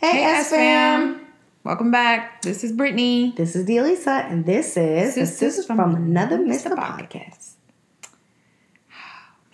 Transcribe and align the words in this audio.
Hey, 0.00 0.22
S 0.22 0.50
fam. 0.50 1.26
Welcome 1.64 1.90
back. 1.90 2.42
This 2.42 2.62
is 2.62 2.72
Brittany. 2.72 3.32
This 3.36 3.56
is 3.56 3.66
Delisa, 3.66 4.30
and 4.30 4.46
this 4.46 4.76
is 4.76 5.14
Sisters 5.14 5.36
Sisters 5.38 5.66
from 5.66 5.78
from, 5.78 5.94
Another 5.96 6.38
Mr. 6.38 6.70
Podcast. 6.76 7.08
Podcast. 7.08 7.54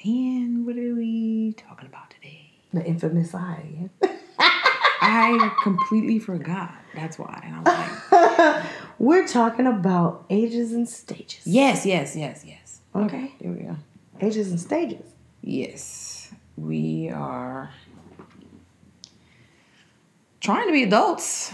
Man, 0.04 0.67
what 0.67 0.77
are 0.77 0.95
we 0.95 1.54
talking 1.57 1.87
about 1.87 2.11
today? 2.11 2.51
The 2.75 2.85
infamous 2.85 3.35
I. 3.35 3.88
I 5.01 5.51
completely 5.62 6.19
forgot. 6.19 6.74
That's 6.95 7.19
why. 7.19 7.40
And 7.42 7.67
I'm 7.67 8.53
like, 8.53 8.65
We're 8.99 9.26
talking 9.26 9.67
about 9.67 10.26
ages 10.29 10.72
and 10.72 10.87
stages. 10.87 11.40
yes, 11.47 11.87
yes, 11.87 12.15
yes, 12.17 12.45
yes. 12.47 12.81
Okay. 12.95 13.33
Here 13.40 13.51
we 13.51 13.63
go. 13.63 13.76
Ages 14.21 14.51
and 14.51 14.61
stages. 14.61 15.06
Yes, 15.40 16.30
we 16.56 17.09
are 17.09 17.70
trying 20.45 20.66
to 20.69 20.73
be 20.73 20.83
adults, 20.83 21.53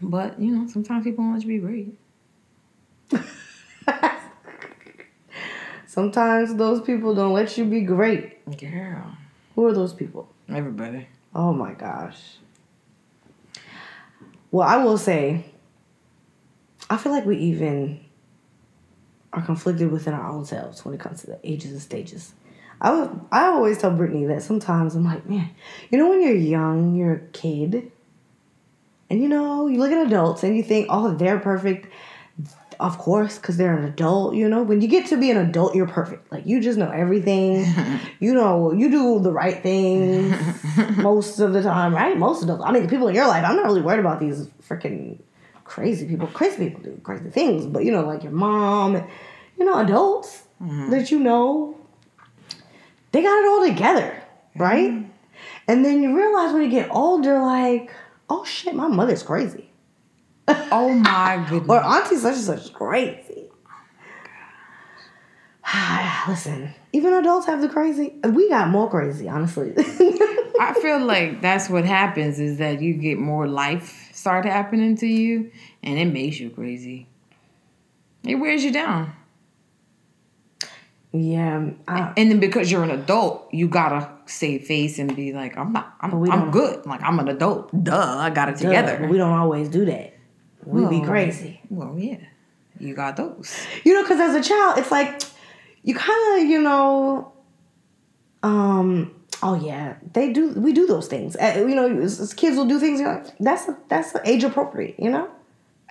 but 0.00 0.40
you 0.40 0.56
know, 0.56 0.66
sometimes 0.66 1.04
people 1.04 1.22
won't 1.22 1.36
let 1.36 1.46
you 1.46 1.60
be 1.60 1.66
great. 3.10 3.20
Sometimes 5.86 6.54
those 6.54 6.80
people 6.80 7.14
don't 7.14 7.34
let 7.34 7.58
you 7.58 7.66
be 7.66 7.82
great. 7.82 8.44
Girl, 8.58 9.14
Who 9.54 9.66
are 9.66 9.74
those 9.74 9.92
people? 9.92 10.26
everybody. 10.48 11.06
Oh 11.34 11.52
my 11.52 11.74
gosh. 11.74 12.18
Well, 14.50 14.66
I 14.66 14.82
will 14.82 14.96
say, 14.96 15.44
I 16.88 16.96
feel 16.96 17.12
like 17.12 17.26
we 17.26 17.36
even 17.36 18.00
are 19.34 19.42
conflicted 19.42 19.90
within 19.92 20.14
our 20.14 20.30
own 20.30 20.46
selves 20.46 20.82
when 20.84 20.94
it 20.94 21.00
comes 21.00 21.20
to 21.22 21.26
the 21.26 21.38
ages 21.44 21.72
and 21.72 21.80
stages. 21.82 22.32
I 22.80 22.92
would, 22.92 23.20
I 23.30 23.44
always 23.44 23.76
tell 23.78 23.90
Brittany 23.90 24.24
that 24.26 24.42
sometimes 24.42 24.94
I'm 24.94 25.04
like, 25.04 25.28
man, 25.28 25.50
you 25.90 25.98
know, 25.98 26.08
when 26.08 26.22
you're 26.22 26.34
young, 26.34 26.94
you're 26.96 27.14
a 27.14 27.20
kid, 27.28 27.92
and 29.12 29.22
you 29.22 29.28
know, 29.28 29.66
you 29.66 29.78
look 29.78 29.92
at 29.92 30.06
adults 30.06 30.42
and 30.42 30.56
you 30.56 30.62
think, 30.62 30.86
oh, 30.88 31.14
they're 31.14 31.38
perfect. 31.38 31.86
Of 32.80 32.96
course, 32.96 33.36
because 33.36 33.58
they're 33.58 33.76
an 33.76 33.84
adult, 33.84 34.34
you 34.34 34.48
know. 34.48 34.62
When 34.62 34.80
you 34.80 34.88
get 34.88 35.04
to 35.08 35.20
be 35.20 35.30
an 35.30 35.36
adult, 35.36 35.74
you're 35.74 35.86
perfect. 35.86 36.32
Like 36.32 36.46
you 36.46 36.62
just 36.62 36.78
know 36.78 36.90
everything. 36.90 37.66
you 38.20 38.32
know, 38.32 38.72
you 38.72 38.90
do 38.90 39.20
the 39.20 39.30
right 39.30 39.62
things 39.62 40.34
most 40.96 41.40
of 41.40 41.52
the 41.52 41.62
time, 41.62 41.94
right? 41.94 42.16
Most 42.16 42.40
of 42.40 42.48
the, 42.48 42.56
I 42.64 42.72
mean, 42.72 42.84
the 42.84 42.88
people 42.88 43.06
in 43.08 43.14
your 43.14 43.28
life. 43.28 43.44
I'm 43.44 43.54
not 43.54 43.66
really 43.66 43.82
worried 43.82 44.00
about 44.00 44.18
these 44.18 44.46
freaking 44.66 45.18
crazy 45.64 46.08
people. 46.08 46.26
Crazy 46.28 46.70
people 46.70 46.82
do 46.82 46.98
crazy 47.04 47.28
things, 47.28 47.66
but 47.66 47.84
you 47.84 47.92
know, 47.92 48.06
like 48.06 48.22
your 48.22 48.32
mom, 48.32 48.94
you 49.58 49.66
know, 49.66 49.78
adults 49.78 50.44
mm-hmm. 50.60 50.88
that 50.88 51.10
you 51.10 51.18
know, 51.18 51.76
they 53.12 53.20
got 53.20 53.44
it 53.44 53.46
all 53.46 53.68
together, 53.68 54.22
right? 54.56 54.90
Mm-hmm. 54.90 55.10
And 55.68 55.84
then 55.84 56.02
you 56.02 56.16
realize 56.16 56.54
when 56.54 56.62
you 56.62 56.70
get 56.70 56.90
older, 56.90 57.38
like, 57.40 57.92
oh 58.28 58.44
shit, 58.44 58.74
my 58.74 58.88
mother's 58.88 59.22
crazy. 59.22 59.70
Oh 60.48 60.92
my 60.92 61.44
goodness. 61.48 61.70
Or 61.70 61.82
auntie 61.82 62.16
such 62.16 62.34
and 62.34 62.44
such 62.44 62.64
is 62.64 62.70
crazy. 62.70 63.48
Listen, 66.28 66.74
even 66.92 67.12
adults 67.14 67.46
have 67.46 67.60
the 67.60 67.68
crazy. 67.68 68.14
We 68.28 68.48
got 68.48 68.68
more 68.68 68.90
crazy, 68.90 69.28
honestly. 69.28 69.74
I 70.60 70.74
feel 70.80 70.98
like 71.04 71.40
that's 71.40 71.68
what 71.68 71.84
happens 71.84 72.38
is 72.38 72.58
that 72.58 72.80
you 72.80 72.94
get 72.94 73.18
more 73.18 73.46
life 73.46 74.10
start 74.12 74.44
happening 74.44 74.96
to 74.98 75.06
you 75.06 75.50
and 75.82 75.98
it 75.98 76.06
makes 76.06 76.38
you 76.38 76.50
crazy. 76.50 77.06
It 78.24 78.36
wears 78.36 78.62
you 78.62 78.72
down. 78.72 79.12
yeah, 81.12 81.70
I, 81.88 82.12
And 82.16 82.30
then 82.30 82.38
because 82.38 82.70
you're 82.70 82.84
an 82.84 82.90
adult, 82.90 83.48
you 83.52 83.66
gotta 83.68 84.08
save 84.32 84.64
face 84.64 84.98
and 84.98 85.14
be 85.14 85.32
like, 85.32 85.56
I'm 85.56 85.72
not 85.72 85.94
I'm, 86.00 86.14
I'm 86.30 86.50
good. 86.50 86.84
Like 86.86 87.02
I'm 87.02 87.18
an 87.18 87.28
adult. 87.28 87.70
Duh, 87.84 88.16
I 88.18 88.30
got 88.30 88.48
it 88.48 88.56
together. 88.56 88.98
but 89.00 89.08
we 89.10 89.18
don't 89.18 89.32
always 89.32 89.68
do 89.68 89.84
that. 89.84 90.14
We 90.64 90.86
be 90.86 91.04
crazy. 91.04 91.60
Well, 91.70 91.98
yeah. 91.98 92.18
You 92.78 92.94
got 92.94 93.16
those. 93.16 93.64
You 93.84 93.94
know, 93.94 94.02
because 94.02 94.20
as 94.20 94.34
a 94.34 94.48
child, 94.48 94.78
it's 94.78 94.90
like 94.90 95.22
you 95.82 95.94
kind 95.94 96.42
of, 96.42 96.48
you 96.48 96.60
know, 96.60 97.32
um, 98.42 99.14
oh 99.42 99.54
yeah, 99.54 99.96
they 100.12 100.32
do. 100.32 100.50
We 100.52 100.72
do 100.72 100.86
those 100.86 101.08
things. 101.08 101.36
Uh, 101.36 101.54
you 101.58 101.74
know, 101.74 102.00
as, 102.00 102.20
as 102.20 102.34
kids 102.34 102.56
will 102.56 102.66
do 102.66 102.80
things. 102.80 103.00
You're 103.00 103.14
like, 103.14 103.26
that's 103.38 103.68
that's 103.88 104.14
age 104.24 104.44
appropriate. 104.44 104.96
You 104.98 105.10
know. 105.10 105.30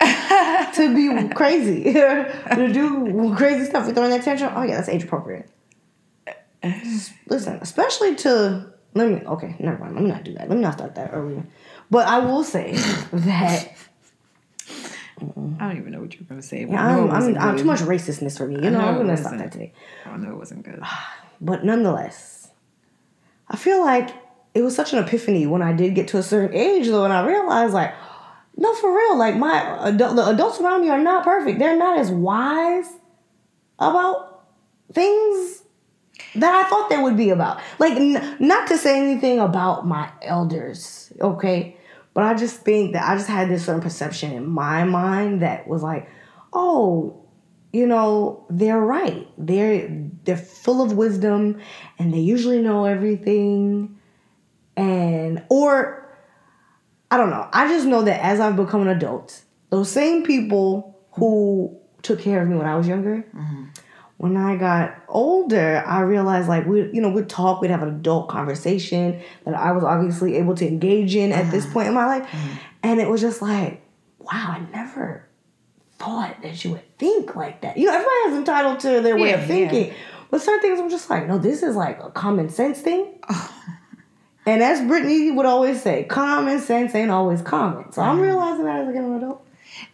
to 0.00 0.94
be 0.94 1.28
crazy, 1.34 1.84
to 1.92 2.70
do 2.72 3.34
crazy 3.36 3.66
stuff, 3.66 3.86
we 3.86 3.92
throwing 3.92 4.10
that 4.10 4.24
tantrum. 4.24 4.52
Oh 4.56 4.62
yeah, 4.62 4.76
that's 4.76 4.88
age 4.88 5.04
appropriate. 5.04 5.48
Listen, 7.26 7.58
especially 7.60 8.14
to 8.16 8.72
let 8.94 9.08
me. 9.08 9.26
Okay, 9.26 9.56
never 9.58 9.78
mind. 9.78 9.94
Let 9.94 10.04
me 10.04 10.10
not 10.10 10.24
do 10.24 10.32
that. 10.34 10.48
Let 10.48 10.56
me 10.56 10.62
not 10.62 10.74
start 10.74 10.94
that 10.96 11.10
earlier. 11.12 11.44
But 11.90 12.06
I 12.06 12.18
will 12.20 12.44
say 12.44 12.72
that 13.12 13.76
I 15.18 15.68
don't 15.68 15.78
even 15.78 15.92
know 15.92 16.00
what 16.00 16.14
you're 16.14 16.24
gonna 16.24 16.42
say. 16.42 16.64
But 16.64 16.72
yeah, 16.72 16.86
I 16.86 16.96
know 16.96 17.06
it 17.06 17.10
I'm, 17.10 17.22
I'm, 17.22 17.38
I'm 17.38 17.56
too 17.56 17.64
much 17.64 17.80
racistness 17.80 18.36
for 18.36 18.46
me. 18.46 18.56
You 18.56 18.70
know, 18.70 18.80
know 18.80 18.88
I'm 18.88 18.94
it 18.96 18.98
gonna 18.98 19.16
stop 19.16 19.38
that 19.38 19.52
today. 19.52 19.72
I 20.06 20.16
know 20.16 20.30
it 20.30 20.36
wasn't 20.36 20.64
good. 20.64 20.80
But 21.44 21.64
nonetheless, 21.64 22.52
I 23.48 23.56
feel 23.56 23.80
like 23.84 24.10
it 24.54 24.62
was 24.62 24.76
such 24.76 24.92
an 24.92 25.00
epiphany 25.00 25.44
when 25.44 25.60
I 25.60 25.72
did 25.72 25.96
get 25.96 26.06
to 26.08 26.18
a 26.18 26.22
certain 26.22 26.56
age, 26.56 26.86
though, 26.86 27.02
and 27.02 27.12
I 27.12 27.26
realized, 27.26 27.74
like, 27.74 27.92
no, 28.56 28.72
for 28.76 28.96
real, 28.96 29.18
like 29.18 29.36
my 29.36 29.88
adult, 29.88 30.14
the 30.14 30.28
adults 30.28 30.60
around 30.60 30.82
me 30.82 30.90
are 30.90 31.02
not 31.02 31.24
perfect. 31.24 31.58
They're 31.58 31.76
not 31.76 31.98
as 31.98 32.12
wise 32.12 32.86
about 33.80 34.44
things 34.92 35.61
that 36.34 36.54
I 36.54 36.68
thought 36.68 36.90
they 36.90 36.98
would 36.98 37.16
be 37.16 37.30
about. 37.30 37.60
Like, 37.78 37.94
n- 37.94 38.36
not 38.40 38.68
to 38.68 38.78
say 38.78 38.98
anything 38.98 39.38
about 39.38 39.86
my 39.86 40.10
elders, 40.22 41.12
okay, 41.20 41.76
but 42.14 42.24
I 42.24 42.34
just 42.34 42.60
think 42.60 42.92
that 42.92 43.08
I 43.08 43.16
just 43.16 43.28
had 43.28 43.48
this 43.48 43.64
certain 43.64 43.82
perception 43.82 44.32
in 44.32 44.46
my 44.46 44.84
mind 44.84 45.42
that 45.42 45.66
was 45.66 45.82
like, 45.82 46.08
oh, 46.52 47.18
you 47.72 47.86
know 47.86 48.44
they're 48.50 48.80
right. 48.80 49.26
They're 49.38 49.88
they're 50.24 50.36
full 50.36 50.82
of 50.82 50.92
wisdom 50.92 51.60
and 51.98 52.12
they 52.12 52.18
usually 52.18 52.60
know 52.60 52.84
everything. 52.84 53.98
And 54.76 55.42
or 55.48 55.98
i 57.10 57.16
don't 57.16 57.30
know. 57.30 57.48
I 57.52 57.68
just 57.68 57.86
know 57.86 58.02
that 58.02 58.24
as 58.24 58.40
i've 58.40 58.56
become 58.56 58.82
an 58.82 58.88
adult 58.88 59.42
those 59.70 59.90
same 59.90 60.22
people 60.22 60.98
who 61.12 61.78
took 62.02 62.20
care 62.20 62.42
of 62.42 62.48
me 62.48 62.56
when 62.56 62.66
i 62.66 62.74
was 62.74 62.88
younger 62.88 63.24
mm-hmm. 63.34 63.64
When 64.22 64.36
i 64.36 64.56
got 64.56 64.94
older 65.08 65.82
i 65.86 66.00
realized 66.00 66.48
like 66.48 66.64
we 66.66 66.82
you 66.92 67.00
know 67.00 67.08
we'd 67.08 67.28
talk 67.28 67.60
we'd 67.60 67.70
have 67.70 67.82
an 67.82 67.88
adult 67.88 68.28
conversation 68.28 69.20
that 69.44 69.54
i 69.54 69.72
was 69.72 69.82
obviously 69.82 70.36
able 70.36 70.54
to 70.54 70.66
engage 70.66 71.16
in 71.16 71.32
at 71.32 71.50
this 71.50 71.64
uh-huh. 71.64 71.72
point 71.74 71.88
in 71.88 71.94
my 71.94 72.06
life 72.06 72.22
mm-hmm. 72.22 72.56
and 72.82 73.00
it 73.00 73.08
was 73.08 73.20
just 73.20 73.42
like 73.42 73.82
wow 74.20 74.56
i 74.56 74.60
never 74.72 75.26
thought 76.02 76.42
that 76.42 76.64
you 76.64 76.72
would 76.72 76.98
think 76.98 77.36
like 77.36 77.60
that. 77.60 77.76
You 77.76 77.86
know, 77.86 77.92
everybody 77.92 78.16
has 78.24 78.34
entitled 78.34 78.80
to 78.80 79.00
their 79.00 79.16
way 79.16 79.30
Yeah, 79.30 79.40
of 79.40 79.46
thinking. 79.46 79.94
But 80.30 80.40
certain 80.40 80.60
things 80.60 80.80
I'm 80.80 80.90
just 80.90 81.08
like, 81.10 81.28
no, 81.28 81.38
this 81.38 81.62
is 81.62 81.76
like 81.76 82.02
a 82.02 82.10
common 82.10 82.48
sense 82.48 82.80
thing. 82.80 83.20
and 84.46 84.62
as 84.62 84.80
Brittany 84.86 85.30
would 85.30 85.46
always 85.46 85.82
say, 85.82 86.04
common 86.04 86.60
sense 86.60 86.94
ain't 86.94 87.10
always 87.10 87.42
common. 87.42 87.92
So 87.92 88.02
I'm 88.02 88.16
uh-huh. 88.16 88.22
realizing 88.22 88.64
that 88.64 88.80
as 88.80 88.88
I 88.88 88.92
get 88.92 89.04
an 89.04 89.16
adult. 89.16 89.46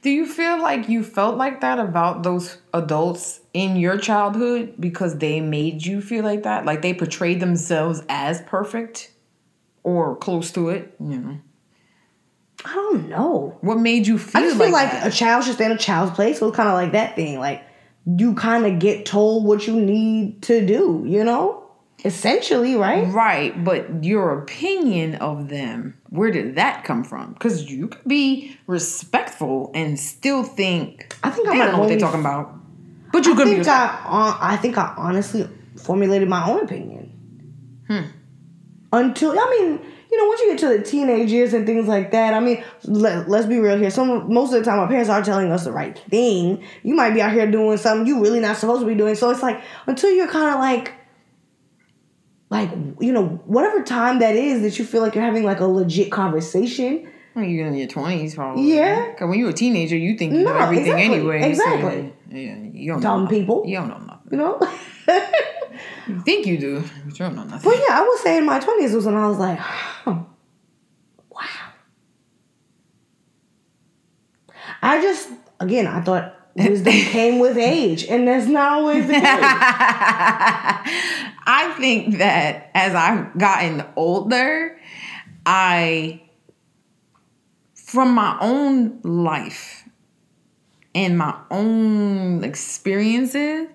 Do 0.03 0.11
you 0.11 0.27
feel 0.27 0.61
like 0.61 0.89
you 0.89 1.03
felt 1.03 1.37
like 1.37 1.61
that 1.61 1.79
about 1.79 2.23
those 2.23 2.59
adults 2.73 3.41
in 3.53 3.77
your 3.77 3.99
childhood 3.99 4.75
because 4.79 5.19
they 5.19 5.41
made 5.41 5.85
you 5.85 6.01
feel 6.01 6.25
like 6.25 6.43
that? 6.45 6.65
Like 6.65 6.83
they 6.83 6.95
portrayed 6.95 7.41
themselves 7.41 8.03
as 8.09 8.41
perfect 8.43 9.13
or 9.83 10.17
close 10.17 10.53
to 10.53 10.71
it? 10.71 10.95
You 11.01 11.19
know. 11.19 11.39
I 12.65 12.75
don't 12.75 13.09
know. 13.09 13.57
What 13.61 13.79
made 13.79 14.07
you 14.07 14.19
feel 14.19 14.43
I 14.43 14.45
just 14.45 14.59
like, 14.59 14.67
feel 14.67 14.73
like 14.73 14.91
that? 14.91 15.07
a 15.07 15.11
child 15.11 15.45
should 15.45 15.55
stay 15.55 15.67
in 15.67 15.73
a 15.73 15.79
child's 15.79 16.15
place. 16.15 16.39
So 16.41 16.49
it's 16.49 16.57
kind 16.57 16.69
of 16.69 16.75
like 16.75 16.93
that 16.93 17.15
thing. 17.15 17.39
Like 17.39 17.63
you 18.17 18.35
kind 18.35 18.67
of 18.67 18.79
get 18.79 19.07
told 19.07 19.45
what 19.45 19.67
you 19.67 19.79
need 19.81 20.43
to 20.43 20.65
do, 20.65 21.05
you 21.07 21.25
know? 21.25 21.65
Essentially, 22.05 22.77
right? 22.77 23.07
Right, 23.09 23.65
but 23.65 24.05
your 24.05 24.39
opinion 24.39 25.17
of 25.17 25.49
them, 25.49 25.98
where 26.11 26.31
did 26.31 26.57
that 26.57 26.85
come 26.85 27.05
from? 27.05 27.33
Because 27.33 27.71
you 27.71 27.89
could 27.89 28.05
be 28.07 28.57
respectful 28.67 29.71
and 29.75 29.99
still 29.99 30.43
think 30.43 31.17
I 31.23 31.31
think 31.31 31.49
I 31.49 31.57
don't 31.57 31.73
know 31.73 31.79
what 31.79 31.89
they're 31.89 31.99
talking 31.99 32.21
about. 32.21 32.55
But 33.13 33.27
you 33.27 33.35
could 33.35 33.47
be 33.47 33.55
think. 33.55 33.69
I, 33.69 33.87
uh, 34.05 34.39
I 34.41 34.57
think 34.57 34.77
I 34.79 34.95
honestly 34.97 35.49
formulated 35.77 36.29
my 36.29 36.49
own 36.49 36.65
opinion. 36.65 37.13
Hmm. 37.87 38.03
Until 38.93 39.33
I 39.33 39.57
mean, 39.59 39.81
you 40.11 40.19
know, 40.19 40.29
once 40.29 40.41
you 40.41 40.51
get 40.51 40.59
to 40.61 40.69
the 40.69 40.83
teenage 40.83 41.31
years 41.31 41.53
and 41.53 41.67
things 41.67 41.87
like 41.87 42.11
that, 42.13 42.33
I 42.33 42.41
mean, 42.41 42.65
let, 42.85 43.29
let's 43.29 43.47
be 43.47 43.59
real 43.59 43.77
here. 43.77 43.91
Some 43.91 44.33
most 44.33 44.53
of 44.53 44.61
the 44.61 44.65
time, 44.65 44.79
our 44.79 44.89
parents 44.89 45.11
are 45.11 45.23
telling 45.23 45.53
us 45.53 45.65
the 45.65 45.73
right 45.73 45.99
thing. 46.11 46.65
You 46.83 46.95
might 46.95 47.13
be 47.13 47.21
out 47.21 47.33
here 47.33 47.51
doing 47.51 47.77
something 47.77 48.07
you 48.07 48.23
really 48.23 48.41
not 48.41 48.57
supposed 48.57 48.81
to 48.81 48.87
be 48.87 48.95
doing. 48.95 49.15
So 49.15 49.31
it's 49.31 49.43
like 49.43 49.63
until 49.87 50.11
you're 50.11 50.29
kind 50.29 50.55
of 50.55 50.61
like, 50.61 50.95
like 52.51 52.71
you 53.01 53.13
know 53.13 53.27
whatever 53.45 53.83
time 53.83 54.21
that 54.21 54.35
is 54.35 54.63
that 54.63 54.79
you 54.79 54.85
feel 54.85 55.03
like 55.03 55.15
you're 55.15 55.25
having 55.25 55.45
like 55.45 55.61
a 55.61 55.67
legit 55.67 56.11
conversation. 56.11 57.11
When 57.35 57.51
you're 57.51 57.67
in 57.67 57.75
your 57.75 57.87
twenties, 57.87 58.35
probably. 58.35 58.75
Yeah. 58.75 59.11
Because 59.11 59.29
when 59.29 59.39
you're 59.39 59.51
a 59.51 59.55
teenager, 59.55 59.97
you 59.97 60.17
think 60.17 60.33
you 60.33 60.43
no, 60.43 60.53
know 60.53 60.59
everything 60.59 60.87
exactly. 60.87 61.17
anyway. 61.17 61.49
Exactly. 61.49 62.13
So, 62.31 62.37
yeah, 62.37 62.57
you 62.73 62.93
don't 62.93 63.01
dumb 63.01 63.25
know 63.25 63.31
people. 63.31 63.63
You 63.67 63.77
don't 63.77 63.89
know 63.89 63.99
nothing. 63.99 64.29
You 64.33 64.39
know. 64.39 64.59
you 66.09 66.21
think 66.23 66.47
you 66.47 66.59
do, 66.59 66.81
but 67.05 67.13
you 67.13 67.19
don't 67.19 67.37
know 67.37 67.45
nothing. 67.45 67.71
But 67.71 67.79
yeah, 67.79 67.99
I 67.99 68.09
would 68.09 68.19
say 68.19 68.39
in 68.39 68.47
my 68.47 68.59
twenties 68.59 68.93
was 68.93 69.07
when 69.07 69.15
I 69.15 69.29
was 69.29 69.39
like, 69.39 69.59
wow. 70.07 70.27
I 74.83 75.03
just 75.03 75.29
again, 75.61 75.87
I 75.87 76.01
thought 76.01 76.35
wisdom 76.59 76.93
came 76.93 77.39
with 77.39 77.57
age, 77.57 78.05
and 78.05 78.27
that's 78.27 78.47
not 78.47 78.73
always 78.73 79.07
the 79.07 79.15
case. 79.15 79.23
I 81.51 81.75
think 81.79 82.19
that 82.19 82.71
as 82.75 82.95
I've 82.95 83.37
gotten 83.39 83.85
older, 83.97 84.79
I, 85.47 86.23
from 87.75 88.15
my 88.15 88.37
own 88.41 89.01
life 89.03 89.89
and 90.95 91.17
my 91.17 91.39
own 91.51 92.45
experiences, 92.45 93.69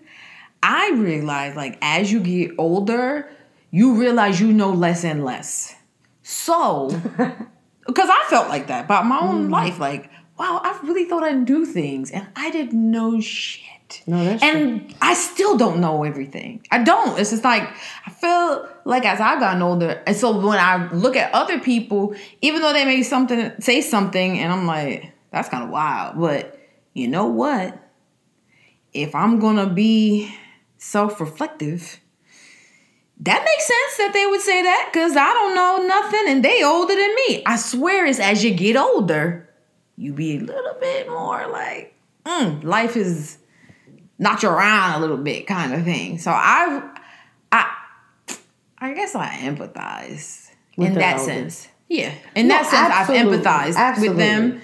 I 0.62 0.92
realize 0.92 1.56
like 1.56 1.78
as 1.82 2.12
you 2.12 2.20
get 2.20 2.52
older, 2.58 3.30
you 3.72 3.96
realize 4.00 4.40
you 4.40 4.54
know 4.54 4.72
less 4.72 5.04
and 5.04 5.26
less. 5.26 5.76
So, 6.22 6.90
because 7.88 8.10
I 8.10 8.26
felt 8.30 8.48
like 8.50 8.68
that 8.68 8.86
about 8.86 9.06
my 9.06 9.20
own 9.20 9.48
mm. 9.48 9.52
life, 9.52 9.80
like, 9.80 10.10
wow, 10.38 10.62
I 10.64 10.80
really 10.84 11.06
thought 11.06 11.24
I 11.24 11.32
knew 11.32 11.66
things 11.66 12.12
and 12.12 12.28
I 12.36 12.52
didn't 12.52 12.92
know 12.92 13.20
shit. 13.20 14.04
No, 14.08 14.24
that's 14.24 14.42
and 14.42 14.94
I 15.02 15.14
still 15.14 15.58
don't 15.58 15.80
know 15.80 16.04
everything. 16.04 16.66
I 16.72 16.84
don't. 16.84 17.20
It's 17.20 17.30
just 17.30 17.44
like 17.44 17.64
I 18.06 18.10
feel 18.10 18.68
like 18.86 19.06
as 19.06 19.20
I've 19.20 19.40
gotten 19.40 19.62
older, 19.62 20.02
and 20.08 20.16
so 20.16 20.46
when 20.46 20.58
I 20.58 20.92
look 20.92 21.16
at 21.16 21.34
other 21.34 21.60
people, 21.60 22.16
even 22.42 22.62
though 22.62 22.74
they 22.74 22.86
may 22.86 23.04
something 23.04 23.52
say 23.60 23.82
something, 23.82 24.40
and 24.40 24.52
I'm 24.52 24.66
like, 24.66 25.14
that's 25.32 25.50
kind 25.50 25.64
of 25.64 25.70
wild. 25.70 26.20
But 26.20 26.60
you 26.94 27.08
know 27.08 27.28
what? 27.28 27.78
If 28.94 29.14
I'm 29.14 29.40
gonna 29.40 29.70
be 29.70 30.34
self-reflective, 30.78 32.00
that 33.20 33.44
makes 33.44 33.68
sense 33.68 33.98
that 33.98 34.12
they 34.14 34.26
would 34.26 34.42
say 34.42 34.64
that 34.64 34.90
because 34.92 35.16
I 35.16 35.32
don't 35.34 35.56
know 35.56 35.88
nothing 35.88 36.24
and 36.28 36.44
they 36.44 36.64
older 36.64 36.96
than 36.96 37.16
me. 37.28 37.44
I 37.46 37.58
swear 37.58 38.06
it's 38.06 38.20
as 38.20 38.44
you 38.44 38.54
get 38.54 38.76
older, 38.76 39.50
you 39.98 40.14
be 40.14 40.38
a 40.38 40.40
little 40.40 40.76
bit 40.80 41.08
more 41.10 41.48
like, 41.48 41.96
mm, 42.26 42.64
life 42.64 42.96
is 42.98 43.38
knocked 44.20 44.44
you 44.44 44.50
around 44.50 44.98
a 44.98 45.00
little 45.00 45.18
bit 45.18 45.48
kind 45.48 45.74
of 45.74 45.84
thing. 45.84 46.18
So 46.18 46.32
I 46.32 46.90
I 47.52 47.72
I 48.78 48.94
guess 48.94 49.16
I 49.16 49.28
empathize 49.28 50.50
With 50.78 50.90
in 50.90 50.96
that 50.96 51.20
sense. 51.20 51.68
Yeah. 51.90 52.14
In 52.36 52.48
No, 52.48 52.56
that 52.56 52.66
sense 52.66 52.90
absolutely. 52.92 53.38
I've 53.46 53.76
empathized 53.76 54.02
with 54.02 54.18
them. 54.18 54.62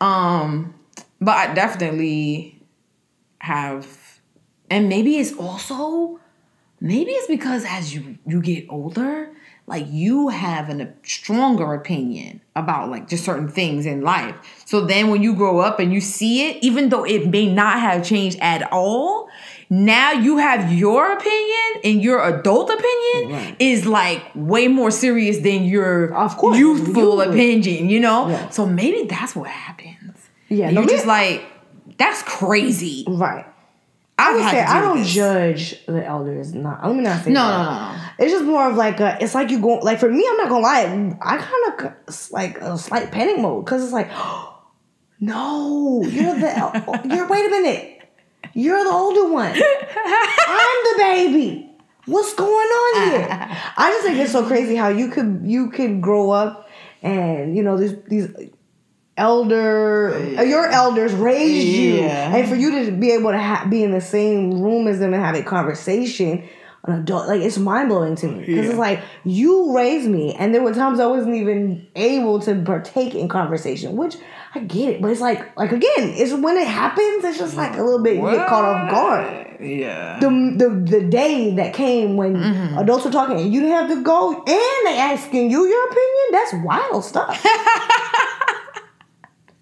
Um 0.00 0.74
but 1.20 1.36
I 1.36 1.54
definitely 1.54 2.60
have 3.38 3.86
and 4.70 4.88
maybe 4.88 5.16
it's 5.18 5.34
also 5.34 6.18
maybe 6.80 7.10
it's 7.12 7.28
because 7.28 7.64
as 7.68 7.94
you 7.94 8.18
you 8.26 8.40
get 8.40 8.66
older 8.68 9.30
like 9.66 9.86
you 9.88 10.28
have 10.28 10.68
an, 10.68 10.80
a 10.80 10.92
stronger 11.02 11.72
opinion 11.74 12.40
about 12.54 12.90
like 12.90 13.08
just 13.08 13.24
certain 13.24 13.48
things 13.48 13.86
in 13.86 14.02
life 14.02 14.34
so 14.66 14.82
then 14.82 15.08
when 15.08 15.22
you 15.22 15.34
grow 15.34 15.58
up 15.60 15.80
and 15.80 15.92
you 15.92 16.00
see 16.00 16.46
it 16.48 16.58
even 16.62 16.88
though 16.90 17.04
it 17.04 17.28
may 17.28 17.46
not 17.52 17.80
have 17.80 18.04
changed 18.04 18.38
at 18.40 18.70
all 18.72 19.28
now 19.70 20.12
you 20.12 20.36
have 20.36 20.70
your 20.72 21.12
opinion 21.12 21.80
and 21.82 22.02
your 22.02 22.22
adult 22.22 22.68
opinion 22.70 23.32
Right. 23.32 23.56
is 23.58 23.86
like 23.86 24.22
way 24.34 24.68
more 24.68 24.90
serious 24.90 25.38
than 25.38 25.64
your 25.64 26.14
Of 26.14 26.36
course, 26.36 26.58
youthful 26.58 27.14
you- 27.24 27.30
opinion 27.30 27.88
you 27.88 28.00
know 28.00 28.28
Yeah. 28.28 28.48
so 28.50 28.66
maybe 28.66 29.04
that's 29.08 29.34
what 29.34 29.48
happens 29.48 30.18
Yeah, 30.50 30.68
you're 30.70 30.82
me- 30.82 30.88
just 30.88 31.06
like 31.06 31.42
that's 31.96 32.22
crazy 32.22 33.04
right. 33.08 33.46
I've 34.24 34.34
would 34.36 34.50
say 34.50 34.62
I 34.62 34.80
don't 34.80 34.98
this. 34.98 35.12
judge 35.14 35.86
the 35.86 36.04
elders. 36.04 36.54
Not 36.54 36.86
let 36.86 36.96
me 36.96 37.02
not 37.02 37.24
say 37.24 37.30
no 37.30 37.40
that. 37.40 37.58
no 37.58 37.64
no 37.64 37.96
no 37.96 38.02
It's 38.18 38.32
just 38.32 38.44
more 38.44 38.70
of 38.70 38.76
like 38.76 39.00
a. 39.00 39.18
It's 39.22 39.34
like 39.34 39.50
you 39.50 39.60
go 39.60 39.76
like 39.78 40.00
for 40.00 40.10
me. 40.10 40.26
I'm 40.28 40.36
not 40.36 40.48
gonna 40.48 40.62
lie. 40.62 41.16
I 41.20 41.36
kind 41.36 41.96
of 42.08 42.30
like 42.32 42.60
a 42.60 42.78
slight 42.78 43.10
panic 43.12 43.38
mode 43.38 43.64
because 43.64 43.82
it's 43.84 43.92
like, 43.92 44.10
no, 45.20 46.02
you're 46.02 46.34
the. 46.34 47.00
you're 47.14 47.28
wait 47.28 47.46
a 47.46 47.50
minute. 47.50 48.02
You're 48.54 48.84
the 48.84 48.90
older 48.90 49.32
one. 49.32 49.52
I'm 49.52 50.84
the 50.84 50.94
baby. 50.98 51.70
What's 52.06 52.34
going 52.34 52.48
on 52.48 53.10
here? 53.10 53.26
I 53.76 53.90
just 53.90 54.06
think 54.06 54.18
it's 54.18 54.32
so 54.32 54.46
crazy 54.46 54.76
how 54.76 54.88
you 54.88 55.08
could 55.08 55.42
you 55.44 55.70
could 55.70 56.00
grow 56.00 56.30
up 56.30 56.68
and 57.02 57.56
you 57.56 57.62
know 57.62 57.76
these 57.78 57.94
these 58.08 58.28
elder 59.16 60.14
uh, 60.38 60.42
your 60.42 60.66
elders 60.66 61.12
raised 61.12 61.66
you. 61.68 61.94
Yeah. 61.94 62.34
and 62.36 62.48
for 62.48 62.54
you 62.56 62.84
to 62.84 62.90
be 62.92 63.12
able 63.12 63.30
to 63.32 63.38
ha- 63.40 63.66
be 63.70 63.82
in 63.82 63.90
the 63.92 64.00
same 64.00 64.60
room 64.60 64.86
as 64.88 64.98
them 64.98 65.14
and 65.14 65.22
have 65.22 65.34
a 65.36 65.42
conversation 65.42 66.42
an 66.86 67.00
adult 67.00 67.28
like 67.28 67.40
it's 67.40 67.56
mind-blowing 67.56 68.14
to 68.16 68.26
me. 68.26 68.40
Because 68.40 68.64
Yeah. 68.66 68.70
it's 68.72 68.78
like 68.78 69.00
you 69.24 69.74
raised 69.74 70.06
me. 70.06 70.34
And 70.34 70.54
there 70.54 70.62
were 70.62 70.74
times 70.74 71.00
i 71.00 71.06
wasn't 71.06 71.34
even 71.36 71.86
able 71.96 72.40
to 72.40 72.60
partake 72.62 73.14
in 73.14 73.26
conversation 73.28 73.96
which 73.96 74.16
i 74.54 74.58
get 74.58 74.88
it. 74.94 75.00
But 75.02 75.10
it's 75.10 75.20
like 75.20 75.56
like 75.56 75.72
again 75.72 76.12
it's 76.14 76.32
when 76.34 76.56
it 76.58 76.66
happens 76.68 77.24
it's 77.24 77.38
just 77.38 77.56
like 77.56 77.74
a 77.78 77.82
little 77.82 78.02
bit 78.02 78.16
you 78.16 78.30
get 78.30 78.46
caught 78.48 78.64
off 78.66 78.90
guard. 78.90 79.40
Yeah. 79.60 80.18
The, 80.20 80.28
the 80.58 80.98
the 80.98 81.00
day 81.08 81.54
that 81.54 81.72
came 81.72 82.16
when 82.16 82.34
Mm-hmm. 82.36 82.76
adults 82.78 83.04
were 83.06 83.10
talking 83.12 83.38
and 83.40 83.54
you 83.54 83.60
didn't 83.60 83.76
have 83.76 83.88
to 83.88 84.02
go 84.02 84.34
and 84.34 84.86
they 84.86 84.98
asking 84.98 85.50
you 85.50 85.64
your 85.66 85.84
opinion 85.88 86.26
that's 86.32 86.52
wild 86.66 87.04
stuff 87.04 87.42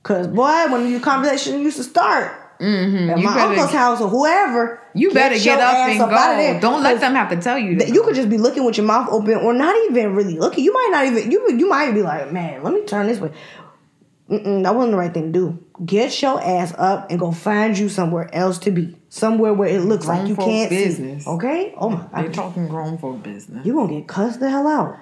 Cause 0.03 0.27
boy, 0.29 0.67
when 0.71 0.91
your 0.91 1.01
conversation 1.01 1.61
used 1.61 1.77
to 1.79 1.85
start 1.85 2.39
Mm-hmm. 2.61 3.11
at 3.11 3.19
You 3.19 3.25
my 3.25 3.35
better- 3.35 3.51
uncle's 3.55 3.73
house 3.73 4.01
or 4.01 4.09
whoever, 4.09 4.81
You 4.95 5.11
better 5.13 5.37
get 5.37 5.59
up 5.59 5.75
and 5.89 5.99
go. 5.99 6.07
there. 6.09 6.61
Don't 6.61 6.81
let 6.85 7.01
them 7.01 7.15
have 7.17 7.29
to 7.31 7.37
tell 7.41 7.59
you. 7.59 7.73
You 7.73 8.03
could 8.05 8.15
just 8.15 8.29
be 8.31 8.39
looking 8.39 8.65
with 8.65 8.77
your 8.77 8.87
mouth 8.87 9.09
open, 9.11 9.35
or 9.35 9.53
not 9.53 9.75
even 9.91 10.15
really 10.15 10.39
looking. 10.39 10.63
You 10.63 10.73
might 10.73 10.89
not 10.93 11.07
even 11.07 11.31
you 11.33 11.51
you 11.59 11.69
might 11.69 11.91
be 11.93 12.03
like, 12.03 12.31
man, 12.31 12.63
let 12.63 12.73
me 12.73 12.85
turn 12.85 13.09
this 13.09 13.19
way. 13.19 13.33
Mm-mm, 14.31 14.63
that 14.63 14.75
wasn't 14.77 14.93
the 14.93 14.97
right 14.99 15.13
thing 15.13 15.33
to 15.33 15.39
do. 15.39 15.65
Get 15.85 16.23
your 16.23 16.41
ass 16.41 16.73
up 16.79 17.11
and 17.11 17.19
go 17.19 17.33
find 17.33 17.77
you 17.77 17.89
somewhere 17.89 18.33
else 18.33 18.59
to 18.61 18.71
be, 18.71 18.97
somewhere 19.09 19.53
where 19.53 19.69
it 19.69 19.81
looks 19.81 20.07
like 20.07 20.29
you 20.29 20.37
can't 20.37 20.71
business. 20.71 21.25
see. 21.25 21.31
Okay? 21.31 21.75
Oh 21.77 21.91
my 21.91 22.07
They're 22.15 22.25
god, 22.29 22.35
talking 22.35 22.69
grown 22.69 22.97
folk 22.97 23.25
business. 23.25 23.67
you 23.67 23.75
gonna 23.75 23.93
get 23.93 24.07
cussed 24.07 24.39
the 24.39 24.49
hell 24.49 24.69
out. 24.69 24.99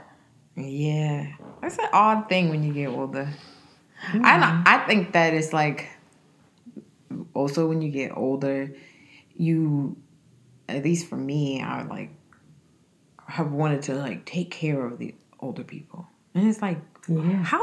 Yeah, 0.56 1.26
that's 1.60 1.78
an 1.78 1.88
odd 1.92 2.28
thing 2.30 2.48
when 2.48 2.62
you 2.62 2.72
get 2.72 2.88
older. 2.88 3.28
Mm-hmm. 4.08 4.24
I 4.24 4.62
I 4.66 4.78
think 4.86 5.12
that 5.12 5.34
it's 5.34 5.52
like 5.52 5.88
also 7.34 7.66
when 7.66 7.82
you 7.82 7.90
get 7.90 8.16
older, 8.16 8.72
you 9.36 9.96
at 10.68 10.84
least 10.84 11.08
for 11.08 11.16
me, 11.16 11.62
I 11.62 11.82
like 11.82 12.10
have 13.26 13.52
wanted 13.52 13.82
to 13.82 13.94
like 13.94 14.24
take 14.26 14.50
care 14.50 14.84
of 14.84 14.98
the 14.98 15.14
older 15.40 15.64
people, 15.64 16.06
and 16.34 16.48
it's 16.48 16.62
like 16.62 16.78
Yeah. 17.08 17.42
how 17.42 17.62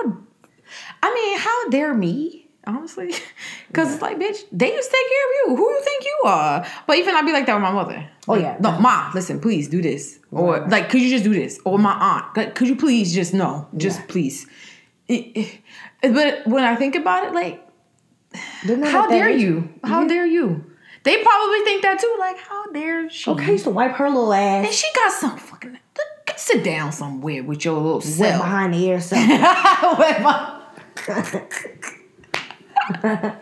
I 1.01 1.13
mean, 1.13 1.39
how 1.39 1.69
dare 1.69 1.93
me? 1.93 2.43
Honestly, 2.65 3.13
because 3.69 3.93
it's 3.93 4.01
like, 4.01 4.17
bitch, 4.17 4.43
they 4.51 4.73
used 4.73 4.89
to 4.89 4.95
take 4.97 5.07
care 5.07 5.25
of 5.25 5.31
you. 5.37 5.55
Who 5.55 5.69
you 5.71 5.81
think 5.85 6.03
you 6.03 6.21
are? 6.25 6.67
But 6.85 6.97
even 6.97 7.15
I'd 7.15 7.25
be 7.25 7.31
like 7.31 7.45
that 7.45 7.53
with 7.53 7.63
my 7.63 7.71
mother. 7.71 8.09
Oh, 8.27 8.33
Like, 8.33 8.41
yeah. 8.41 8.57
no, 8.59 8.77
ma, 8.79 9.09
listen, 9.15 9.39
please 9.39 9.69
do 9.69 9.81
this, 9.81 10.19
or 10.31 10.67
like, 10.67 10.89
could 10.89 11.01
you 11.01 11.09
just 11.09 11.23
do 11.23 11.33
this? 11.33 11.61
Or 11.63 11.79
my 11.79 11.93
aunt, 11.93 12.35
like, 12.35 12.55
could 12.55 12.67
you 12.67 12.75
please 12.75 13.13
just 13.15 13.33
no, 13.33 13.69
just 13.77 13.99
Yeah. 14.01 14.05
please. 14.09 14.47
It- 15.07 15.31
it- 15.37 15.59
but 16.01 16.45
when 16.47 16.63
I 16.63 16.75
think 16.75 16.95
about 16.95 17.25
it, 17.27 17.33
like, 17.33 17.63
how 18.83 19.07
dare 19.07 19.29
age. 19.29 19.41
you? 19.41 19.69
Mhm. 19.81 19.87
How 19.89 20.07
dare 20.07 20.25
you? 20.25 20.63
They 21.03 21.23
probably 21.23 21.59
think 21.61 21.81
that 21.83 21.99
too. 21.99 22.15
Like, 22.19 22.37
how 22.39 22.65
dare 22.71 23.09
she? 23.09 23.29
Okay, 23.31 23.57
to 23.57 23.69
wipe 23.69 23.93
her 23.93 24.09
little 24.09 24.33
ass. 24.33 24.65
And 24.65 24.73
she 24.73 24.87
got 24.95 25.11
some 25.13 25.37
fucking. 25.37 25.77
Sit 26.35 26.63
down 26.63 26.91
somewhere 26.91 27.43
with 27.43 27.65
your 27.65 27.73
little 27.75 27.95
wet 27.95 28.03
self. 28.03 28.41
behind 28.43 28.73
the 28.73 28.85
ear. 28.85 28.97
Wet 29.97 30.21
behind- 30.21 30.63
That's 33.01 33.35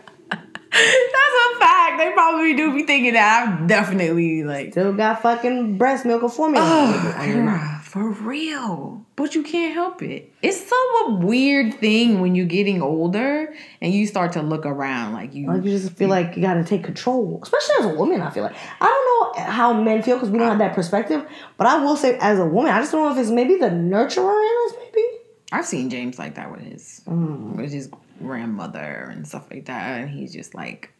a 0.72 1.58
fact. 1.58 1.98
They 1.98 2.10
probably 2.12 2.54
do 2.54 2.72
be 2.74 2.82
thinking 2.84 3.12
that. 3.14 3.46
I'm 3.48 3.66
definitely 3.66 4.44
like, 4.44 4.72
Still 4.72 4.92
got 4.92 5.22
fucking 5.22 5.78
breast 5.78 6.04
milk 6.04 6.22
or 6.22 6.28
formula. 6.28 6.64
oh, 6.66 7.14
on 7.18 7.28
your 7.28 7.42
mouth. 7.44 7.60
girl, 7.60 7.80
for 7.84 8.10
real. 8.24 9.05
But 9.16 9.34
you 9.34 9.42
can't 9.42 9.72
help 9.72 10.02
it. 10.02 10.30
It's 10.42 10.68
some 10.68 11.22
weird 11.22 11.74
thing 11.74 12.20
when 12.20 12.34
you're 12.34 12.44
getting 12.44 12.82
older 12.82 13.54
and 13.80 13.92
you 13.92 14.06
start 14.06 14.32
to 14.32 14.42
look 14.42 14.66
around 14.66 15.14
like 15.14 15.34
you. 15.34 15.46
Like 15.46 15.64
you 15.64 15.70
just 15.70 15.94
feel 15.94 16.10
like 16.10 16.36
you 16.36 16.42
got 16.42 16.54
to 16.54 16.64
take 16.64 16.84
control, 16.84 17.40
especially 17.42 17.76
as 17.80 17.86
a 17.86 17.94
woman. 17.94 18.20
I 18.20 18.28
feel 18.28 18.42
like 18.42 18.54
I 18.78 18.84
don't 18.84 19.38
know 19.38 19.50
how 19.50 19.72
men 19.72 20.02
feel 20.02 20.16
because 20.16 20.28
we 20.28 20.38
don't 20.38 20.48
have 20.48 20.58
that 20.58 20.74
perspective. 20.74 21.26
But 21.56 21.66
I 21.66 21.82
will 21.82 21.96
say, 21.96 22.18
as 22.18 22.38
a 22.38 22.44
woman, 22.44 22.72
I 22.72 22.80
just 22.80 22.92
don't 22.92 23.06
know 23.06 23.12
if 23.12 23.18
it's 23.18 23.30
maybe 23.30 23.56
the 23.56 23.70
nurturer 23.70 24.38
in 24.38 24.68
us. 24.68 24.78
Maybe 24.84 25.06
I've 25.50 25.66
seen 25.66 25.88
James 25.88 26.18
like 26.18 26.34
that 26.34 26.52
with 26.52 26.60
his 26.60 27.00
mm. 27.06 27.56
with 27.56 27.72
his 27.72 27.88
grandmother 28.20 29.08
and 29.10 29.26
stuff 29.26 29.46
like 29.50 29.64
that, 29.64 30.00
and 30.00 30.10
he's 30.10 30.34
just 30.34 30.54
like 30.54 30.92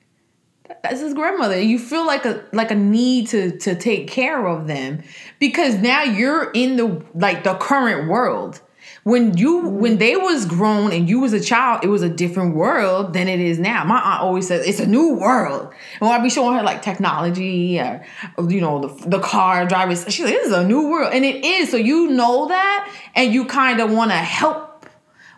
that's 0.82 1.00
his 1.00 1.14
grandmother. 1.14 1.60
You 1.60 1.78
feel 1.78 2.06
like 2.06 2.24
a 2.24 2.44
like 2.52 2.70
a 2.70 2.74
need 2.74 3.28
to 3.28 3.56
to 3.58 3.74
take 3.74 4.08
care 4.08 4.46
of 4.46 4.66
them 4.66 5.02
because 5.38 5.76
now 5.76 6.02
you're 6.02 6.50
in 6.52 6.76
the 6.76 7.02
like 7.14 7.44
the 7.44 7.54
current 7.54 8.08
world. 8.08 8.60
When 9.02 9.36
you 9.36 9.68
when 9.68 9.98
they 9.98 10.16
was 10.16 10.46
grown 10.46 10.92
and 10.92 11.08
you 11.08 11.20
was 11.20 11.32
a 11.32 11.40
child, 11.40 11.84
it 11.84 11.88
was 11.88 12.02
a 12.02 12.08
different 12.08 12.56
world 12.56 13.12
than 13.12 13.28
it 13.28 13.38
is 13.38 13.58
now. 13.58 13.84
My 13.84 14.00
aunt 14.00 14.22
always 14.22 14.48
says 14.48 14.66
it's 14.66 14.80
a 14.80 14.86
new 14.86 15.14
world. 15.14 15.72
And 16.00 16.08
when 16.08 16.10
I 16.10 16.22
be 16.22 16.30
showing 16.30 16.56
her 16.56 16.62
like 16.62 16.82
technology 16.82 17.78
or 17.78 18.04
you 18.48 18.60
know 18.60 18.88
the, 18.88 19.08
the 19.08 19.20
car 19.20 19.66
drivers, 19.66 20.04
she's 20.08 20.24
like, 20.24 20.34
"This 20.34 20.46
is 20.46 20.52
a 20.52 20.66
new 20.66 20.88
world," 20.88 21.12
and 21.14 21.24
it 21.24 21.44
is. 21.44 21.70
So 21.70 21.76
you 21.76 22.08
know 22.08 22.48
that, 22.48 22.92
and 23.14 23.32
you 23.32 23.44
kind 23.44 23.80
of 23.80 23.92
want 23.92 24.10
to 24.10 24.16
help 24.16 24.86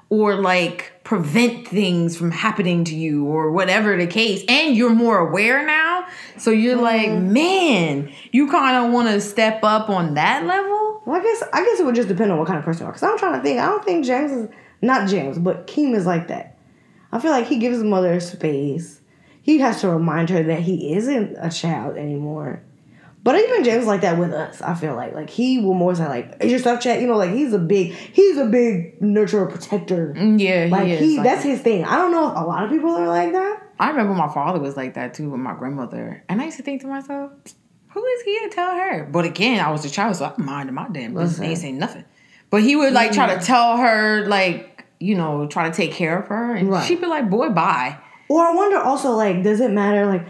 or 0.08 0.36
like 0.36 0.92
prevent 1.08 1.66
things 1.66 2.14
from 2.18 2.30
happening 2.30 2.84
to 2.84 2.94
you 2.94 3.24
or 3.24 3.50
whatever 3.50 3.96
the 3.96 4.06
case 4.06 4.44
and 4.46 4.76
you're 4.76 4.94
more 4.94 5.26
aware 5.26 5.64
now 5.64 6.06
so 6.36 6.50
you're 6.50 6.74
mm-hmm. 6.74 6.82
like 6.82 7.10
man 7.10 8.12
you 8.30 8.50
kind 8.50 8.76
of 8.76 8.92
want 8.92 9.08
to 9.08 9.18
step 9.18 9.64
up 9.64 9.88
on 9.88 10.12
that 10.12 10.44
level 10.44 10.88
Well, 11.06 11.18
I 11.18 11.22
guess 11.24 11.42
I 11.54 11.64
guess 11.64 11.80
it 11.80 11.86
would 11.86 11.94
just 11.94 12.08
depend 12.08 12.30
on 12.30 12.36
what 12.36 12.46
kind 12.46 12.58
of 12.58 12.64
person 12.66 12.82
you 12.82 12.88
are. 12.88 12.92
Because 12.92 13.02
I'm 13.02 13.16
trying 13.16 13.32
to 13.32 13.42
think. 13.42 13.58
I 13.58 13.64
don't 13.64 13.82
think 13.82 14.04
James 14.04 14.30
is 14.30 14.50
not 14.82 15.08
James, 15.08 15.38
but 15.38 15.66
Keem 15.66 15.94
is 15.94 16.04
like 16.04 16.28
that. 16.28 16.58
I 17.10 17.18
feel 17.18 17.30
like 17.30 17.46
he 17.46 17.56
gives 17.56 17.76
his 17.76 17.84
mother 17.84 18.20
space. 18.20 19.00
He 19.40 19.56
has 19.60 19.80
to 19.80 19.88
remind 19.88 20.28
her 20.28 20.42
that 20.42 20.60
he 20.60 20.92
isn't 20.92 21.34
a 21.40 21.48
child 21.48 21.96
anymore. 21.96 22.62
But 23.28 23.38
even 23.44 23.62
James 23.62 23.84
like 23.84 24.00
that 24.00 24.16
with 24.18 24.32
us. 24.32 24.62
I 24.62 24.72
feel 24.74 24.94
like 24.96 25.12
like 25.14 25.28
he 25.28 25.58
will 25.58 25.74
more 25.74 25.94
say 25.94 26.08
like, 26.08 26.36
"Is 26.40 26.50
your 26.50 26.60
stuff 26.60 26.80
chat?" 26.80 27.00
You 27.02 27.06
know, 27.08 27.16
like 27.18 27.32
he's 27.32 27.52
a 27.52 27.58
big 27.58 27.92
he's 27.92 28.38
a 28.38 28.46
big 28.46 28.98
nurturer 29.00 29.50
protector. 29.50 30.14
Mm, 30.16 30.40
yeah 30.40 30.64
he 30.64 30.70
Like 30.70 30.88
is 30.88 31.00
he 31.00 31.16
like 31.18 31.24
that's 31.24 31.42
that. 31.42 31.48
his 31.50 31.60
thing. 31.60 31.84
I 31.84 31.96
don't 31.96 32.12
know 32.12 32.30
if 32.30 32.36
a 32.36 32.40
lot 32.40 32.64
of 32.64 32.70
people 32.70 32.90
are 32.96 33.06
like 33.06 33.32
that. 33.32 33.54
i 33.78 33.90
remember 33.90 34.14
my 34.14 34.32
father 34.32 34.58
was 34.58 34.76
like 34.78 34.94
that 34.94 35.12
too 35.14 35.28
with 35.30 35.40
my 35.40 35.54
grandmother 35.54 36.24
and 36.28 36.40
i 36.40 36.44
used 36.46 36.56
to 36.56 36.62
think 36.62 36.80
to 36.80 36.86
myself 36.88 37.30
who 37.92 38.04
is 38.04 38.22
he 38.22 38.38
to 38.40 38.48
tell 38.50 38.72
her 38.74 39.04
but 39.12 39.24
again 39.24 39.60
i 39.64 39.70
was 39.70 39.84
a 39.84 39.90
child 39.90 40.16
so 40.16 40.24
i 40.24 40.42
minded 40.42 40.72
my 40.72 40.88
damn 40.96 41.12
business 41.14 41.32
Listen. 41.38 41.44
ain't 41.44 41.58
saying 41.58 41.78
nothing 41.78 42.04
but 42.50 42.62
he 42.62 42.74
would 42.76 42.92
like 42.92 43.12
try 43.12 43.26
to 43.34 43.40
mm. 43.40 43.44
tell 43.46 43.76
her 43.76 44.26
like 44.26 44.84
you 44.98 45.14
know 45.14 45.46
try 45.46 45.68
to 45.70 45.74
take 45.76 45.92
care 45.92 46.18
of 46.18 46.26
her 46.28 46.54
and 46.56 46.70
Right. 46.70 46.84
she'd 46.86 47.00
be 47.00 47.06
like 47.06 47.28
boy 47.30 47.50
bye 47.50 47.98
Or 48.28 48.40
I 48.44 48.52
wonder 48.54 48.78
also 48.78 49.12
like, 49.12 49.42
does 49.42 49.60
it 49.60 49.70
matter 49.70 50.06
like 50.06 50.26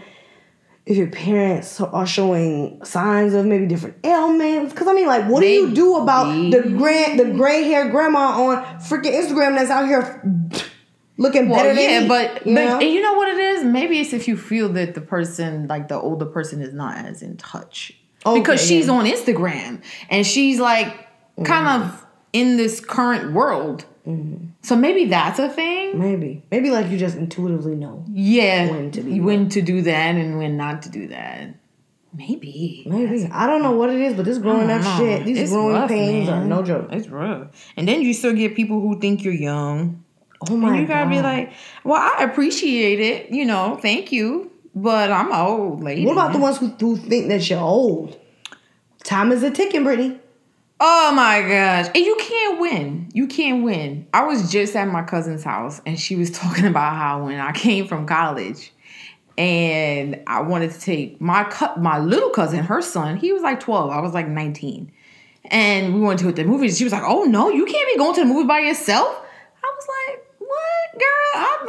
if 0.89 0.97
your 0.97 1.07
parents 1.07 1.79
are 1.79 2.07
showing 2.07 2.83
signs 2.83 3.35
of 3.35 3.45
maybe 3.45 3.67
different 3.67 3.97
ailments? 4.03 4.73
Because 4.73 4.87
I 4.87 4.93
mean, 4.93 5.05
like, 5.05 5.29
what 5.29 5.41
do 5.41 5.47
you 5.47 5.71
do 5.71 5.97
about 5.97 6.33
the 6.51 6.63
grand 6.63 7.19
the 7.19 7.25
gray 7.25 7.63
hair 7.63 7.89
grandma 7.89 8.41
on 8.41 8.63
freaking 8.79 9.13
Instagram 9.13 9.55
that's 9.55 9.69
out 9.69 9.85
here 9.85 10.21
looking 11.17 11.47
Well, 11.47 11.59
better 11.59 11.75
than 11.75 12.01
yeah, 12.03 12.07
but 12.07 12.47
you 12.47 12.55
but 12.55 12.65
know? 12.65 12.79
and 12.79 12.89
you 12.89 13.01
know 13.01 13.13
what 13.13 13.29
it 13.29 13.37
is? 13.37 13.63
Maybe 13.63 13.99
it's 13.99 14.13
if 14.13 14.27
you 14.27 14.35
feel 14.35 14.67
that 14.69 14.95
the 14.95 15.01
person, 15.01 15.67
like 15.67 15.89
the 15.89 15.99
older 15.99 16.25
person, 16.25 16.59
is 16.59 16.73
not 16.73 16.97
as 17.05 17.21
in 17.21 17.37
touch 17.37 17.93
Okay, 18.25 18.39
because 18.39 18.59
she's 18.59 18.87
yeah. 18.87 18.93
on 18.93 19.05
Instagram 19.05 19.83
and 20.09 20.25
she's 20.25 20.59
like 20.59 21.07
kind 21.45 21.67
mm. 21.67 21.85
of 21.85 22.05
in 22.33 22.57
this 22.57 22.79
current 22.79 23.33
world. 23.33 23.85
Mm-hmm. 24.09 24.45
So 24.63 24.75
maybe 24.75 25.05
that's 25.05 25.39
a 25.39 25.49
thing. 25.49 25.99
maybe 25.99 26.43
maybe 26.51 26.71
like 26.71 26.87
you 26.89 26.97
just 26.97 27.15
intuitively 27.17 27.75
know. 27.75 28.03
Yeah, 28.11 28.69
When 28.71 28.91
to 28.91 29.01
be 29.01 29.19
when 29.19 29.49
to 29.49 29.61
do 29.61 29.81
that 29.83 30.15
and 30.15 30.37
when 30.37 30.57
not 30.57 30.81
to 30.83 30.89
do 30.89 31.07
that. 31.09 31.55
Maybe. 32.11 32.83
Maybe 32.87 33.29
I 33.31 33.45
don't 33.45 33.61
know 33.61 33.71
what 33.71 33.91
it 33.91 34.01
is, 34.01 34.15
but 34.15 34.25
this 34.25 34.39
growing 34.39 34.69
up 34.71 34.81
know. 34.81 34.97
shit, 34.97 35.25
these 35.25 35.37
It's 35.39 35.51
growing 35.51 35.75
rough, 35.75 35.89
pains 35.89 36.27
are 36.27 36.43
no 36.43 36.63
joke. 36.63 36.89
It's 36.91 37.07
rough. 37.07 37.49
And 37.77 37.87
then 37.87 38.01
you 38.01 38.13
still 38.15 38.33
get 38.33 38.55
people 38.55 38.81
who 38.81 38.99
think 38.99 39.23
you're 39.23 39.33
young. 39.33 40.03
Oh 40.49 40.57
my 40.57 40.69
And 40.71 40.79
you 40.81 40.87
gotta 40.87 41.05
god! 41.05 41.09
be 41.11 41.21
like, 41.21 41.53
well, 41.83 42.01
I 42.01 42.23
appreciate 42.23 42.99
it, 42.99 43.29
you 43.29 43.45
know, 43.45 43.77
thank 43.81 44.11
you, 44.11 44.51
but 44.73 45.11
I'm 45.11 45.27
an 45.31 45.37
old 45.37 45.83
lady. 45.83 46.03
what 46.05 46.13
about 46.13 46.31
the 46.33 46.39
ones 46.39 46.57
who, 46.57 46.69
who 46.69 46.95
think 46.97 47.27
that 47.27 47.47
you're 47.49 47.59
old? 47.59 48.17
Time 49.03 49.31
is 49.31 49.43
a 49.43 49.51
ticking, 49.51 49.83
Brittany. 49.83 50.17
Oh 50.81 51.11
my 51.13 51.41
gosh. 51.41 51.87
And 51.93 52.05
you 52.05 52.15
can't 52.19 52.59
win. 52.59 53.09
You 53.13 53.27
can't 53.27 53.63
win. 53.63 54.07
I 54.13 54.23
was 54.23 54.49
just 54.49 54.75
at 54.75 54.87
my 54.87 55.03
cousin's 55.03 55.43
house 55.43 55.81
and 55.85 55.99
she 55.99 56.15
was 56.15 56.31
talking 56.31 56.65
about 56.65 56.95
how 56.95 57.25
when 57.25 57.39
I 57.39 57.51
came 57.51 57.87
from 57.87 58.05
college 58.05 58.71
and 59.37 60.21
I 60.27 60.41
wanted 60.41 60.71
to 60.71 60.79
take 60.79 61.19
my 61.19 61.43
cu- 61.45 61.79
my 61.79 61.99
little 61.99 62.29
cousin, 62.29 62.63
her 62.63 62.81
son, 62.81 63.17
he 63.17 63.33
was 63.33 63.41
like 63.41 63.59
12, 63.59 63.89
I 63.89 63.99
was 63.99 64.13
like 64.13 64.27
19. 64.27 64.91
And 65.45 65.95
we 65.95 66.01
went 66.01 66.19
to 66.19 66.31
the 66.31 66.43
movies. 66.43 66.77
She 66.77 66.83
was 66.83 66.93
like, 66.93 67.03
"Oh 67.05 67.23
no, 67.23 67.49
you 67.49 67.65
can't 67.65 67.89
be 67.89 67.97
going 67.97 68.13
to 68.15 68.21
the 68.21 68.27
movie 68.27 68.45
by 68.45 68.59
yourself." 68.59 69.07
I 69.63 69.73
was 69.75 69.87
like, 69.87 70.25
"What, 70.37 70.93
girl? 70.93 71.43
I'm 71.43 71.65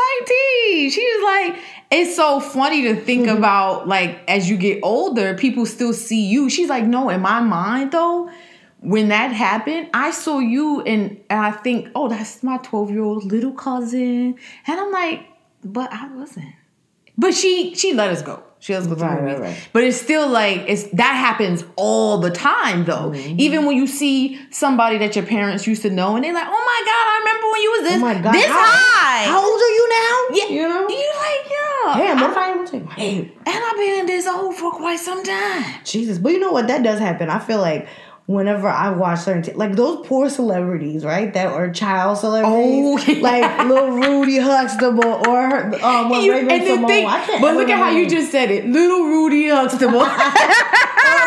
19." 0.77 0.91
She 0.91 1.01
was 1.01 1.23
like, 1.25 1.63
"It's 1.91 2.17
so 2.17 2.41
funny 2.41 2.83
to 2.83 2.97
think 2.97 3.27
mm-hmm. 3.27 3.39
about 3.39 3.89
like 3.89 4.21
as 4.29 4.51
you 4.51 4.59
get 4.59 4.81
older, 4.83 5.35
people 5.35 5.65
still 5.65 5.95
see 5.95 6.27
you." 6.27 6.51
She's 6.51 6.69
like, 6.69 6.85
"No, 6.85 7.09
in 7.09 7.23
my 7.23 7.41
mind 7.41 7.93
though, 7.93 8.29
when 8.81 9.09
that 9.09 9.33
happened, 9.33 9.89
I 9.95 10.11
saw 10.11 10.39
you 10.39 10.81
and, 10.83 11.21
and 11.29 11.41
I 11.41 11.51
think, 11.53 11.89
oh, 11.95 12.09
that's 12.09 12.43
my 12.43 12.57
12 12.59 12.91
year 12.91 13.03
old 13.03 13.25
little 13.25 13.53
cousin. 13.53 14.37
And 14.67 14.81
I'm 14.81 14.91
like, 14.91 15.27
but 15.65 15.93
I 15.93 16.09
wasn't. 16.15 16.55
But 17.19 17.35
she 17.35 17.75
she 17.75 17.93
let 17.93 18.09
us 18.11 18.23
go. 18.23 18.43
She 18.61 18.73
let 18.73 18.83
us 18.83 18.89
go 18.89 18.95
to 18.95 19.01
Right, 19.05 19.21
movies. 19.23 19.39
right, 19.41 19.49
right. 19.49 19.69
But 19.75 19.85
it's 19.85 20.01
still 20.01 20.27
like 20.29 20.65
it's 20.67 20.85
that 20.93 21.15
happens 21.15 21.65
all 21.77 22.19
the 22.19 22.31
time 22.31 22.85
though. 22.87 23.11
Mm-hmm. 23.11 23.39
Even 23.41 23.67
when 23.67 23.77
you 23.77 23.87
see 23.87 24.41
somebody 24.51 24.97
that 24.99 25.15
your 25.17 25.27
parents 25.27 25.67
used 25.67 25.83
to 25.83 25.91
know 25.91 26.17
and 26.17 26.25
they're 26.25 26.33
like, 26.33 26.47
oh 26.49 26.51
my 26.51 26.83
god, 26.87 27.07
I 27.13 27.19
remember 27.21 27.53
when 27.53 27.63
you 27.63 27.71
was 27.73 27.83
this, 27.83 27.97
Oh 27.97 27.99
my 27.99 28.23
god! 28.23 28.35
this 28.35 28.47
how, 28.47 28.63
high. 28.65 29.25
How 29.25 29.39
old 29.39 29.61
are 29.61 29.75
you 29.79 29.89
now? 29.91 30.37
yeah, 30.37 30.63
you 30.63 30.69
know. 30.69 30.89
You 30.89 31.13
like, 31.19 31.51
yeah. 31.51 32.07
Damn, 32.07 32.19
I- 32.19 32.23
what 32.23 32.31
if 32.31 32.37
I 32.39 32.53
ain't 32.53 32.69
take 32.69 33.37
and 33.47 33.65
I've 33.65 33.77
been 33.77 34.07
this 34.07 34.27
old 34.27 34.55
for 34.57 34.71
quite 34.73 34.99
some 35.01 35.23
time. 35.23 35.75
Jesus, 35.85 36.19
but 36.19 36.33
you 36.33 36.39
know 36.39 36.53
what? 36.53 36.69
That 36.69 36.83
does 36.83 37.01
happen. 37.01 37.29
I 37.29 37.39
feel 37.39 37.61
like 37.61 37.87
whenever 38.31 38.69
I 38.69 38.91
watch 38.91 39.21
certain, 39.21 39.43
t- 39.43 39.53
like 39.55 39.75
those 39.75 40.07
poor 40.07 40.29
celebrities, 40.31 41.05
right? 41.05 41.33
That 41.35 41.49
are 41.49 41.69
child 41.71 42.19
celebrities, 42.19 42.53
Oh, 42.55 42.99
yeah. 43.13 43.23
like 43.23 43.67
little 43.69 43.91
Rudy 43.91 44.39
Huxtable 44.39 45.05
or 45.29 45.49
her, 45.51 45.65
um, 45.83 46.11
well, 46.11 46.23
You- 46.23 46.33
Raven 46.35 46.51
and 46.51 46.65
Simone. 46.67 46.87
thing- 46.89 47.07
I 47.07 47.25
can't 47.27 47.43
but 47.43 47.57
look 47.57 47.69
at 47.69 47.79
how 47.79 47.91
you 47.91 48.09
just 48.09 48.31
said 48.31 48.51
it, 48.53 48.67
little 48.67 49.05
Rudy 49.05 49.49
Huxtable. 49.49 50.07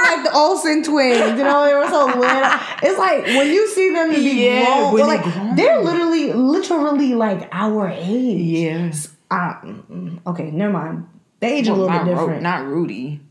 Like 0.04 0.24
the 0.26 0.34
Olsen 0.34 0.84
twins, 0.84 1.38
you 1.38 1.44
know, 1.44 1.66
they 1.66 1.74
were 1.74 1.88
so 1.90 2.06
little. 2.06 2.52
It's 2.84 3.00
like 3.00 3.26
when 3.26 3.48
you 3.48 3.68
see 3.70 3.90
them 3.92 4.12
to 4.12 4.16
be 4.18 4.46
Yeah, 4.46 4.66
grown, 4.66 4.94
when 4.94 5.02
but 5.04 5.08
they 5.08 5.18
like 5.18 5.34
grown. 5.34 5.56
they're 5.56 5.82
literally, 5.82 6.34
literally 6.34 7.14
like 7.16 7.50
our 7.52 7.90
age. 7.90 8.40
yes. 8.42 9.10
Uh, 9.32 9.56
mm, 9.64 9.84
mm, 9.90 10.20
okay, 10.28 10.52
never 10.52 10.72
mind. 10.74 11.08
They 11.40 11.56
age 11.58 11.68
a 11.68 11.72
Well, 11.72 11.82
little 11.82 11.96
not, 11.96 12.06
bit 12.06 12.12
different. 12.16 12.44
not 12.44 12.66
Rudy. 12.68 13.22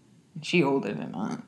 She 0.41 0.63
older 0.65 0.93
than 0.93 1.15
us. 1.15 1.39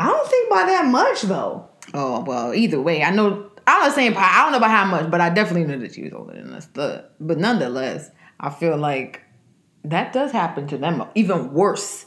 I 0.00 0.06
don't 0.06 0.28
think 0.28 0.48
by 0.48 0.64
that 0.64 0.86
much 0.86 1.22
though. 1.22 1.68
Oh 1.92 2.24
well, 2.26 2.54
either 2.54 2.80
way, 2.80 3.02
I 3.02 3.10
know. 3.10 3.50
I'm 3.66 3.80
not 3.82 3.94
saying 3.94 4.14
I 4.16 4.42
don't 4.42 4.52
know 4.52 4.58
about 4.58 4.70
how 4.70 4.86
much, 4.86 5.10
but 5.10 5.20
I 5.20 5.28
definitely 5.28 5.64
know 5.64 5.78
that 5.78 5.94
she 5.94 6.04
was 6.04 6.14
older 6.14 6.32
than 6.32 6.54
us. 6.54 6.66
The, 6.72 7.04
but 7.20 7.36
nonetheless, 7.36 8.10
I 8.40 8.48
feel 8.48 8.78
like 8.78 9.20
that 9.84 10.14
does 10.14 10.32
happen 10.32 10.66
to 10.68 10.78
them. 10.78 11.04
Even 11.14 11.52
worse. 11.52 12.06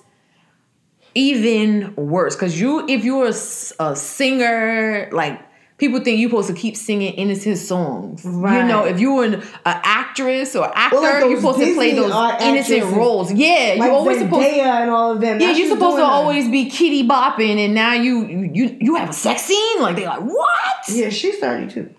Even 1.14 1.94
worse, 1.96 2.36
because 2.36 2.60
you, 2.60 2.88
if 2.90 3.04
you're 3.04 3.28
a 3.28 3.96
singer, 3.96 5.10
like 5.12 5.40
people 5.88 6.00
think 6.00 6.20
you're 6.20 6.30
supposed 6.30 6.48
to 6.48 6.54
keep 6.54 6.76
singing 6.78 7.14
innocent 7.14 7.58
songs. 7.58 8.24
Right. 8.24 8.62
You 8.62 8.68
know, 8.68 8.86
if 8.86 9.00
you're 9.00 9.24
an, 9.26 9.34
an 9.36 9.42
actress 9.66 10.56
or 10.56 10.72
actor, 10.76 10.96
like 11.00 11.26
you're 11.26 11.38
supposed 11.38 11.60
to 11.60 11.74
play 11.76 11.94
those 11.94 12.12
innocent 12.12 12.80
actresses. 12.80 12.84
roles. 12.96 13.34
Yeah, 13.34 13.76
Like 13.78 13.88
you're 13.88 13.92
always 13.92 14.18
Zendaya 14.18 14.24
supposed. 14.26 14.48
and 14.58 14.90
all 14.90 15.12
of 15.12 15.22
them. 15.22 15.42
Yeah, 15.42 15.52
you're 15.52 15.68
supposed 15.70 15.98
to 15.98 16.02
that. 16.02 16.10
always 16.10 16.48
be 16.50 16.70
kitty 16.70 17.08
bopping, 17.08 17.58
and 17.66 17.74
now 17.74 17.94
you 17.94 18.26
you 18.26 18.78
you 18.80 18.96
have 18.96 19.10
a 19.10 19.14
sex 19.14 19.42
scene. 19.44 19.82
Like 19.82 19.96
they're 19.98 20.08
like, 20.08 20.22
what? 20.22 20.76
Yeah, 20.90 21.10
she's 21.10 21.38
32. 21.40 21.94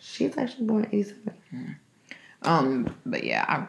She's 0.00 0.36
actually 0.36 0.66
born 0.66 0.84
in 0.84 0.94
87. 0.94 1.76
Um, 2.42 2.94
but 3.06 3.22
yeah, 3.24 3.44
I, 3.48 3.66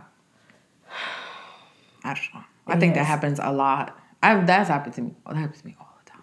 I 2.03 2.13
don't 2.15 2.33
know. 2.33 2.41
I 2.67 2.79
think 2.79 2.95
that 2.95 3.05
happens 3.05 3.39
a 3.41 3.51
lot. 3.51 3.97
I 4.23 4.29
have 4.29 4.47
that's 4.47 4.69
happened 4.69 4.93
to 4.95 5.01
me. 5.01 5.15
That 5.27 5.35
happens 5.35 5.61
to 5.61 5.67
me 5.67 5.75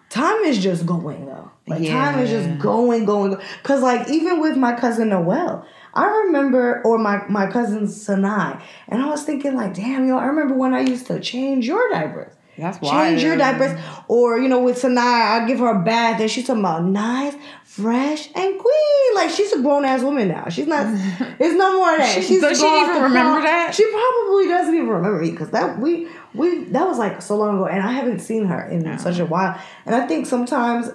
time. 0.09 0.43
Is 0.43 0.57
just 0.57 0.85
going 0.85 1.25
though. 1.25 1.51
Like 1.67 1.81
time 1.87 2.19
is 2.19 2.29
just 2.31 2.59
going, 2.59 3.05
going. 3.05 3.33
go- 3.35 3.41
Cause 3.63 3.81
like 3.81 4.09
even 4.09 4.41
with 4.41 4.57
my 4.57 4.73
cousin 4.75 5.09
Noel, 5.09 5.65
I 5.93 6.07
remember, 6.25 6.81
or 6.83 6.97
my 6.97 7.23
my 7.29 7.45
cousin 7.51 7.87
Sanai, 7.87 8.59
and 8.87 9.01
I 9.01 9.05
was 9.07 9.23
thinking 9.23 9.55
like, 9.55 9.73
damn, 9.75 10.07
yo, 10.07 10.17
I 10.17 10.25
remember 10.25 10.55
when 10.55 10.73
I 10.73 10.81
used 10.81 11.07
to 11.07 11.19
change 11.19 11.67
your 11.67 11.89
diapers. 11.91 12.33
That's 12.57 12.77
why. 12.81 13.09
Change 13.11 13.23
your 13.23 13.37
diapers, 13.37 13.79
or 14.09 14.37
you 14.39 14.49
know, 14.49 14.59
with 14.61 14.77
Sanai, 14.77 14.99
I 15.01 15.45
give 15.47 15.59
her 15.59 15.67
a 15.69 15.79
bath, 15.83 16.19
and 16.19 16.29
she's 16.29 16.45
talking 16.47 16.59
about 16.61 16.83
nice, 16.83 17.33
fresh, 17.63 18.27
and 18.35 18.59
clean. 18.59 19.15
Like 19.15 19.29
she's 19.29 19.53
a 19.53 19.61
grown 19.61 19.85
ass 19.85 20.01
woman 20.01 20.27
now. 20.27 20.49
She's 20.49 20.67
not. 20.67 20.85
It's 21.39 21.55
no 21.55 21.77
more 21.77 21.97
that. 21.97 22.15
She- 22.15 22.21
she's 22.23 22.41
does 22.41 22.59
she 22.59 22.65
even 22.65 23.03
remember 23.03 23.39
prom- 23.39 23.43
that? 23.43 23.73
She 23.75 23.85
probably 23.89 24.47
doesn't 24.49 24.73
even 24.75 24.89
remember 24.89 25.21
me 25.21 25.31
because 25.31 25.51
that 25.51 25.79
we 25.79 26.07
we 26.33 26.65
that 26.65 26.87
was 26.87 26.97
like 26.97 27.21
so 27.21 27.37
long 27.37 27.55
ago, 27.55 27.65
and 27.67 27.81
I 27.81 27.91
haven't 27.91 28.19
seen 28.19 28.45
her 28.45 28.67
in 28.67 28.97
such 28.99 29.19
a 29.19 29.25
while. 29.25 29.59
And 29.85 29.95
I 29.95 30.07
think 30.07 30.25
sometimes 30.25 30.89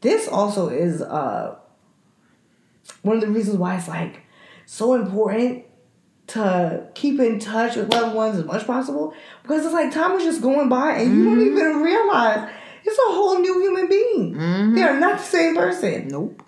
this 0.00 0.28
also 0.28 0.68
is 0.68 1.00
uh 1.02 1.56
one 3.02 3.16
of 3.16 3.22
the 3.22 3.28
reasons 3.28 3.56
why 3.58 3.76
it's 3.76 3.88
like 3.88 4.20
so 4.66 4.94
important 4.94 5.64
to 6.28 6.86
keep 6.94 7.18
in 7.20 7.38
touch 7.38 7.76
with 7.76 7.92
loved 7.92 8.14
ones 8.14 8.38
as 8.38 8.44
much 8.44 8.56
as 8.60 8.64
possible 8.64 9.12
because 9.42 9.64
it's 9.64 9.74
like 9.74 9.92
time 9.92 10.12
is 10.12 10.24
just 10.24 10.40
going 10.40 10.68
by 10.68 10.92
and 10.92 11.14
you 11.16 11.24
don't 11.24 11.38
Mm-hmm. 11.38 11.56
even 11.58 11.82
realize 11.82 12.48
it's 12.84 12.98
a 12.98 13.12
whole 13.12 13.38
new 13.38 13.60
human 13.60 13.88
being. 13.88 14.74
They 14.74 14.82
are 14.82 14.98
not 14.98 15.18
the 15.18 15.24
same 15.24 15.54
person. 15.56 16.08
Nope. 16.08 16.42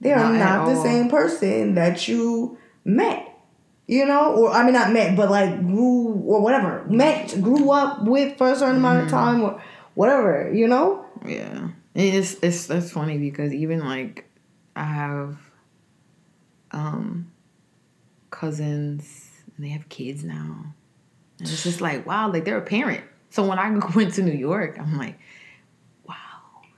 They 0.00 0.12
are 0.12 0.32
Not 0.32 0.38
not, 0.38 0.66
the 0.68 0.76
all. 0.76 0.82
same 0.82 1.08
person 1.08 1.74
that 1.76 2.06
you 2.08 2.58
met. 2.84 3.33
You 3.86 4.06
know, 4.06 4.34
or 4.34 4.50
I 4.50 4.64
mean 4.64 4.72
not 4.72 4.92
met, 4.92 5.14
but 5.16 5.30
like 5.30 5.60
grew 5.60 6.06
or 6.26 6.40
whatever. 6.40 6.84
Met, 6.88 7.36
grew 7.42 7.70
up 7.70 8.02
with 8.04 8.38
for 8.38 8.50
a 8.50 8.56
certain 8.56 8.76
amount 8.76 8.98
Mm-hmm. 8.98 9.06
of 9.06 9.10
time 9.10 9.40
or 9.42 9.62
whatever, 9.94 10.50
you 10.52 10.66
know? 10.68 11.04
Yeah, 11.26 11.68
it's 11.94 12.34
it's 12.42 12.66
that's 12.66 12.90
funny 12.92 13.18
because 13.18 13.52
even 13.52 13.80
like 13.80 14.24
I 14.74 14.84
have 14.84 15.36
um, 16.70 17.30
cousins, 18.30 19.30
and 19.56 19.64
they 19.64 19.70
have 19.70 19.88
kids 19.88 20.24
now. 20.24 20.74
And 21.38 21.48
it's 21.48 21.62
just 21.62 21.80
like, 21.80 22.06
wow, 22.06 22.32
like 22.32 22.44
they're 22.44 22.58
a 22.58 22.62
parent. 22.62 23.04
So 23.30 23.46
when 23.46 23.58
I 23.58 23.68
went 23.94 24.14
to 24.14 24.22
New 24.22 24.32
York, 24.32 24.76
I'm 24.78 24.96
like, 24.96 25.18
wow, 26.06 26.14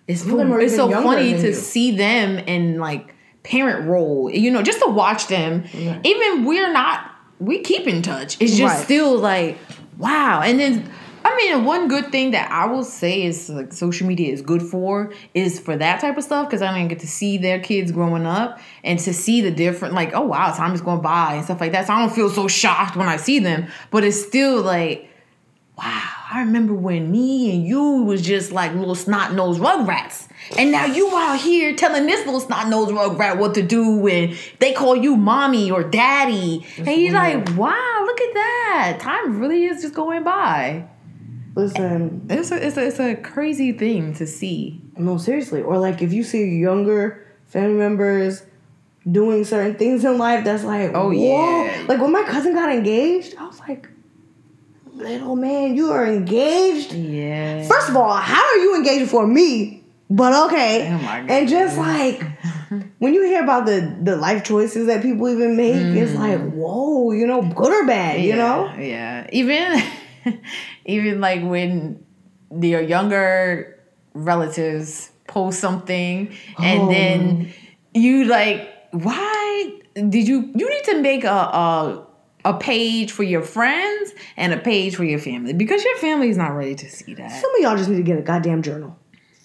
it's 0.08 0.22
Some 0.22 0.32
of 0.32 0.38
them 0.38 0.52
are 0.52 0.60
it's 0.60 0.74
so 0.76 0.90
funny 0.90 1.34
to 1.34 1.48
you. 1.48 1.52
see 1.54 1.96
them 1.96 2.42
and 2.46 2.78
like 2.78 3.14
parent 3.46 3.88
role. 3.88 4.30
You 4.30 4.50
know, 4.50 4.62
just 4.62 4.80
to 4.80 4.88
watch 4.88 5.28
them. 5.28 5.62
Right. 5.74 6.00
Even 6.04 6.44
we're 6.44 6.72
not, 6.72 7.10
we 7.38 7.60
keep 7.60 7.86
in 7.86 8.02
touch. 8.02 8.36
It's 8.40 8.56
just 8.56 8.74
Right. 8.76 8.84
still 8.84 9.18
like, 9.18 9.58
wow. 9.98 10.42
And 10.44 10.60
then. 10.60 10.92
I 11.28 11.34
mean, 11.34 11.64
one 11.64 11.88
good 11.88 12.12
thing 12.12 12.30
that 12.30 12.48
I 12.52 12.66
will 12.66 12.84
say 12.84 13.24
is 13.24 13.50
like 13.50 13.72
social 13.72 14.06
media 14.06 14.32
is 14.32 14.42
good 14.42 14.62
for 14.62 15.12
is 15.34 15.58
for 15.58 15.76
that 15.76 16.00
type 16.00 16.16
of 16.16 16.22
stuff 16.22 16.46
because 16.46 16.62
I 16.62 16.72
don't 16.72 16.86
get 16.86 17.00
to 17.00 17.08
see 17.08 17.36
their 17.36 17.58
kids 17.58 17.90
growing 17.90 18.24
up 18.26 18.60
and 18.84 18.96
to 19.00 19.12
see 19.12 19.40
the 19.40 19.50
different 19.50 19.92
like 19.92 20.14
oh 20.14 20.20
wow 20.20 20.52
time 20.54 20.72
is 20.72 20.80
going 20.80 21.00
by 21.00 21.34
and 21.34 21.44
stuff 21.44 21.60
like 21.60 21.72
that. 21.72 21.88
So 21.88 21.94
I 21.94 21.98
don't 21.98 22.14
feel 22.14 22.30
so 22.30 22.46
shocked 22.46 22.94
when 22.94 23.08
I 23.08 23.16
see 23.16 23.40
them, 23.40 23.66
but 23.90 24.04
it's 24.04 24.24
still 24.24 24.62
like 24.62 25.10
wow. 25.76 26.12
I 26.32 26.40
remember 26.42 26.74
when 26.74 27.10
me 27.10 27.52
and 27.52 27.66
you 27.66 28.02
was 28.04 28.22
just 28.22 28.52
like 28.52 28.72
little 28.74 28.94
snot 28.94 29.34
nosed 29.34 29.60
rugrats, 29.60 30.28
and 30.58 30.70
now 30.72 30.84
you 30.86 31.10
out 31.16 31.38
here 31.40 31.74
telling 31.74 32.06
this 32.06 32.24
little 32.26 32.40
snot 32.40 32.68
nosed 32.68 32.90
rugrat 32.92 33.38
what 33.38 33.54
to 33.54 33.62
do, 33.62 34.06
and 34.06 34.36
they 34.58 34.72
call 34.72 34.96
you 34.96 35.16
mommy 35.16 35.70
or 35.70 35.82
daddy, 35.84 36.64
and 36.78 36.88
you're 36.88 37.12
like 37.12 37.56
wow, 37.56 38.02
look 38.04 38.20
at 38.20 38.34
that. 38.34 38.98
Time 39.00 39.38
really 39.40 39.64
is 39.64 39.82
just 39.82 39.94
going 39.94 40.22
by. 40.24 40.86
Listen, 41.54 42.26
It's 42.28 42.50
a, 42.50 42.66
it's 42.66 42.76
a, 42.76 42.86
it's 42.86 42.98
a 43.00 43.14
crazy 43.16 43.72
thing 43.72 44.12
to 44.16 44.26
see. 44.26 44.80
no, 44.98 45.16
seriously. 45.16 45.62
Or 45.62 45.78
like 45.78 46.02
if 46.02 46.12
you 46.12 46.22
see 46.22 46.58
younger 46.58 47.26
family 47.46 47.78
members 47.78 48.42
doing 49.10 49.42
certain 49.44 49.76
things 49.76 50.04
in 50.04 50.18
life, 50.18 50.44
that's 50.44 50.64
like, 50.64 50.90
Oh, 50.94 51.06
whoa. 51.06 51.12
yeah. 51.12 51.84
Like 51.88 51.98
when 52.00 52.12
my 52.12 52.24
cousin 52.24 52.52
got 52.54 52.70
engaged, 52.70 53.36
I 53.38 53.46
was 53.46 53.58
like, 53.60 53.88
little 54.92 55.34
man, 55.36 55.74
you 55.76 55.92
are 55.92 56.06
engaged. 56.06 56.92
Yeah. 56.92 57.66
First 57.66 57.88
of 57.88 57.96
all, 57.96 58.14
how 58.16 58.42
are 58.44 58.56
you 58.58 58.76
engaged 58.76 59.10
for 59.10 59.26
me? 59.26 59.82
But 60.08 60.46
okay. 60.46 60.88
Oh. 60.92 61.26
And 61.28 61.48
just 61.48 61.76
like 61.78 62.22
when 62.98 63.12
you 63.14 63.22
hear 63.24 63.42
about 63.42 63.66
the 63.66 63.96
the 64.02 64.16
life 64.16 64.44
choices 64.44 64.86
that 64.86 65.02
people 65.02 65.28
even 65.28 65.56
make, 65.56 65.74
it's 65.96 66.12
Mm. 66.12 66.18
like, 66.18 66.52
whoa, 66.52 67.10
you 67.12 67.26
know, 67.26 67.42
good 67.42 67.72
or 67.72 67.86
bad, 67.86 68.20
you 68.22 68.36
know? 68.36 68.72
Yeah. 68.78 69.26
Even 69.32 69.82
even 70.84 71.20
like 71.20 71.42
when 71.42 72.04
your 72.60 72.80
younger 72.80 73.78
relatives 74.14 75.10
post 75.26 75.60
something 75.60 76.32
and 76.58 76.82
Oh. 76.82 76.88
then 76.88 77.52
you 77.94 78.24
like, 78.26 78.68
why 78.92 79.80
did 79.94 80.28
you 80.28 80.50
you 80.54 80.68
need 80.70 80.84
to 80.84 81.00
make 81.02 81.24
a 81.24 81.28
a 81.30 82.06
a 82.44 82.54
page 82.58 83.10
for 83.10 83.24
your 83.24 83.42
friends 83.42 84.12
and 84.36 84.52
a 84.52 84.56
page 84.56 84.94
for 84.94 85.02
your 85.02 85.18
family 85.18 85.52
because 85.52 85.82
your 85.84 85.96
family 85.96 86.28
is 86.28 86.36
not 86.36 86.50
ready 86.54 86.76
to 86.76 86.88
see 86.88 87.12
that. 87.14 87.32
Some 87.42 87.52
of 87.56 87.60
y'all 87.60 87.76
just 87.76 87.90
need 87.90 87.96
to 87.96 88.04
get 88.04 88.18
a 88.18 88.22
goddamn 88.22 88.62
journal. 88.62 88.96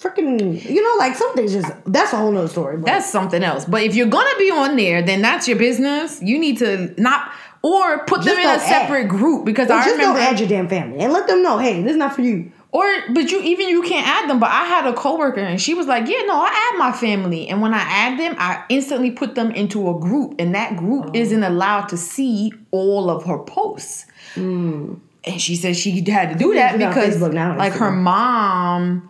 Freaking, 0.01 0.63
you 0.67 0.81
know, 0.83 0.95
like 0.97 1.15
some 1.15 1.35
things 1.35 1.53
just 1.53 1.71
that's 1.85 2.11
a 2.11 2.17
whole 2.17 2.31
nother 2.31 2.47
story. 2.47 2.77
But 2.77 2.85
That's 2.87 3.11
something 3.11 3.43
else. 3.43 3.65
But 3.65 3.83
if 3.83 3.93
you're 3.95 4.07
gonna 4.07 4.37
be 4.39 4.49
on 4.49 4.75
there, 4.75 5.01
then 5.03 5.21
that's 5.21 5.47
your 5.47 5.57
business. 5.57 6.19
You 6.21 6.39
need 6.39 6.57
to 6.59 6.93
not 6.99 7.31
or 7.61 8.03
put 8.05 8.23
them 8.23 8.33
in 8.33 8.39
a 8.39 8.43
don't 8.43 8.59
add. 8.61 8.61
separate 8.67 9.07
group 9.07 9.45
because 9.45 9.69
Or 9.69 9.73
I 9.73 9.83
just 9.85 9.91
remember 9.97 10.17
don't 10.19 10.27
add 10.33 10.39
your 10.39 10.49
damn 10.49 10.67
family 10.67 10.97
and 10.99 11.13
let 11.13 11.27
them 11.27 11.43
know, 11.43 11.59
hey, 11.59 11.83
this 11.83 11.91
is 11.91 11.97
not 11.97 12.15
for 12.15 12.21
you. 12.23 12.51
Or, 12.71 12.85
but 13.13 13.29
you 13.29 13.41
even 13.43 13.67
you 13.67 13.83
can't 13.83 14.07
add 14.07 14.27
them. 14.29 14.39
But 14.39 14.49
I 14.49 14.63
had 14.63 14.87
a 14.87 14.93
coworker 14.93 15.41
and 15.41 15.61
she 15.61 15.73
was 15.75 15.87
like, 15.87 16.07
"Yeah, 16.07 16.21
no, 16.25 16.35
I 16.41 16.71
add 16.73 16.79
my 16.79 16.93
family." 16.93 17.49
And 17.49 17.61
when 17.61 17.73
I 17.73 17.81
add 17.81 18.17
them, 18.17 18.33
I 18.39 18.63
instantly 18.69 19.11
put 19.11 19.35
them 19.35 19.51
into 19.51 19.89
a 19.89 19.99
group, 19.99 20.35
and 20.39 20.55
that 20.55 20.77
group 20.77 21.07
Oh. 21.07 21.11
isn't 21.13 21.43
allowed 21.43 21.89
to 21.89 21.97
see 21.97 22.53
all 22.71 23.09
of 23.09 23.25
her 23.25 23.39
posts. 23.39 24.05
Hmm. 24.35 24.93
And 25.25 25.39
she 25.41 25.57
said 25.57 25.75
she 25.75 25.91
had 26.09 26.29
to 26.31 26.35
do. 26.39 26.53
That 26.53 26.71
can 26.71 26.79
do 26.79 26.85
that 26.85 26.97
on 26.97 27.03
because, 27.19 27.21
now, 27.33 27.57
like, 27.57 27.73
her 27.73 27.91
mom. 27.91 29.09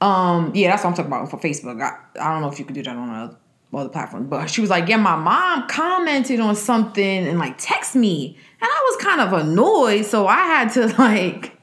Um, 0.00 0.52
yeah, 0.54 0.70
that's 0.70 0.84
what 0.84 0.90
I'm 0.90 0.96
talking 0.96 1.12
about 1.12 1.30
for 1.30 1.38
Facebook. 1.38 1.82
I, 1.82 1.98
I 2.20 2.32
don't 2.32 2.42
know 2.42 2.48
if 2.48 2.58
you 2.58 2.64
could 2.64 2.74
do 2.74 2.82
that 2.82 2.96
on 2.96 3.08
other, 3.08 3.36
other 3.72 3.88
platforms, 3.88 4.28
but 4.28 4.48
she 4.48 4.60
was 4.60 4.70
like, 4.70 4.88
"Yeah, 4.88 4.96
my 4.96 5.16
mom 5.16 5.68
commented 5.68 6.40
on 6.40 6.54
something 6.54 7.26
and 7.26 7.38
like 7.38 7.56
text 7.58 7.96
me," 7.96 8.36
and 8.60 8.68
I 8.70 8.90
was 8.90 9.02
kind 9.02 9.20
of 9.20 9.32
annoyed, 9.32 10.04
so 10.04 10.26
I 10.26 10.46
had 10.46 10.72
to 10.72 10.86
like 10.98 11.56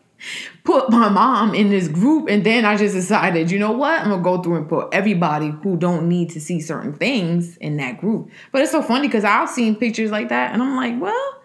put 0.64 0.90
my 0.90 1.10
mom 1.10 1.54
in 1.54 1.70
this 1.70 1.88
group 1.88 2.30
and 2.30 2.46
then 2.46 2.64
I 2.66 2.78
just 2.78 2.96
decided, 2.96 3.52
you 3.52 3.60
know 3.60 3.72
what? 3.72 4.02
I'm 4.02 4.10
gonna 4.10 4.24
go 4.24 4.42
through 4.42 4.56
and 4.56 4.70
put 4.70 4.94
everybody 4.94 5.50
who 5.50 5.76
don't 5.76 6.08
need 6.08 6.30
to 6.32 6.42
see 6.42 6.62
certain 6.62 6.94
things 6.94 7.58
in 7.58 7.78
that 7.78 8.00
group. 8.00 8.30
But 8.52 8.62
it's 8.62 8.72
so 8.72 8.82
funny 8.82 9.08
because 9.08 9.26
I've 9.26 9.50
seen 9.50 9.76
pictures 9.76 10.12
like 10.12 10.30
that 10.30 10.54
and 10.54 10.62
I'm 10.62 10.76
like, 10.76 11.02
well, 11.02 11.42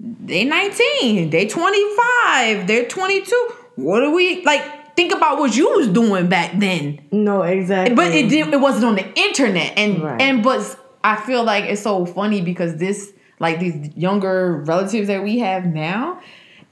they 0.00 0.44
19, 0.44 1.30
they 1.30 1.46
25, 1.46 2.66
they're 2.66 2.86
22. 2.86 3.52
What 3.76 4.00
do 4.00 4.12
we 4.12 4.42
like? 4.44 4.62
Think 4.96 5.12
about 5.12 5.38
what 5.38 5.56
you 5.56 5.70
was 5.76 5.88
doing 5.88 6.28
back 6.28 6.58
then. 6.58 7.00
No, 7.10 7.42
exactly. 7.42 7.94
But 7.96 8.12
it 8.14 8.28
did. 8.28 8.52
It 8.52 8.60
wasn't 8.60 8.84
on 8.84 8.94
the 8.94 9.12
internet, 9.18 9.76
and 9.76 10.02
Right. 10.02 10.20
and 10.20 10.42
but 10.42 10.60
I 11.02 11.16
feel 11.16 11.42
like 11.44 11.64
it's 11.64 11.82
so 11.82 12.06
funny 12.06 12.40
because 12.40 12.76
this, 12.76 13.12
like 13.40 13.58
these 13.60 13.90
younger 13.96 14.62
relatives 14.66 15.08
that 15.08 15.22
we 15.24 15.40
have 15.40 15.66
now, 15.66 16.20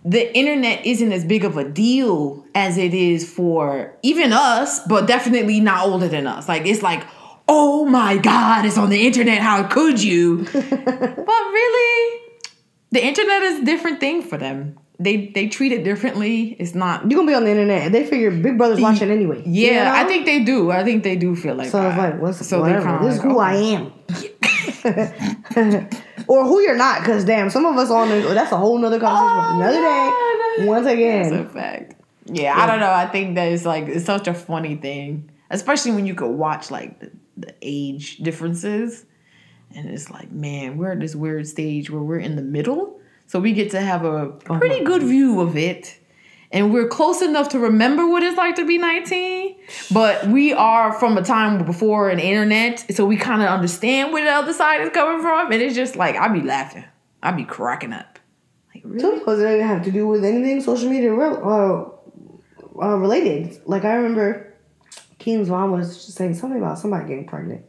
the 0.05 0.35
internet 0.37 0.87
isn't 0.87 1.13
as 1.13 1.25
big 1.25 1.45
of 1.45 1.57
a 1.57 1.69
deal 1.69 2.45
as 2.55 2.79
it 2.79 2.95
is 2.95 3.29
for 3.31 3.97
even 4.03 4.33
us, 4.33 4.81
but 4.87 5.07
definitely 5.07 5.61
not 5.61 5.87
older 5.87 6.09
than 6.09 6.27
us. 6.27 6.49
Like 6.49 6.65
it's 6.67 6.83
like, 6.83 7.03
oh 7.49 7.85
my 7.87 8.17
god, 8.19 8.65
it's 8.65 8.79
on 8.79 8.89
the 8.91 9.05
internet. 9.07 9.41
How 9.43 9.65
could 9.65 10.03
you? 10.03 10.45
but 10.53 10.63
really, 10.63 12.21
the 12.93 13.05
internet 13.05 13.43
is 13.43 13.61
a 13.61 13.65
different 13.65 14.01
thing 14.01 14.23
for 14.23 14.39
them. 14.39 14.79
They 15.03 15.27
they 15.29 15.49
treat 15.49 15.73
it 15.73 15.85
differently. 15.85 16.57
It's 16.59 16.75
not. 16.75 17.11
You're 17.11 17.19
gonna 17.19 17.31
be 17.31 17.35
on 17.35 17.45
the 17.45 17.51
internet. 17.51 17.91
They 17.93 18.05
figure 18.05 18.31
Big 18.31 18.57
Brother's 18.59 18.81
watching 18.81 19.11
anyway. 19.11 19.43
Yeah, 19.45 19.69
You 19.69 19.75
know? 19.75 19.93
I 19.95 20.05
think 20.05 20.27
they 20.27 20.45
do. 20.45 20.71
I 20.71 20.85
think 20.85 21.03
they 21.03 21.17
do 21.17 21.35
feel 21.35 21.55
like 21.55 21.71
so. 21.71 21.79
that. 21.81 21.89
It's 21.89 21.99
like, 21.99 22.21
what's 22.21 22.47
so 22.47 22.61
whatever. 22.61 22.85
kinda 22.87 23.05
This 23.05 23.17
is 23.17 23.23
who. 23.23 23.39
I 23.39 23.55
am, 23.55 23.93
or 26.29 26.45
who 26.45 26.61
you're 26.61 26.77
not. 26.77 27.01
Because 27.01 27.25
damn, 27.25 27.51
some 27.51 27.65
of 27.67 27.77
us 27.77 27.91
on 27.91 28.09
the, 28.09 28.21
that's 28.35 28.53
a 28.53 28.57
whole 28.57 28.79
nother 28.79 29.01
conversation. 29.01 29.29
for 29.29 29.47
oh, 29.47 29.61
Another 29.61 29.81
day. 29.81 30.67
Once 30.67 30.87
again. 30.87 31.31
That's 31.31 31.51
a 31.51 31.53
fact. 31.53 31.95
Yeah, 32.27 32.57
I 32.57 32.67
don't 32.67 32.81
know. 32.81 32.91
I 32.91 33.07
think 33.07 33.35
that 33.35 33.53
it's 33.53 33.65
like 33.65 33.89
it's 33.89 34.05
such 34.05 34.29
a 34.29 34.35
funny 34.35 34.77
thing, 34.77 35.31
especially 35.51 35.93
when 35.93 36.07
you 36.07 36.15
could 36.15 36.31
watch 36.31 36.71
like 36.71 37.01
the, 37.01 37.11
the 37.37 37.55
age 37.61 38.19
differences, 38.19 39.05
and 39.75 39.89
it's 39.89 40.11
like, 40.11 40.31
man, 40.31 40.77
we're 40.77 40.93
at 40.93 41.01
this 41.01 41.17
weird 41.17 41.49
stage 41.49 41.91
where 41.91 42.03
we're 42.03 42.19
in 42.21 42.37
the 42.37 42.43
middle, 42.43 43.01
so 43.27 43.41
we 43.41 43.53
get 43.53 43.71
to 43.71 43.81
have 43.81 44.05
a 44.05 44.29
pretty 44.31 44.85
good 44.85 45.03
view 45.03 45.41
of 45.41 45.57
it, 45.57 45.99
and 46.51 46.73
we're 46.73 46.89
close 46.89 47.23
enough 47.23 47.49
to 47.51 47.59
remember 47.59 48.07
what 48.07 48.23
it's 48.23 48.37
like 48.37 48.57
to 48.57 48.67
be 48.67 48.79
nineteen, 48.79 49.57
but 49.93 50.27
we 50.27 50.53
are 50.53 50.93
from 50.93 51.17
a 51.17 51.23
time 51.23 51.65
before 51.65 52.11
an 52.11 52.19
internet, 52.19 52.85
so 52.95 53.07
we 53.07 53.17
kind 53.17 53.43
of 53.43 53.49
understand 53.49 54.13
where 54.13 54.25
the 54.25 54.31
other 54.31 54.53
side 54.53 54.81
is 54.83 54.91
coming 54.91 55.23
from, 55.23 55.51
and 55.53 55.63
it's 55.63 55.75
just 55.75 55.97
like 55.97 56.17
I'd 56.17 56.35
be 56.35 56.43
laughing, 56.43 56.85
I'd 57.23 57.37
be 57.37 57.45
cracking 57.45 57.93
up. 57.93 58.19
Like 58.75 58.85
really? 58.85 59.17
it 59.17 59.25
doesn't 59.25 59.61
have 59.61 59.85
to 59.85 59.91
do 59.91 60.07
with 60.07 60.25
anything 60.25 60.61
social 60.61 60.91
media 60.91 61.15
uh, 61.15 61.89
uh, 62.81 62.97
related. 62.97 63.61
Like 63.67 63.85
I 63.85 63.95
remember, 63.95 64.55
Keem's 65.19 65.49
mom 65.49 65.73
was 65.73 66.05
just 66.05 66.17
saying 66.17 66.35
something 66.35 66.59
about 66.59 66.79
somebody 66.79 67.07
getting 67.09 67.27
pregnant. 67.27 67.65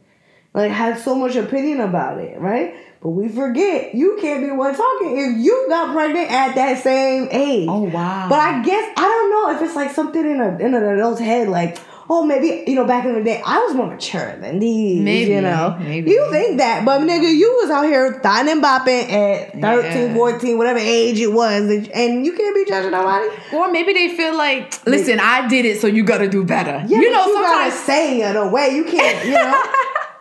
Like 0.54 0.70
had 0.70 0.98
so 0.98 1.14
much 1.14 1.36
opinion 1.36 1.80
about 1.80 2.18
it, 2.18 2.40
right? 2.40 2.74
But 3.04 3.10
we 3.10 3.28
forget 3.28 3.94
you 3.94 4.16
can't 4.18 4.40
be 4.40 4.46
the 4.46 4.54
one 4.54 4.74
talking 4.74 5.18
if 5.18 5.36
you 5.44 5.66
got 5.68 5.92
pregnant 5.94 6.30
at 6.32 6.54
that 6.54 6.82
same 6.82 7.28
age. 7.30 7.68
Oh 7.70 7.82
wow! 7.82 8.28
But 8.30 8.38
I 8.40 8.62
guess 8.62 8.92
I 8.96 9.02
don't 9.02 9.30
know 9.30 9.54
if 9.54 9.62
it's 9.62 9.76
like 9.76 9.90
something 9.90 10.24
in 10.24 10.40
a 10.40 10.56
in 10.56 10.74
an 10.74 10.82
adult's 10.82 11.20
head, 11.20 11.48
like 11.48 11.76
oh 12.08 12.24
maybe 12.24 12.64
you 12.66 12.74
know 12.74 12.86
back 12.86 13.04
in 13.04 13.14
the 13.14 13.22
day 13.22 13.42
I 13.44 13.58
was 13.58 13.74
more 13.74 13.88
mature 13.88 14.34
than 14.38 14.58
these. 14.58 15.02
Maybe, 15.02 15.32
you 15.32 15.42
know, 15.42 15.76
maybe. 15.78 16.12
you 16.12 16.30
think 16.30 16.56
that, 16.56 16.86
but 16.86 17.02
nigga, 17.02 17.30
you 17.30 17.58
was 17.60 17.70
out 17.70 17.84
here 17.84 18.20
thotting 18.22 18.50
and 18.50 18.62
bopping 18.64 19.10
at 19.12 19.52
13, 19.52 19.62
Yeah. 19.62 20.14
14, 20.14 20.56
whatever 20.56 20.78
age 20.78 21.20
it 21.20 21.30
was, 21.30 21.68
and 21.92 22.24
you 22.24 22.32
can't 22.32 22.54
be 22.54 22.64
judging 22.66 22.92
nobody. 22.92 23.28
Or 23.52 23.70
maybe 23.70 23.92
they 23.92 24.16
feel 24.16 24.34
like, 24.34 24.82
listen, 24.86 25.20
I 25.20 25.46
did 25.46 25.66
it, 25.66 25.78
so 25.78 25.88
you 25.88 26.04
got 26.04 26.18
to 26.18 26.28
do 26.30 26.42
better. 26.42 26.82
Yeah, 26.88 27.00
you 27.00 27.10
know, 27.12 27.26
you 27.26 27.34
gotta 27.34 27.70
sometimes. 27.70 27.84
say 27.84 28.22
it 28.22 28.34
a 28.34 28.46
way 28.48 28.70
you 28.74 28.84
can't. 28.84 29.26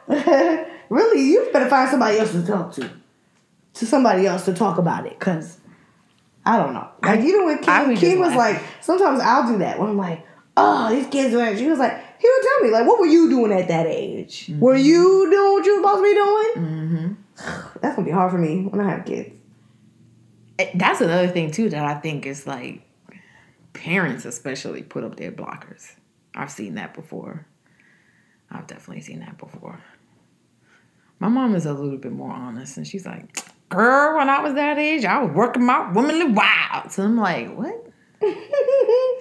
You 0.09 0.17
know, 0.17 0.65
really, 0.93 1.21
you 1.23 1.49
better 1.51 1.69
find 1.69 1.89
somebody 1.89 2.19
else 2.19 2.31
to 2.33 2.45
talk 2.45 2.73
to, 2.73 2.89
to 3.75 3.85
somebody 3.85 4.25
else 4.27 4.45
to 4.45 4.53
talk 4.53 4.77
about 4.77 5.05
it, 5.05 5.19
cause. 5.19 5.59
I 6.45 6.57
don't 6.57 6.73
know. 6.73 6.89
Like 7.01 7.21
even 7.21 7.45
with 7.45 7.69
I 7.69 7.85
King, 7.85 7.95
King 7.95 8.19
was 8.19 8.35
like, 8.35 8.61
sometimes 8.81 9.21
I'll 9.21 9.47
do 9.49 9.59
that 9.59 9.79
when 9.79 9.87
I'm 9.91 9.97
like, 9.97 10.25
oh, 10.57 10.93
these 10.93 11.07
kids 11.07 11.33
are. 11.33 11.55
She 11.57 11.67
was 11.67 11.79
like, 11.79 11.93
he 12.19 12.27
would 12.29 12.43
tell 12.43 12.59
me 12.65 12.69
like, 12.69 12.85
what 12.85 12.99
were 12.99 13.05
you 13.05 13.29
doing 13.29 13.53
at 13.53 13.69
that 13.69 13.85
age? 13.87 14.51
Were 14.59 14.73
Mm-hmm. 14.75 14.85
you 14.85 15.31
doing 15.31 15.53
what 15.53 15.65
you 15.65 15.75
were 15.77 15.81
supposed 15.87 15.99
to 15.99 16.03
be 16.03 16.13
doing? 16.13 17.15
Mm-hmm. 17.37 17.71
That's 17.81 17.95
gonna 17.95 18.05
be 18.05 18.11
hard 18.11 18.31
for 18.31 18.37
me 18.37 18.65
when 18.65 18.81
I 18.85 18.89
have 18.91 19.05
kids. 19.05 19.33
Eh, 20.59 20.69
That's 20.75 20.99
another 20.99 21.29
thing 21.29 21.49
too 21.49 21.69
that 21.69 21.85
I 21.85 21.93
think 21.95 22.25
is 22.25 22.45
like 22.45 22.81
parents 23.71 24.25
especially 24.25 24.83
put 24.83 25.05
up 25.05 25.15
their 25.15 25.31
blockers. 25.31 25.93
I've 26.35 26.51
seen 26.51 26.75
that 26.75 26.93
before. 26.93 27.45
I've 28.51 28.67
definitely 28.67 29.01
seen 29.01 29.21
that 29.21 29.37
before. 29.37 29.79
My 31.23 31.29
mom 31.29 31.55
is 31.55 31.65
a 31.65 31.71
little 31.71 31.97
bit 31.97 32.11
more 32.11 32.29
honest, 32.29 32.75
and 32.75 32.85
she's 32.85 33.05
like, 33.05 33.37
"Girl, 33.69 34.17
when 34.17 34.27
I 34.27 34.41
was 34.41 34.55
that 34.55 34.77
age, 34.77 35.05
I 35.05 35.23
was 35.23 35.33
working 35.33 35.65
my 35.65 35.89
womanly 35.89 36.25
wild." 36.25 36.91
So 36.91 37.03
I'm 37.03 37.15
like, 37.15 37.55
"What?" 37.55 37.93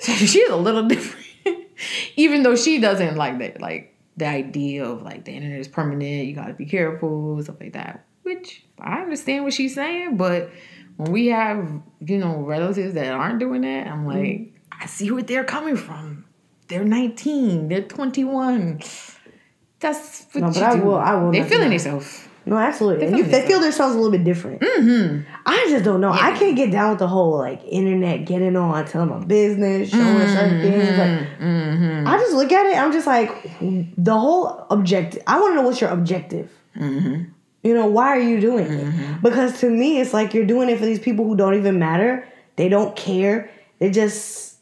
so 0.00 0.12
she's 0.26 0.48
a 0.48 0.56
little 0.56 0.88
different, 0.88 1.24
even 2.16 2.42
though 2.42 2.56
she 2.56 2.80
doesn't 2.80 3.14
like 3.14 3.38
that, 3.38 3.60
like 3.60 3.96
the 4.16 4.26
idea 4.26 4.84
of 4.84 5.02
like 5.02 5.24
the 5.24 5.30
internet 5.30 5.60
is 5.60 5.68
permanent. 5.68 6.26
You 6.26 6.34
got 6.34 6.48
to 6.48 6.54
be 6.54 6.66
careful, 6.66 7.40
stuff 7.40 7.60
like 7.60 7.74
that. 7.74 8.04
Which 8.24 8.64
I 8.80 9.02
understand 9.02 9.44
what 9.44 9.52
she's 9.52 9.76
saying, 9.76 10.16
but 10.16 10.50
when 10.96 11.12
we 11.12 11.28
have 11.28 11.82
you 12.00 12.18
know 12.18 12.38
relatives 12.38 12.94
that 12.94 13.12
aren't 13.12 13.38
doing 13.38 13.60
that, 13.60 13.86
I'm 13.86 14.08
like, 14.08 14.18
mm. 14.18 14.50
I 14.72 14.86
see 14.86 15.08
where 15.12 15.22
they're 15.22 15.44
coming 15.44 15.76
from. 15.76 16.24
They're 16.66 16.82
19. 16.82 17.68
They're 17.68 17.82
21. 17.82 18.80
That's 19.82 20.26
what 20.32 20.40
no, 20.40 20.46
but 20.48 20.62
I 20.62 20.76
do. 20.76 20.82
will. 20.82 20.96
I 20.96 21.14
will. 21.16 21.32
They're 21.32 21.44
feeling 21.44 21.70
themselves. 21.70 22.28
No, 22.44 22.56
absolutely. 22.56 23.06
They, 23.06 23.16
you, 23.18 23.22
they 23.24 23.46
feel 23.46 23.60
themselves 23.60 23.94
a 23.94 23.98
little 23.98 24.10
bit 24.10 24.24
different. 24.24 24.60
Mm-hmm. 24.62 25.30
I 25.46 25.66
just 25.70 25.84
don't 25.84 26.00
know. 26.00 26.12
Yeah. 26.12 26.26
I 26.26 26.36
can't 26.38 26.56
get 26.56 26.72
down 26.72 26.90
with 26.90 26.98
the 26.98 27.06
whole 27.06 27.38
like 27.38 27.62
internet 27.64 28.24
getting 28.24 28.56
on, 28.56 28.84
telling 28.86 29.10
my 29.10 29.24
business, 29.24 29.90
showing 29.90 30.04
mm-hmm. 30.04 30.34
certain 30.34 30.60
things. 30.60 30.98
Like, 30.98 31.38
mm-hmm. 31.38 32.06
I 32.08 32.18
just 32.18 32.32
look 32.34 32.50
at 32.50 32.66
it. 32.66 32.76
I'm 32.76 32.90
just 32.92 33.06
like, 33.06 33.30
the 33.60 34.18
whole 34.18 34.66
objective. 34.70 35.22
I 35.26 35.38
want 35.40 35.52
to 35.52 35.56
know 35.56 35.62
what's 35.62 35.80
your 35.80 35.90
objective. 35.90 36.50
Mm-hmm. 36.76 37.24
You 37.62 37.74
know, 37.74 37.86
why 37.86 38.08
are 38.08 38.18
you 38.20 38.40
doing 38.40 38.66
it? 38.66 38.86
Mm-hmm. 38.86 39.20
Because 39.22 39.60
to 39.60 39.70
me, 39.70 40.00
it's 40.00 40.12
like 40.12 40.34
you're 40.34 40.46
doing 40.46 40.68
it 40.68 40.78
for 40.80 40.84
these 40.84 40.98
people 40.98 41.24
who 41.26 41.36
don't 41.36 41.54
even 41.54 41.78
matter. 41.78 42.26
They 42.56 42.68
don't 42.68 42.96
care. 42.96 43.50
They 43.78 43.90
just. 43.90 44.56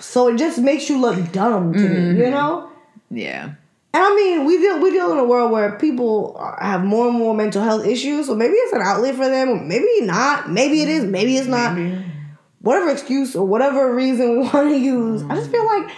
so 0.00 0.26
it 0.28 0.38
just 0.38 0.58
makes 0.58 0.90
you 0.90 1.00
look 1.00 1.30
dumb 1.30 1.72
to 1.72 1.78
me. 1.78 1.86
You 1.86 2.24
Mm-hmm. 2.24 2.30
know. 2.32 2.70
Yeah. 3.12 3.54
And 3.92 4.04
I 4.04 4.14
mean, 4.14 4.44
we 4.44 4.58
deal 4.58 4.80
we 4.80 4.90
deal 4.90 5.10
in 5.12 5.18
a 5.18 5.24
world 5.24 5.50
where 5.50 5.76
people 5.76 6.40
have 6.60 6.84
more 6.84 7.08
and 7.08 7.18
more 7.18 7.34
mental 7.34 7.62
health 7.62 7.84
issues. 7.84 8.26
So 8.26 8.36
maybe 8.36 8.54
it's 8.54 8.72
an 8.72 8.82
outlet 8.82 9.16
for 9.16 9.28
them, 9.28 9.48
or 9.48 9.60
maybe 9.60 10.02
not. 10.02 10.50
Maybe 10.50 10.82
it 10.82 10.88
is. 10.88 11.04
Maybe 11.04 11.36
it's 11.36 11.48
not. 11.48 11.76
Maybe. 11.76 12.04
Whatever 12.60 12.90
excuse 12.90 13.34
or 13.34 13.46
whatever 13.46 13.94
reason 13.94 14.30
we 14.40 14.48
want 14.48 14.68
to 14.68 14.78
use, 14.78 15.22
I 15.24 15.34
just 15.34 15.50
feel 15.50 15.66
like 15.66 15.90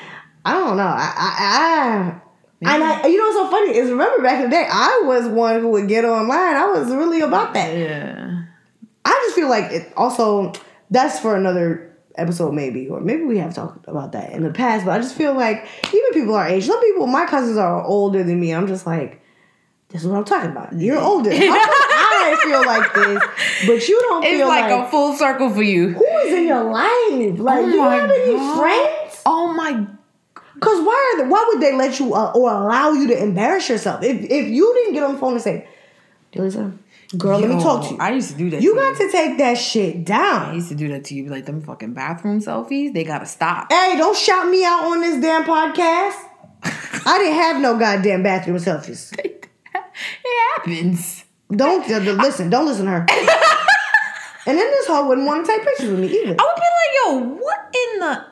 I 0.44 0.55
don't 0.55 0.76
know. 0.76 0.85
I 0.85 1.12
I, 1.16 1.35
I 1.38 2.22
and 2.64 2.85
I, 2.85 3.07
you 3.09 3.18
know 3.18 3.24
what's 3.24 3.37
so 3.37 3.50
funny 3.50 3.76
is 3.76 3.90
remember 3.90 4.22
back 4.22 4.42
in 4.42 4.48
the 4.48 4.57
day, 4.57 4.66
I 4.70 5.02
was 5.05 5.26
one 5.26 5.61
who 5.61 5.70
would 5.70 5.88
get 5.88 6.05
online. 6.05 6.57
I 6.57 6.66
was 6.66 6.90
really 6.92 7.20
about 7.20 7.55
that. 7.55 7.76
Yeah. 7.76 8.44
I 9.05 9.22
just 9.26 9.35
feel 9.35 9.48
like 9.48 9.72
it 9.72 9.92
also 9.96 10.52
that's 10.90 11.18
for 11.18 11.35
another 11.37 11.91
episode 12.16 12.53
maybe 12.53 12.88
or 12.88 13.01
maybe 13.01 13.22
we 13.25 13.38
have 13.38 13.55
talked 13.55 13.87
about 13.88 14.12
that 14.12 14.33
in 14.33 14.42
the 14.42 14.51
past 14.51 14.85
but 14.85 14.92
i 14.92 14.98
just 14.98 15.14
feel 15.14 15.35
like 15.35 15.66
even 15.88 16.11
people 16.12 16.35
our 16.35 16.46
age 16.46 16.64
some 16.66 16.81
people 16.83 17.07
my 17.07 17.25
cousins 17.27 17.57
are 17.57 17.83
older 17.85 18.22
than 18.22 18.38
me 18.40 18.53
i'm 18.53 18.66
just 18.66 18.87
like 18.87 19.20
this 19.88 20.03
is 20.03 20.09
what 20.09 20.16
i'm 20.16 20.25
talking 20.25 20.51
about. 20.51 20.72
You're 20.72 20.98
older. 20.98 21.31
I 21.33 22.40
feel 22.44 22.64
like 22.64 22.94
this 22.94 23.22
but 23.66 23.88
you 23.88 24.01
don't 24.01 24.25
It's 24.25 24.33
feel 24.38 24.48
like, 24.48 24.70
like, 24.70 24.87
a 24.87 24.90
full 24.90 25.14
circle 25.14 25.51
for 25.51 25.62
you. 25.62 25.90
who 25.90 26.05
is 26.25 26.33
in 26.33 26.46
your 26.46 26.64
life? 26.64 27.38
Like 27.38 27.59
Oh 27.59 27.66
do 27.66 27.72
you 27.72 27.83
have 27.83 28.11
any 28.11 28.33
God. 28.37 28.59
friends? 28.59 29.22
Oh 29.27 29.53
my 29.53 29.87
because 30.55 30.81
why 30.87 31.14
are 31.14 31.22
they, 31.25 31.29
why 31.29 31.44
would 31.48 31.61
they 31.61 31.75
let 31.77 31.98
you 31.98 32.14
uh, 32.14 32.33
or 32.35 32.51
allow 32.53 32.92
you 32.92 33.09
to 33.09 33.22
embarrass 33.22 33.68
yourself? 33.68 34.03
If, 34.03 34.16
if 34.31 34.48
you 34.48 34.72
didn't 34.75 34.94
get 34.94 35.03
on 35.03 35.14
the 35.14 35.18
phone 35.18 35.33
and 35.35 35.42
say 35.42 35.68
Delisa, 36.33 36.77
girl 37.16 37.38
let 37.38 37.51
me 37.51 37.62
talk 37.62 37.87
to 37.88 37.94
you 37.94 38.01
I 38.01 38.12
used 38.12 38.31
to 38.31 38.37
do 38.37 38.51
that. 38.51 38.62
you 38.62 38.75
got 38.75 38.96
to 38.96 39.11
take 39.11 39.38
that 39.38 39.55
shit 39.55 40.05
down. 40.05 40.51
I 40.51 40.55
used 40.55 40.68
to 40.70 40.75
do 40.75 40.88
that 40.88 41.05
to 41.07 41.14
you. 41.14 41.27
Like 41.27 41.44
them 41.46 41.61
fucking 41.61 41.92
bathroom 41.94 42.40
selfies, 42.40 42.92
they 42.94 43.05
gotta 43.05 43.27
stop. 43.27 43.70
Hey, 43.72 43.94
don't 43.96 44.16
shout 44.16 44.48
me 44.48 44.64
out 44.64 44.85
on 44.85 45.01
this 45.01 45.20
damn 45.20 45.44
podcast. 45.44 46.16
I 47.07 47.18
didn't 47.18 47.35
have 47.35 47.61
no 47.61 47.79
goddamn 47.79 48.22
bathroom 48.22 48.57
selfies. 48.59 49.12
it 49.18 49.48
happens. 50.57 51.25
Don't 51.51 51.90
uh, 51.90 51.98
listen. 52.12 52.48
Don't 52.51 52.66
listen 52.66 52.87
to 52.87 52.92
her. 52.92 53.07
and 54.46 54.59
then 54.59 54.70
this 54.70 54.87
hoe 54.87 55.07
wouldn't 55.07 55.27
want 55.27 55.44
to 55.44 55.53
take 55.53 55.64
pictures 55.64 55.90
with 55.90 56.01
me 56.01 56.07
either. 56.09 56.37
I 56.38 56.44
would 56.44 56.57
be 56.57 56.68
like, 56.81 56.94
yo, 56.96 57.37
what 57.42 57.59
in 57.75 58.01
the? 58.01 58.27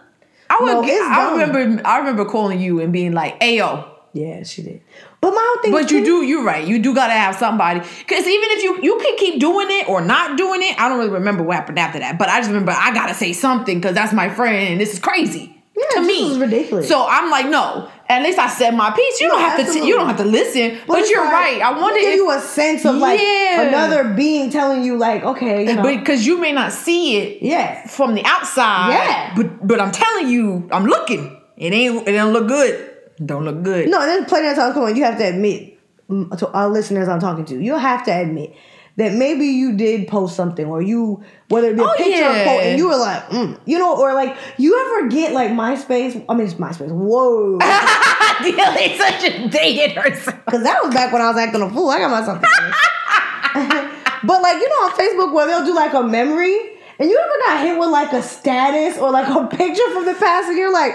I 0.48 0.58
would. 0.60 0.66
No, 0.72 0.82
get- 0.84 1.02
I 1.02 1.32
remember. 1.32 1.86
I 1.86 1.98
remember 1.98 2.24
calling 2.24 2.60
you 2.60 2.80
and 2.80 2.92
being 2.92 3.12
like, 3.12 3.38
"Ayo." 3.40 3.88
Yeah, 4.12 4.42
she 4.42 4.62
did. 4.62 4.82
But 5.20 5.32
my 5.32 5.46
whole 5.54 5.62
thing. 5.62 5.72
But 5.72 5.90
you 5.90 6.04
do. 6.04 6.22
You're 6.24 6.44
right. 6.44 6.66
You 6.66 6.78
do 6.80 6.94
gotta 6.94 7.12
have 7.12 7.36
somebody. 7.36 7.80
Because 7.80 8.26
even 8.26 8.50
if 8.52 8.62
you 8.62 8.82
you 8.82 8.98
can 8.98 9.16
keep 9.18 9.38
doing 9.40 9.68
it 9.70 9.88
or 9.88 10.00
not 10.00 10.38
doing 10.38 10.62
it, 10.62 10.80
I 10.80 10.88
don't 10.88 10.98
really 10.98 11.10
remember 11.10 11.42
what 11.42 11.56
happened 11.56 11.78
after 11.78 11.98
that. 11.98 12.18
But 12.18 12.28
I 12.28 12.38
just 12.38 12.48
remember 12.48 12.72
I 12.72 12.92
gotta 12.94 13.14
say 13.14 13.32
something 13.32 13.78
because 13.78 13.94
that's 13.94 14.12
my 14.12 14.28
friend 14.30 14.56
and 14.72 14.80
this 14.80 14.92
is 14.94 14.98
crazy 14.98 15.54
Yeah, 15.76 15.84
to 15.96 16.00
this 16.00 16.06
me. 16.08 16.30
is 16.32 16.38
ridiculous. 16.38 16.88
So 16.88 17.06
I'm 17.06 17.30
like, 17.30 17.46
no. 17.46 17.90
At 18.08 18.22
least 18.24 18.38
I 18.40 18.48
said 18.48 18.72
my 18.74 18.90
piece. 18.90 19.20
You 19.20 19.28
No, 19.28 19.34
don't 19.34 19.42
have 19.42 19.66
to. 19.66 19.72
T- 19.72 19.86
you 19.86 19.94
don't 19.94 20.08
have 20.08 20.16
to 20.16 20.24
listen. 20.24 20.78
But, 20.88 21.00
it's 21.00 21.10
you're 21.10 21.22
like, 21.22 21.32
right. 21.32 21.60
I 21.62 21.78
wonder 21.78 22.00
if 22.00 22.16
you 22.16 22.28
a 22.30 22.40
sense 22.40 22.84
of 22.84 22.96
like 22.96 23.20
Yeah. 23.20 23.68
another 23.68 24.14
being 24.14 24.50
telling 24.50 24.82
you 24.82 24.96
like, 24.96 25.22
okay, 25.22 25.68
you 25.68 25.76
know, 25.76 25.82
because 25.82 26.26
you 26.26 26.38
may 26.40 26.50
not 26.52 26.72
see 26.72 27.18
it 27.18 27.42
yeah, 27.42 27.86
from 27.86 28.14
the 28.14 28.24
outside. 28.24 28.90
Yeah. 28.94 29.34
But 29.36 29.64
but 29.66 29.80
I'm 29.80 29.92
telling 29.92 30.28
you, 30.28 30.66
I'm 30.72 30.86
looking. 30.86 31.36
It 31.56 31.72
ain't. 31.72 32.08
It 32.08 32.12
don't 32.12 32.32
look 32.32 32.48
good. 32.48 32.89
Don't 33.24 33.44
look 33.44 33.62
good. 33.62 33.88
No, 33.88 34.00
there's 34.00 34.26
plenty 34.26 34.48
of 34.48 34.56
times. 34.56 34.74
Come 34.74 34.84
on, 34.84 34.96
you 34.96 35.04
have 35.04 35.18
to 35.18 35.24
admit 35.28 35.78
mm, 36.08 36.36
to 36.38 36.48
our 36.52 36.68
listeners 36.68 37.08
I'm 37.08 37.20
talking 37.20 37.44
to. 37.46 37.60
You'll 37.60 37.78
have 37.78 38.04
to 38.06 38.10
admit 38.12 38.54
that 38.96 39.12
maybe 39.14 39.46
you 39.46 39.76
did 39.76 40.08
post 40.08 40.34
something, 40.36 40.66
or 40.66 40.80
you 40.82 41.22
whether 41.48 41.68
it 41.70 41.76
be 41.76 41.82
a 41.82 41.84
Oh, 41.86 41.94
picture 41.96 42.10
or 42.10 42.32
yeah. 42.32 42.44
quote, 42.44 42.62
and 42.62 42.78
you 42.78 42.88
were 42.88 42.96
like, 42.96 43.22
mm, 43.28 43.58
you 43.66 43.78
know, 43.78 43.96
or 44.00 44.14
like 44.14 44.36
you 44.58 44.78
ever 44.98 45.08
get 45.08 45.32
like 45.32 45.50
MySpace? 45.50 46.22
I 46.28 46.34
mean, 46.34 46.46
it's 46.46 46.54
MySpace. 46.54 46.90
Whoa, 46.90 47.58
Dilly 48.42 48.96
such 48.98 49.24
a 49.24 49.48
dated 49.48 49.92
herself. 49.96 50.38
because 50.46 50.62
that 50.62 50.82
was 50.82 50.94
back 50.94 51.12
when 51.12 51.20
I 51.22 51.28
was 51.30 51.36
acting 51.38 51.62
a 51.62 51.68
fool. 51.70 51.90
I 51.90 51.98
got 51.98 52.10
myself. 52.10 52.40
but 54.24 54.42
like 54.42 54.56
you 54.56 54.68
know, 54.68 54.86
on 54.86 54.92
Facebook 54.92 55.32
where 55.34 55.46
they'll 55.46 55.64
do 55.64 55.74
like 55.74 55.92
a 55.94 56.02
memory, 56.02 56.56
and 56.98 57.08
you 57.10 57.18
ever 57.18 57.32
got 57.46 57.66
hit 57.66 57.78
with 57.78 57.90
like 57.90 58.12
a 58.12 58.22
status 58.22 58.98
or 58.98 59.10
like 59.10 59.28
a 59.28 59.46
picture 59.56 59.90
from 59.92 60.06
the 60.06 60.14
past, 60.14 60.48
and 60.48 60.58
you're 60.58 60.72
like. 60.72 60.94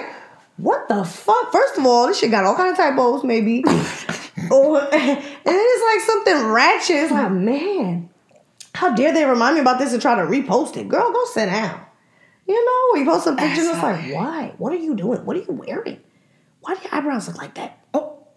What 0.58 0.88
the 0.88 1.04
fuck? 1.04 1.52
First 1.52 1.78
of 1.78 1.86
all, 1.86 2.08
this 2.08 2.20
shit 2.20 2.32
got 2.32 2.46
all 2.46 2.56
kind 2.56 2.72
of 2.72 2.78
typos, 2.78 3.24
maybe. 3.24 3.64
or 4.52 4.82
and 4.94 5.22
it's 5.46 5.84
like 5.84 6.02
something 6.06 6.52
ratchet. 6.52 6.96
It's 6.96 7.12
like, 7.12 7.32
man, 7.32 8.10
how 8.74 8.96
dare 8.96 9.14
they 9.14 9.26
remind 9.26 9.56
me 9.56 9.62
about 9.62 9.80
this 9.80 9.94
and 9.94 10.02
try 10.02 10.16
to 10.16 10.22
repost 10.22 10.78
it? 10.78 10.88
Girl, 10.88 11.12
go 11.12 11.26
sit 11.26 11.48
down. 11.48 11.82
You 12.48 12.64
know, 12.64 13.00
you 13.00 13.06
post 13.06 13.24
some 13.24 13.38
pictures, 13.38 13.66
it's 13.66 13.82
like, 13.82 14.14
why? 14.14 14.54
What 14.58 14.72
are 14.72 14.78
you 14.78 14.96
doing? 14.96 15.26
What 15.26 15.36
are 15.36 15.40
you 15.40 15.52
wearing? 15.52 16.00
Why 16.62 16.76
do 16.76 16.82
your 16.84 16.94
eyebrows 16.94 17.28
look 17.28 17.38
like 17.38 17.56
that? 17.56 17.80
Oh. 17.94 18.28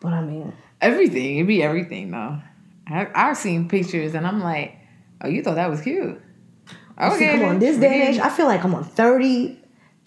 But 0.00 0.14
I 0.14 0.22
mean, 0.22 0.54
Everything. 0.80 1.36
It'd 1.36 1.48
be 1.48 1.62
everything 1.62 2.10
though. 2.10 2.38
I, 2.86 3.08
I've 3.14 3.36
seen 3.36 3.68
pictures 3.68 4.14
and 4.14 4.26
I'm 4.26 4.40
like, 4.40 4.76
oh, 5.22 5.28
you 5.28 5.42
thought 5.42 5.56
that 5.56 5.70
was 5.70 5.80
cute. 5.80 6.20
Okay. 7.00 7.18
see, 7.18 7.26
come 7.26 7.44
on, 7.44 7.58
this 7.58 7.78
day 7.78 8.00
and 8.00 8.14
age, 8.14 8.20
I 8.20 8.28
feel 8.28 8.46
like 8.46 8.64
I'm 8.64 8.74
on 8.74 8.84
30, 8.84 9.57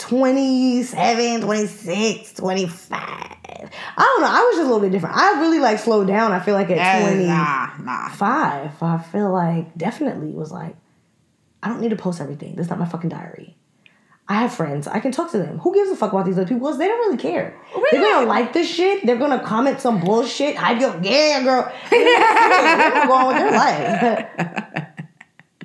27, 0.02 1.42
26, 1.42 2.34
25. 2.34 3.00
I 3.00 3.68
don't 3.98 4.22
know. 4.22 4.28
I 4.28 4.42
was 4.50 4.56
just 4.56 4.62
a 4.62 4.64
little 4.74 4.80
bit 4.80 4.92
different. 4.92 5.16
I 5.16 5.40
really 5.40 5.60
like 5.60 5.80
slowed 5.80 6.08
down. 6.08 6.32
I 6.32 6.40
feel 6.40 6.56
like 6.56 6.70
at 6.70 6.78
Eh, 6.78 7.02
20. 7.10 7.26
Nah, 7.28 7.70
nah. 7.80 8.10
five, 8.10 8.82
I 8.82 8.98
feel 8.98 9.32
like 9.32 9.76
definitely 9.78 10.32
was 10.32 10.52
like, 10.52 10.76
I 11.64 11.70
don't 11.70 11.80
need 11.82 11.90
to 11.90 11.96
post 11.96 12.20
everything. 12.22 12.56
This 12.56 12.66
is 12.66 12.70
not 12.70 12.80
my 12.80 12.86
fucking 12.86 13.10
diary. 13.10 13.56
I 14.28 14.36
have 14.36 14.54
friends. 14.54 14.88
I 14.88 15.00
can 15.00 15.12
talk 15.12 15.32
to 15.32 15.38
them. 15.38 15.60
Who 15.60 15.74
gives 15.74 15.90
a 15.92 15.96
fuck 15.96 16.14
about 16.14 16.26
these 16.26 16.38
other 16.38 16.48
people? 16.48 16.62
Because 16.68 16.78
they 16.78 16.88
don't 16.88 17.00
really 17.00 17.18
care. 17.18 17.60
They're 17.92 18.02
gonna 18.02 18.26
like 18.28 18.54
this 18.54 18.70
shit. 18.70 19.06
They're 19.06 19.18
gonna 19.18 19.44
comment 19.44 19.82
some 19.82 20.00
bullshit. 20.00 20.62
I 20.62 20.80
go, 20.80 20.98
yeah, 21.04 21.44
girl. 21.44 21.72
They're 21.90 22.90
gonna 22.90 23.08
go 23.08 23.14
on 23.14 23.28
with 23.28 23.36
their 23.38 23.52
life. 23.52 24.88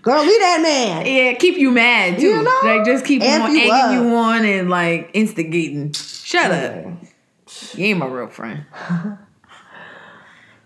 girl, 0.02 0.20
leave 0.22 0.40
that 0.40 0.60
man. 0.62 1.06
Yeah, 1.06 1.34
keep 1.34 1.56
you 1.56 1.70
mad 1.70 2.18
too. 2.18 2.26
You 2.26 2.42
know? 2.42 2.60
Like 2.64 2.84
just 2.84 3.04
keep 3.04 3.22
Amp 3.22 3.44
on, 3.44 3.52
you 3.54 3.60
egging 3.60 3.72
up. 3.72 3.92
you 3.92 4.14
on 4.14 4.44
and 4.44 4.70
like 4.70 5.10
instigating. 5.14 5.92
Shut 5.92 6.50
up. 6.50 6.84
You 7.74 7.84
ain't 7.86 7.98
my 7.98 8.06
real 8.06 8.28
friend. 8.28 8.66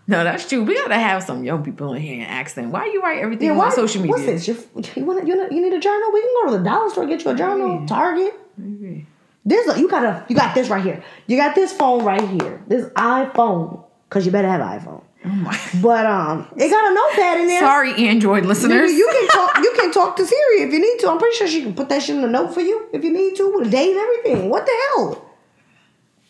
no, 0.06 0.24
that's 0.24 0.48
true. 0.48 0.64
We 0.64 0.74
gotta 0.74 0.98
have 0.98 1.22
some 1.22 1.44
young 1.44 1.62
people 1.62 1.92
in 1.94 2.02
here 2.02 2.14
and 2.14 2.30
ask 2.30 2.54
them 2.54 2.72
why 2.72 2.86
you 2.86 3.00
write 3.02 3.18
everything 3.18 3.46
Yeah, 3.46 3.52
on 3.52 3.58
why, 3.58 3.70
social 3.70 4.02
media. 4.02 4.12
What's 4.16 4.26
this? 4.26 4.48
You're, 4.48 4.56
you 4.96 5.04
want 5.04 5.26
you, 5.26 5.34
you 5.50 5.62
need 5.62 5.72
a 5.72 5.78
journal? 5.80 6.10
We 6.12 6.20
can 6.22 6.30
go 6.42 6.52
to 6.52 6.58
the 6.58 6.64
dollar 6.64 6.90
store 6.90 7.06
get 7.06 7.24
you 7.24 7.30
a 7.30 7.34
journal. 7.34 7.86
Target. 7.86 8.34
Maybe. 8.56 9.06
There's 9.44 9.68
a, 9.68 9.78
you 9.80 9.88
got 9.88 10.04
a 10.04 10.24
you 10.28 10.36
got 10.36 10.54
this 10.54 10.68
right 10.68 10.82
here. 10.82 11.02
You 11.26 11.36
got 11.36 11.54
this 11.54 11.72
phone 11.72 12.04
right 12.04 12.26
here. 12.28 12.62
This 12.66 12.86
iPhone, 12.90 13.84
cause 14.08 14.26
you 14.26 14.32
better 14.32 14.48
have 14.48 14.60
an 14.60 14.80
iPhone. 14.80 15.02
Oh. 15.24 15.70
But 15.82 16.06
um, 16.06 16.48
it 16.56 16.70
got 16.70 16.90
a 16.90 16.94
notepad 16.94 17.40
in 17.40 17.46
there. 17.46 17.60
Sorry, 17.60 18.08
Android 18.08 18.46
listeners. 18.46 18.92
you 18.92 19.08
can 19.12 19.28
talk. 19.32 19.58
You 19.58 19.72
can 19.76 19.92
talk 19.92 20.16
to 20.16 20.24
Siri 20.26 20.62
if 20.62 20.72
you 20.72 20.80
need 20.80 20.98
to. 21.00 21.10
I'm 21.10 21.18
pretty 21.18 21.36
sure 21.36 21.46
she 21.46 21.62
can 21.62 21.74
put 21.74 21.88
that 21.90 22.02
shit 22.02 22.16
in 22.16 22.24
a 22.24 22.28
note 22.28 22.54
for 22.54 22.60
you 22.60 22.88
if 22.92 23.04
you 23.04 23.12
need 23.12 23.36
to 23.36 23.52
with 23.54 23.68
a 23.68 23.70
date 23.70 23.90
and 23.90 23.98
everything. 23.98 24.48
What 24.48 24.64
the 24.66 24.72
hell? 24.88 25.26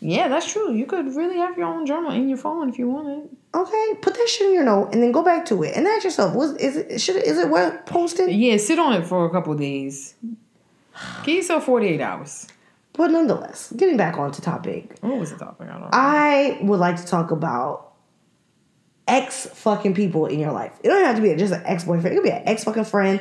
yeah, 0.02 0.28
that's 0.28 0.50
true. 0.50 0.72
You 0.72 0.86
could 0.86 1.14
really 1.14 1.36
have 1.36 1.58
your 1.58 1.66
own 1.66 1.84
journal 1.86 2.10
in 2.10 2.28
your 2.28 2.38
phone 2.38 2.68
if 2.70 2.78
you 2.78 2.88
wanted. 2.88 3.28
Okay, 3.54 3.94
put 4.00 4.14
that 4.14 4.28
shit 4.28 4.48
in 4.48 4.54
your 4.54 4.64
note 4.64 4.92
and 4.92 5.02
then 5.02 5.12
go 5.12 5.22
back 5.22 5.44
to 5.46 5.62
it 5.62 5.76
and 5.76 5.86
ask 5.86 6.04
yourself: 6.04 6.34
Was 6.34 6.56
is 6.56 6.76
it 6.76 7.00
should 7.00 7.16
it, 7.16 7.26
is 7.26 7.38
it 7.38 7.48
worth 7.48 7.84
posting? 7.86 8.30
Yeah, 8.30 8.56
sit 8.56 8.78
on 8.78 8.94
it 8.94 9.06
for 9.06 9.24
a 9.26 9.30
couple 9.30 9.54
days. 9.54 10.14
Give 11.24 11.36
yourself 11.36 11.64
48 11.64 12.00
hours. 12.00 12.48
But 12.94 13.12
nonetheless, 13.12 13.72
getting 13.76 13.96
back 13.96 14.18
onto 14.18 14.42
topic, 14.42 14.96
What 15.00 15.16
was 15.18 15.30
the 15.30 15.38
topic? 15.38 15.68
I 15.68 15.72
don't 15.72 15.80
know. 15.82 15.88
I 15.92 16.58
would 16.62 16.80
like 16.80 16.96
to 16.96 17.06
talk 17.06 17.30
about 17.30 17.89
ex 19.06 19.46
fucking 19.46 19.94
people 19.94 20.26
in 20.26 20.38
your 20.38 20.52
life. 20.52 20.72
It 20.82 20.88
don't 20.88 21.04
have 21.04 21.16
to 21.16 21.22
be 21.22 21.34
just 21.36 21.52
an 21.52 21.62
ex 21.64 21.84
boyfriend. 21.84 22.14
It 22.14 22.20
could 22.20 22.24
be 22.24 22.30
an 22.30 22.42
ex 22.46 22.64
fucking 22.64 22.84
friend. 22.84 23.20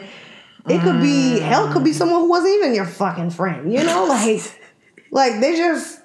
It 0.68 0.82
could 0.82 1.02
be 1.02 1.40
hell. 1.40 1.72
Could 1.72 1.84
be 1.84 1.94
someone 1.94 2.22
who 2.22 2.30
wasn't 2.30 2.56
even 2.56 2.76
your 2.76 2.86
fucking 2.86 3.32
friend. 3.32 3.72
You 3.72 3.84
know, 3.84 4.06
like 4.10 4.42
like 5.12 5.40
they 5.40 5.56
just 5.56 6.02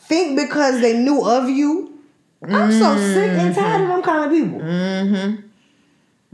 think 0.00 0.38
because 0.38 0.80
they 0.80 0.98
knew 0.98 1.24
of 1.26 1.48
you. 1.48 1.88
I'm 2.44 2.72
so 2.72 2.96
sick 2.96 3.30
and 3.30 3.54
tired 3.54 3.82
of 3.82 3.88
them 3.88 4.02
kind 4.02 4.24
of 4.24 4.30
people. 4.32 4.58
Mm-hmm. 4.58 5.48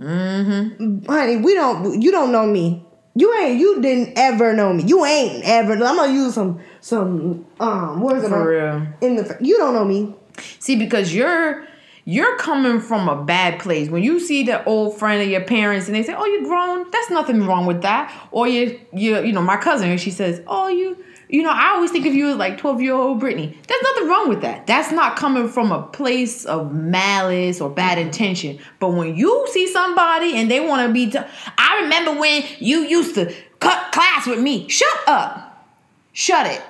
Mm-hmm. 0.03 1.05
honey, 1.07 1.37
we 1.37 1.55
don't. 1.55 2.01
You 2.01 2.11
don't 2.11 2.33
know 2.33 2.46
me. 2.46 2.85
You 3.14 3.35
ain't. 3.35 3.59
You 3.61 3.83
didn't 3.83 4.16
ever 4.16 4.55
know 4.55 4.72
me. 4.72 4.85
You 4.85 5.05
ain't 5.05 5.44
ever. 5.44 5.72
I'm 5.72 5.96
gonna 5.96 6.12
use 6.12 6.35
some 6.35 6.61
some 6.81 7.44
um 7.61 8.01
words 8.01 8.27
For 8.27 8.48
real. 8.48 8.87
in 9.01 9.16
the. 9.16 9.37
You 9.40 9.59
don't 9.59 9.74
know 9.74 9.85
me. 9.85 10.14
See, 10.61 10.77
because 10.77 11.12
you're 11.12 11.66
you're 12.09 12.38
coming 12.38 12.81
from 12.81 13.07
a 13.07 13.23
bad 13.23 13.61
place. 13.61 13.90
When 13.90 14.03
you 14.03 14.18
see 14.18 14.42
the 14.42 14.64
old 14.64 14.99
friend 14.99 15.21
of 15.21 15.29
your 15.29 15.42
parents 15.42 15.88
and 15.88 15.94
they 15.94 16.03
say, 16.03 16.14
"Oh, 16.16 16.25
you're 16.25 16.44
grown," 16.44 16.90
that's 16.90 17.11
nothing 17.11 17.44
wrong 17.44 17.66
with 17.66 17.83
that. 17.83 18.11
Or 18.31 18.49
you, 18.49 18.81
you, 18.94 19.23
you 19.23 19.31
know, 19.31 19.42
my 19.42 19.59
cousin, 19.59 19.94
she 19.99 20.11
says, 20.11 20.40
"Oh, 20.47 20.68
you." 20.68 20.97
You 21.29 21.42
know, 21.42 21.51
I 21.51 21.75
always 21.75 21.90
think 21.90 22.07
of 22.07 22.14
you 22.14 22.31
as 22.31 22.37
like 22.37 22.57
12 22.57 22.81
year 22.81 22.94
old 22.94 23.21
Brittany. 23.21 23.55
There's 23.66 23.83
nothing 23.83 24.09
wrong 24.09 24.31
with 24.31 24.40
that. 24.40 24.66
That's 24.66 24.90
not 24.90 25.16
coming 25.16 25.47
from 25.47 25.71
a 25.71 25.83
place 25.83 26.47
of 26.47 26.73
malice 26.73 27.61
or 27.61 27.68
bad 27.68 27.99
mm-hmm. 27.99 28.07
intention. 28.07 28.59
But 28.79 28.94
when 28.94 29.14
you 29.14 29.47
see 29.51 29.71
somebody 29.71 30.37
and 30.37 30.51
they 30.51 30.61
want 30.61 30.87
to 30.87 30.90
be, 30.90 31.11
t- 31.11 31.18
I 31.59 31.83
remember 31.83 32.18
when 32.18 32.42
you 32.61 32.79
used 32.79 33.16
to 33.16 33.31
cut 33.61 33.92
class 33.92 34.27
with 34.27 34.40
me. 34.40 34.66
Shut 34.71 34.97
up. 35.07 35.68
Shut 36.14 36.47
it. 36.47 36.62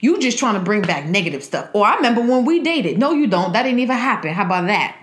You 0.00 0.18
just 0.18 0.38
trying 0.38 0.54
to 0.54 0.60
bring 0.60 0.82
back 0.82 1.06
negative 1.06 1.44
stuff. 1.44 1.70
Or 1.72 1.86
I 1.86 1.96
remember 1.96 2.22
when 2.22 2.44
we 2.44 2.60
dated. 2.62 2.98
No, 2.98 3.12
you 3.12 3.26
don't. 3.26 3.52
That 3.52 3.64
didn't 3.64 3.80
even 3.80 3.96
happen. 3.96 4.32
How 4.32 4.46
about 4.46 4.66
that? 4.66 4.96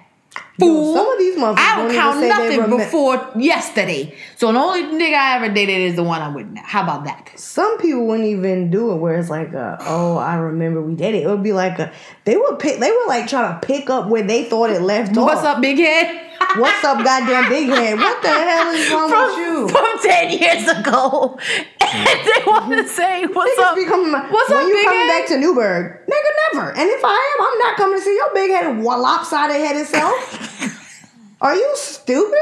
Fool. 0.59 0.95
some 0.95 1.07
of 1.07 1.19
these 1.19 1.35
motherfuckers 1.35 1.57
I 1.57 1.75
don't 1.75 1.87
don't 1.87 1.95
count 1.95 2.19
say 2.19 2.29
nothing 2.29 2.59
remem- 2.61 2.77
before 2.77 3.31
yesterday. 3.39 4.15
So 4.37 4.51
the 4.51 4.57
only 4.57 4.83
nigga 4.83 5.13
I 5.13 5.35
ever 5.35 5.53
dated 5.53 5.81
is 5.81 5.95
the 5.95 6.03
one 6.03 6.21
I'm 6.21 6.33
with 6.33 6.47
now. 6.47 6.63
How 6.65 6.81
about 6.81 7.03
that? 7.05 7.31
Some 7.35 7.77
people 7.77 8.07
wouldn't 8.07 8.27
even 8.27 8.71
do 8.71 8.91
it. 8.91 8.95
Where 8.95 9.19
it's 9.19 9.29
like, 9.29 9.53
uh, 9.53 9.77
oh, 9.81 10.17
I 10.17 10.35
remember 10.35 10.81
we 10.81 10.95
dated. 10.95 11.23
It 11.23 11.27
would 11.27 11.43
be 11.43 11.53
like 11.53 11.77
a, 11.77 11.91
they 12.25 12.37
would 12.37 12.57
pick. 12.57 12.79
They 12.79 12.89
were 12.89 13.07
like 13.07 13.27
trying 13.27 13.59
to 13.59 13.67
pick 13.67 13.91
up 13.91 14.09
where 14.09 14.23
they 14.23 14.45
thought 14.45 14.71
it 14.71 14.81
left 14.81 15.15
off. 15.15 15.25
What's 15.25 15.43
up, 15.43 15.61
big 15.61 15.77
head? 15.77 16.26
What's 16.57 16.83
up, 16.83 17.03
goddamn 17.03 17.49
big 17.49 17.69
head? 17.69 17.97
What 17.97 18.21
the 18.21 18.29
hell 18.29 18.73
is 18.73 18.91
wrong 18.91 19.09
from, 19.09 19.29
with 19.29 19.37
you? 19.37 19.67
from 19.69 19.99
10 20.01 20.39
years 20.39 20.67
ago. 20.67 21.39
And 21.89 22.05
they 22.05 22.43
want 22.45 22.69
to 22.69 22.83
mm-hmm. 22.83 22.87
say, 22.87 23.25
What's 23.27 23.57
Niggas 23.57 23.63
up? 23.63 23.75
be 23.75 23.85
coming. 23.85 24.11
What's 24.11 24.49
when 24.49 24.59
up, 24.59 24.67
you 24.67 24.73
big 24.73 24.85
coming 24.85 25.07
head? 25.07 25.19
back 25.21 25.27
to 25.29 25.37
Newburgh? 25.37 26.01
Nigga, 26.05 26.31
never. 26.53 26.69
And 26.71 26.89
if 26.89 27.01
I 27.01 27.35
am, 27.37 27.47
I'm 27.47 27.59
not 27.59 27.77
coming 27.77 27.97
to 27.97 28.03
see 28.03 28.13
your 28.13 28.33
big 28.33 28.51
headed 28.51 28.83
lopsided 28.83 29.55
headed 29.55 29.87
self. 29.87 31.37
Are 31.41 31.55
you 31.55 31.71
stupid? 31.75 32.37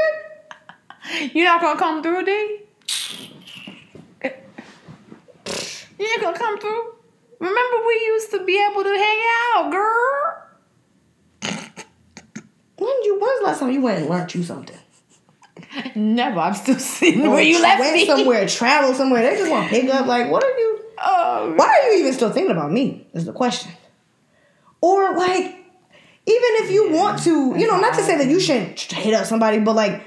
You're 1.32 1.44
not 1.44 1.60
gonna 1.60 1.78
come 1.78 2.02
through, 2.02 2.24
D? 2.24 2.60
You 5.98 6.06
ain't 6.06 6.22
gonna 6.22 6.36
come 6.36 6.58
through? 6.58 6.94
Remember 7.38 7.86
we 7.86 7.94
used 8.06 8.30
to 8.32 8.44
be 8.44 8.62
able 8.70 8.82
to 8.82 8.90
hang 8.90 9.20
out, 9.54 9.70
girl? 9.70 10.25
When 13.20 13.20
you? 13.20 13.26
When's 13.26 13.40
the 13.40 13.46
last 13.46 13.60
time 13.60 13.70
you 13.72 13.80
went 13.82 13.98
and 14.00 14.08
learned 14.10 14.34
you 14.34 14.42
something? 14.42 14.76
Never. 15.94 16.38
I'm 16.40 16.54
still 16.54 16.78
sitting 16.78 17.28
where 17.30 17.42
you 17.42 17.60
left 17.60 17.80
went 17.80 17.94
me. 17.94 18.06
somewhere, 18.06 18.46
travel 18.48 18.94
somewhere. 18.94 19.22
They 19.22 19.36
just 19.38 19.50
want 19.50 19.68
to 19.68 19.70
pick 19.70 19.88
up. 19.90 20.06
Like, 20.06 20.30
what 20.30 20.44
are 20.44 20.58
you? 20.58 20.80
Oh, 20.98 21.54
Why 21.56 21.66
are 21.66 21.92
you 21.92 22.00
even 22.00 22.12
still 22.12 22.30
thinking 22.30 22.52
about 22.52 22.72
me? 22.72 23.06
Is 23.12 23.24
the 23.26 23.32
question. 23.32 23.72
Or 24.80 25.16
like, 25.16 25.44
even 25.44 25.62
if 26.26 26.70
you 26.70 26.92
want 26.92 27.22
to, 27.24 27.54
you 27.58 27.66
know, 27.66 27.78
not 27.80 27.94
to 27.94 28.02
say 28.02 28.16
that 28.18 28.26
you 28.28 28.40
shouldn't 28.40 28.78
hit 28.80 29.14
up 29.14 29.26
somebody, 29.26 29.58
but 29.60 29.74
like. 29.74 30.02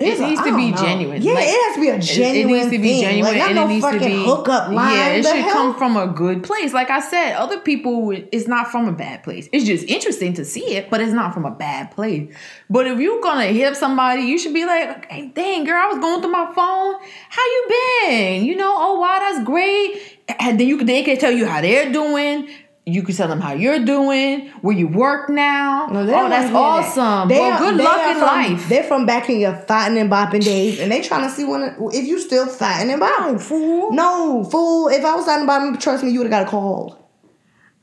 It 0.00 0.10
it's 0.10 0.20
needs 0.20 0.40
to 0.42 0.54
be 0.56 0.70
know. 0.70 0.76
genuine. 0.76 1.22
Yeah, 1.22 1.32
Like, 1.32 1.48
it 1.48 1.66
has 1.66 1.74
to 1.74 1.80
be 1.80 1.88
a 1.88 1.98
genuine. 1.98 2.36
It 2.36 2.46
needs 2.46 2.64
to 2.66 2.78
be 2.78 2.88
thing. 2.88 3.00
genuine 3.02 3.32
Like, 3.34 3.42
and 3.42 3.54
no 3.56 3.64
it 3.64 3.68
needs 3.68 3.86
to 3.90 3.98
be 3.98 4.24
hookup 4.24 4.70
line. 4.70 4.94
Yeah, 4.94 5.08
it 5.08 5.24
should 5.24 5.36
hell? 5.36 5.52
come 5.52 5.74
from 5.76 5.96
a 5.96 6.06
good 6.06 6.44
place. 6.44 6.72
Like 6.72 6.88
I 6.88 7.00
said, 7.00 7.34
other 7.34 7.58
people 7.58 8.12
it's 8.30 8.46
not 8.46 8.68
from 8.70 8.86
a 8.86 8.92
bad 8.92 9.24
place. 9.24 9.48
It's 9.52 9.64
just 9.64 9.84
interesting 9.88 10.34
to 10.34 10.44
see 10.44 10.76
it, 10.76 10.88
but 10.88 11.00
it's 11.00 11.12
not 11.12 11.34
from 11.34 11.44
a 11.44 11.50
bad 11.50 11.90
place. 11.90 12.32
But 12.70 12.86
if 12.86 13.00
you're 13.00 13.20
gonna 13.20 13.46
hit 13.46 13.66
up 13.66 13.74
somebody, 13.74 14.22
you 14.22 14.38
should 14.38 14.54
be 14.54 14.64
like, 14.64 15.10
hey, 15.10 15.32
dang 15.34 15.64
girl, 15.64 15.74
I 15.74 15.86
was 15.88 15.98
going 15.98 16.20
through 16.22 16.30
my 16.30 16.46
phone. 16.54 16.94
How 17.30 17.44
you 17.44 17.66
been? 18.06 18.44
You 18.44 18.54
know, 18.54 18.72
oh 18.78 19.00
wow, 19.00 19.18
that's 19.18 19.44
great. 19.44 20.00
And 20.38 20.60
then 20.60 20.68
you 20.68 20.76
can 20.76 20.86
they 20.86 21.02
can 21.02 21.18
tell 21.18 21.32
you 21.32 21.44
how 21.46 21.60
they're 21.60 21.90
doing. 21.90 22.48
You 22.88 23.02
can 23.02 23.14
tell 23.14 23.28
them 23.28 23.40
how 23.40 23.52
you're 23.52 23.84
doing, 23.84 24.48
where 24.62 24.74
you 24.76 24.88
work 24.88 25.28
now. 25.28 25.86
No, 25.92 26.00
oh, 26.00 26.06
that's 26.06 26.22
wanna 26.24 26.52
that. 26.52 26.54
awesome. 26.54 27.28
They 27.28 27.38
well, 27.38 27.52
are- 27.52 27.58
good 27.58 27.78
they 27.80 27.84
luck 27.84 28.06
in 28.08 28.14
from- 28.14 28.22
life. 28.26 28.68
They're 28.68 28.82
from 28.84 29.04
back 29.06 29.28
in 29.28 29.40
your 29.40 29.54
fighting 29.54 29.98
and 29.98 30.10
bopping 30.10 30.42
days, 30.42 30.80
and 30.80 30.90
they 30.90 31.02
trying 31.02 31.28
to 31.28 31.30
see 31.34 31.44
when 31.44 31.76
if 31.92 32.06
you 32.06 32.18
still 32.18 32.46
fighting 32.46 32.90
and 32.92 33.02
bopping. 33.02 33.32
No, 33.32 33.38
fool. 33.38 33.92
No, 33.92 34.44
fool. 34.44 34.88
If 34.88 35.04
I 35.04 35.14
was 35.14 35.26
fighting 35.26 35.48
and 35.48 35.50
bopping, 35.76 35.80
trust 35.80 36.02
me, 36.02 36.10
you 36.10 36.20
would 36.20 36.32
have 36.32 36.46
got 36.46 36.48
a 36.48 36.50
call. 36.50 37.10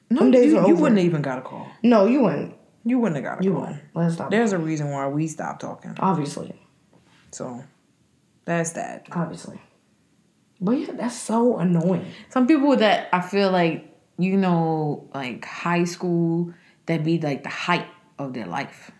No, 0.09 0.19
Them 0.19 0.31
days 0.31 0.51
you, 0.53 0.67
you 0.67 0.75
wouldn't 0.75 0.99
even 1.01 1.21
got 1.21 1.37
a 1.37 1.41
call. 1.41 1.67
No, 1.83 2.05
you 2.05 2.21
wouldn't. 2.21 2.53
You 2.83 2.99
wouldn't 2.99 3.15
have 3.17 3.23
got 3.25 3.33
a 3.33 3.35
call. 3.37 3.45
You 3.45 3.51
call. 3.53 3.61
wouldn't. 3.61 3.81
Let's 3.95 4.13
stop. 4.15 4.29
There's 4.31 4.51
a 4.53 4.57
reason 4.59 4.91
why 4.91 5.07
we 5.07 5.27
stopped 5.27 5.61
talking. 5.61 5.93
Obviously, 5.99 6.53
So 7.31 7.63
that's 8.45 8.71
that. 8.73 9.07
obviously. 9.11 9.59
But 10.61 10.71
yeah, 10.79 10.91
that's 10.93 11.15
so 11.15 11.57
annoying. 11.57 12.05
Some 12.29 12.47
people 12.47 12.75
that 12.77 13.09
I 13.11 13.21
feel 13.21 13.51
like, 13.51 13.91
you 14.17 14.37
know, 14.37 15.09
like 15.13 15.45
high 15.45 15.83
school, 15.83 16.53
that 16.85 17.03
be 17.03 17.19
like 17.19 17.43
the 17.43 17.49
height 17.49 17.87
of 18.17 18.33
their 18.33 18.45
life 18.45 18.91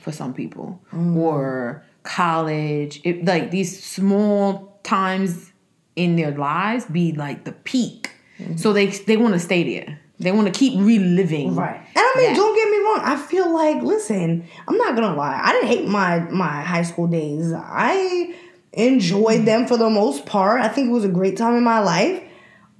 for 0.00 0.12
some 0.12 0.34
people. 0.34 0.80
Mm. 0.92 1.16
Or 1.16 1.84
college. 2.02 3.00
It, 3.04 3.24
like 3.24 3.50
these 3.50 3.82
small 3.82 4.78
times 4.82 5.52
in 5.96 6.16
their 6.16 6.32
lives 6.32 6.86
be 6.86 7.12
like 7.12 7.44
the 7.44 7.52
peak. 7.52 8.10
Mm-hmm. 8.38 8.56
So 8.56 8.72
they 8.72 8.86
they 8.86 9.16
want 9.16 9.34
to 9.34 9.40
stay 9.40 9.78
there. 9.78 10.00
They 10.20 10.30
want 10.30 10.46
to 10.46 10.56
keep 10.56 10.78
reliving. 10.78 11.56
Right. 11.56 11.76
And 11.76 11.96
I 11.96 12.12
mean, 12.16 12.26
that. 12.28 12.36
don't 12.36 12.54
get 12.54 12.70
me 12.70 12.78
wrong. 12.78 13.00
I 13.02 13.16
feel 13.16 13.52
like, 13.52 13.82
listen, 13.82 14.46
I'm 14.68 14.76
not 14.76 14.94
gonna 14.94 15.16
lie. 15.16 15.40
I 15.42 15.52
didn't 15.52 15.68
hate 15.68 15.88
my 15.88 16.20
my 16.30 16.62
high 16.62 16.82
school 16.82 17.08
days. 17.08 17.52
I 17.52 18.34
enjoyed 18.72 19.40
mm. 19.40 19.44
them 19.44 19.66
for 19.66 19.76
the 19.76 19.90
most 19.90 20.26
part. 20.26 20.60
I 20.60 20.68
think 20.68 20.88
it 20.88 20.92
was 20.92 21.04
a 21.04 21.08
great 21.08 21.36
time 21.36 21.56
in 21.56 21.64
my 21.64 21.80
life. 21.80 22.22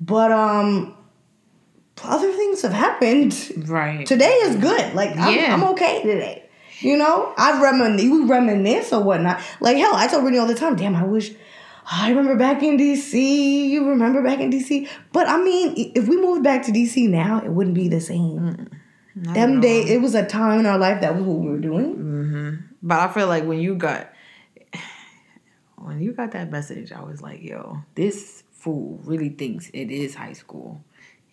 But 0.01 0.31
um 0.31 0.97
other 2.03 2.33
things 2.33 2.63
have 2.63 2.73
happened. 2.73 3.69
Right. 3.69 4.07
Today 4.07 4.33
is 4.43 4.57
good. 4.57 4.95
Like 4.95 5.17
I'm, 5.17 5.35
Yeah. 5.35 5.55
I'm 5.55 5.65
okay 5.73 6.03
today. 6.03 6.43
You 6.81 6.97
know, 6.97 7.33
I 7.37 7.63
reminisce, 7.63 8.11
we 8.11 8.25
reminisce 8.25 8.93
or 8.93 9.03
whatnot. 9.03 9.41
Like 9.61 9.77
hell, 9.77 9.95
I 9.95 10.07
tell 10.07 10.21
Brittany 10.21 10.39
all 10.39 10.47
the 10.47 10.55
time. 10.55 10.77
Damn, 10.77 10.97
I 10.97 11.05
wish 11.05 11.33
I 11.91 12.09
remember 12.09 12.37
back 12.37 12.63
in 12.63 12.77
DC. 12.77 13.69
You 13.69 13.89
remember 13.89 14.23
back 14.23 14.41
in 14.41 14.51
DC? 14.51 14.89
But 15.13 15.29
I 15.29 15.37
mean, 15.43 15.93
if 15.95 16.09
we 16.09 16.17
moved 16.17 16.43
back 16.43 16.65
to 16.65 16.73
DC 16.73 17.09
now, 17.09 17.41
it 17.45 17.51
wouldn't 17.51 17.75
be 17.75 17.89
the 17.89 18.01
same. 18.01 18.69
Them 19.17 19.61
day, 19.61 19.83
it 19.83 20.01
was 20.01 20.17
a 20.17 20.27
time 20.27 20.59
in 20.59 20.67
our 20.67 20.79
life 20.79 21.01
that 21.03 21.15
was 21.15 21.23
what 21.23 21.39
we 21.39 21.49
were 21.49 21.59
doing. 21.59 21.95
Mm-hmm. 21.95 22.55
But 22.83 22.99
I 22.99 23.13
feel 23.13 23.29
like 23.29 23.45
when 23.45 23.61
you 23.61 23.77
got 23.77 24.11
when 25.77 26.01
you 26.01 26.13
got 26.13 26.33
that 26.33 26.51
message, 26.51 26.93
I 26.93 27.03
was 27.03 27.21
like, 27.21 27.43
yo, 27.43 27.83
this 27.95 28.43
fool 28.53 29.01
really 29.05 29.29
thinks 29.29 29.71
it 29.75 29.91
is 29.91 30.15
high 30.15 30.33
school. 30.33 30.83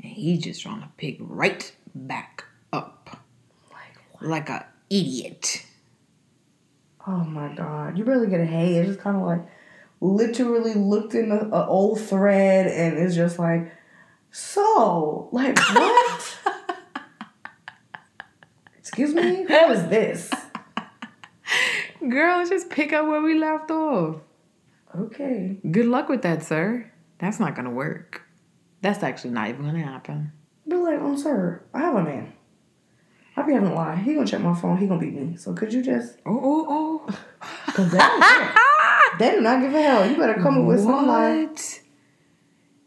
And 0.01 0.11
he's 0.11 0.43
just 0.43 0.61
trying 0.61 0.81
to 0.81 0.89
pick 0.97 1.17
right 1.19 1.71
back 1.93 2.45
up. 2.73 3.23
Like 3.71 4.21
like 4.21 4.49
a 4.49 4.65
idiot. 4.89 5.65
Oh 7.07 7.23
my 7.23 7.53
god, 7.55 7.97
you 7.97 8.05
barely 8.05 8.27
get 8.27 8.39
a 8.39 8.45
hey. 8.45 8.75
It's 8.75 8.89
just 8.89 8.99
kind 8.99 9.17
of 9.17 9.23
like 9.23 9.41
literally 9.99 10.73
looked 10.73 11.13
in 11.13 11.31
a, 11.31 11.49
a 11.55 11.67
old 11.67 11.99
thread 11.99 12.67
and 12.67 12.97
it's 12.97 13.15
just 13.15 13.37
like, 13.39 13.71
so 14.31 15.29
like 15.31 15.59
what? 15.59 16.37
Excuse 18.77 19.13
me, 19.13 19.43
who 19.43 19.71
is 19.71 19.87
this? 19.87 20.31
Girl, 21.99 22.39
let's 22.39 22.49
just 22.49 22.69
pick 22.69 22.93
up 22.93 23.07
where 23.07 23.21
we 23.21 23.37
left 23.37 23.69
off. 23.69 24.17
Okay. 24.97 25.57
Good 25.69 25.85
luck 25.85 26.09
with 26.09 26.23
that, 26.23 26.43
sir. 26.43 26.91
That's 27.19 27.39
not 27.39 27.55
gonna 27.55 27.69
work. 27.71 28.23
That's 28.81 29.03
actually 29.03 29.31
not 29.31 29.49
even 29.49 29.65
gonna 29.65 29.83
happen. 29.83 30.31
Be 30.67 30.75
like, 30.75 30.99
oh 31.01 31.15
sir, 31.15 31.63
I 31.73 31.79
have 31.79 31.95
a 31.95 32.03
man. 32.03 32.33
I 33.35 33.43
be 33.43 33.53
having 33.53 33.69
a 33.69 33.73
lie. 33.73 33.95
He 33.95 34.13
gonna 34.13 34.27
check 34.27 34.41
my 34.41 34.53
phone. 34.53 34.77
He 34.77 34.87
gonna 34.87 34.99
beat 34.99 35.13
me. 35.13 35.37
So 35.37 35.53
could 35.53 35.73
you 35.73 35.81
just? 35.81 36.17
Oh, 36.25 36.39
oh, 36.43 37.05
oh. 37.09 37.19
Cause 37.73 37.91
that, 37.91 39.15
they 39.19 39.31
do 39.31 39.41
not 39.41 39.61
give 39.61 39.73
a 39.73 39.81
hell. 39.81 40.09
You 40.09 40.17
better 40.17 40.35
come 40.35 40.59
up 40.59 40.65
with 40.65 40.81
some 40.81 41.07
lie. 41.07 41.47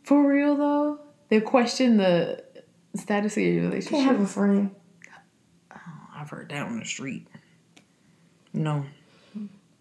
For 0.03 0.29
real 0.29 0.57
though? 0.57 1.01
They 1.29 1.41
question 1.41 1.97
the 1.97 2.45
status 2.95 3.37
of 3.37 3.43
your 3.43 3.65
relationship. 3.65 4.05
Can't 4.05 4.17
have 4.17 4.21
a 4.21 4.27
friend. 4.27 4.75
Oh, 5.73 5.79
I've 6.15 6.29
heard 6.29 6.51
that 6.51 6.67
on 6.67 6.79
the 6.79 6.85
street. 6.85 7.27
No. 8.53 8.85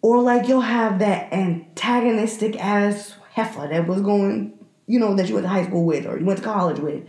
Or 0.02 0.22
like 0.22 0.48
you'll 0.48 0.62
have 0.62 1.00
that 1.00 1.32
antagonistic 1.32 2.58
ass 2.60 3.16
heifer 3.32 3.68
that 3.68 3.88
was 3.88 4.02
going, 4.02 4.58
you 4.88 5.00
know, 5.00 5.16
that 5.16 5.28
you 5.28 5.36
went 5.36 5.46
to 5.46 5.50
high 5.50 5.66
school 5.66 5.86
with 5.86 6.06
or 6.06 6.18
you 6.20 6.26
went 6.26 6.40
to 6.40 6.46
college 6.46 6.80
with. 6.80 7.04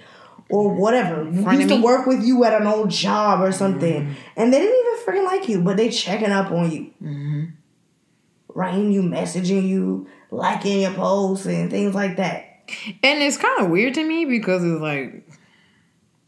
or 0.50 0.74
whatever 0.74 1.24
You 1.30 1.50
used 1.52 1.68
to 1.70 1.80
work 1.82 2.06
with 2.06 2.22
you 2.22 2.44
at 2.44 2.60
an 2.60 2.66
old 2.66 2.90
job 2.90 3.40
or 3.40 3.50
something, 3.52 4.14
and 4.36 4.52
they 4.52 4.58
didn't 4.60 4.78
even 4.86 4.98
freaking 5.06 5.24
like 5.24 5.48
you, 5.48 5.60
but 5.62 5.76
they 5.78 5.88
checking 5.88 6.30
up 6.30 6.50
on 6.52 6.70
you, 6.70 6.90
Mm-hmm. 7.02 7.44
writing 8.48 8.92
you, 8.92 9.02
messaging 9.02 9.66
you, 9.66 10.06
liking 10.30 10.80
your 10.82 10.92
posts 10.92 11.46
and 11.46 11.70
things 11.70 11.94
like 11.94 12.16
that. 12.18 12.50
And 13.02 13.22
it's 13.22 13.36
kind 13.36 13.60
of 13.62 13.70
weird 13.70 13.94
to 13.94 14.04
me 14.04 14.24
because 14.26 14.62
it's 14.64 14.80
like, 14.80 15.26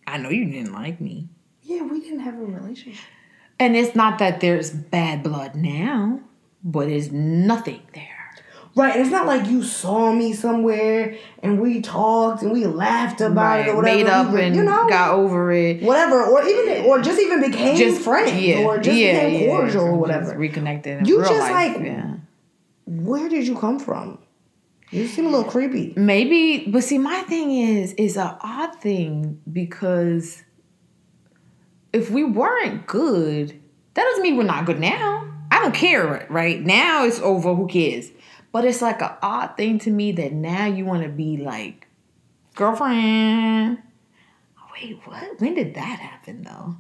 I 0.07 0.19
know 0.19 0.31
you 0.31 0.45
didn't 0.51 0.73
like 0.73 1.01
me. 1.01 1.29
Yeah, 1.63 1.83
we 1.83 2.01
didn't 2.01 2.21
have 2.21 2.35
a 2.35 2.45
relationship. 2.45 3.05
And 3.59 3.75
it's 3.77 3.95
not 3.97 4.19
that 4.19 4.41
there's 4.41 4.71
bad 4.71 5.23
blood 5.23 5.55
now, 5.55 6.21
but 6.63 6.89
there's 6.89 7.11
nothing 7.13 7.81
there. 7.95 8.16
Right, 8.77 8.93
and 8.95 9.01
it's 9.01 9.11
not 9.11 9.27
like 9.27 9.49
you 9.49 9.63
saw 9.63 10.13
me 10.13 10.35
somewhere 10.35 11.17
and 11.43 11.59
we 11.61 11.81
talked 11.81 12.43
and 12.43 12.53
we 12.53 12.67
laughed 12.67 13.23
about 13.23 13.61
it 13.61 13.69
or 13.69 13.77
whatever. 13.77 13.97
Made 13.97 14.07
up 14.07 14.31
We 14.31 14.43
and 14.43 14.55
you 14.55 14.63
know, 14.65 14.87
got 14.87 15.15
over 15.15 15.51
it. 15.51 15.81
whatever, 15.83 16.23
or 16.25 16.47
even 16.47 16.85
or 16.85 17.01
just 17.01 17.19
even 17.19 17.41
became 17.41 17.77
Just 17.79 18.03
friends 18.03 18.31
or 18.65 18.77
just 18.77 18.95
became 18.95 19.49
cordial 19.49 19.83
or 19.83 19.89
Just 19.89 19.97
whatever. 19.99 20.37
reconnected. 20.39 20.99
In 20.99 21.05
You 21.07 21.21
just, 21.21 21.33
life, 21.51 21.77
like, 21.77 21.87
yeah. 21.87 22.17
Where 22.85 23.31
did 23.31 23.47
you 23.47 23.57
come 23.57 23.79
from? 23.79 24.19
You 24.91 25.07
seem 25.07 25.25
a 25.27 25.31
little 25.31 25.51
creepy. 25.51 25.95
Maybe, 25.97 26.71
but 26.71 26.85
see, 26.85 26.99
my 26.99 27.23
thing 27.23 27.51
is, 27.53 27.95
is 27.95 28.19
an 28.19 28.37
odd 28.43 28.77
thing 28.77 29.41
because 29.51 30.45
if 31.95 32.11
we 32.11 32.25
weren't 32.25 32.87
good, 32.87 33.59
that 33.95 34.05
doesn't 34.05 34.23
mean 34.23 34.37
we're 34.37 34.45
not 34.45 34.67
good 34.67 34.79
now. 34.81 35.33
I 35.51 35.61
don't 35.61 35.75
care, 35.75 36.27
right? 36.29 36.61
Now 36.61 37.05
it's 37.07 37.21
over. 37.21 37.55
Who 37.55 37.67
cares? 37.67 38.11
But 38.57 38.65
it's 38.65 38.81
like 38.81 39.03
an 39.03 39.11
odd 39.21 39.59
thing 39.59 39.79
to 39.81 39.91
me 39.91 40.13
that 40.13 40.33
now 40.33 40.65
you 40.65 40.87
want 40.87 41.03
to 41.03 41.11
be 41.11 41.37
like 41.37 41.89
girlfriend. 42.55 43.83
Wait, 44.73 44.99
what? 45.05 45.39
When 45.43 45.53
did 45.53 45.75
that 45.75 45.99
happen 46.01 46.41
though? 46.41 46.77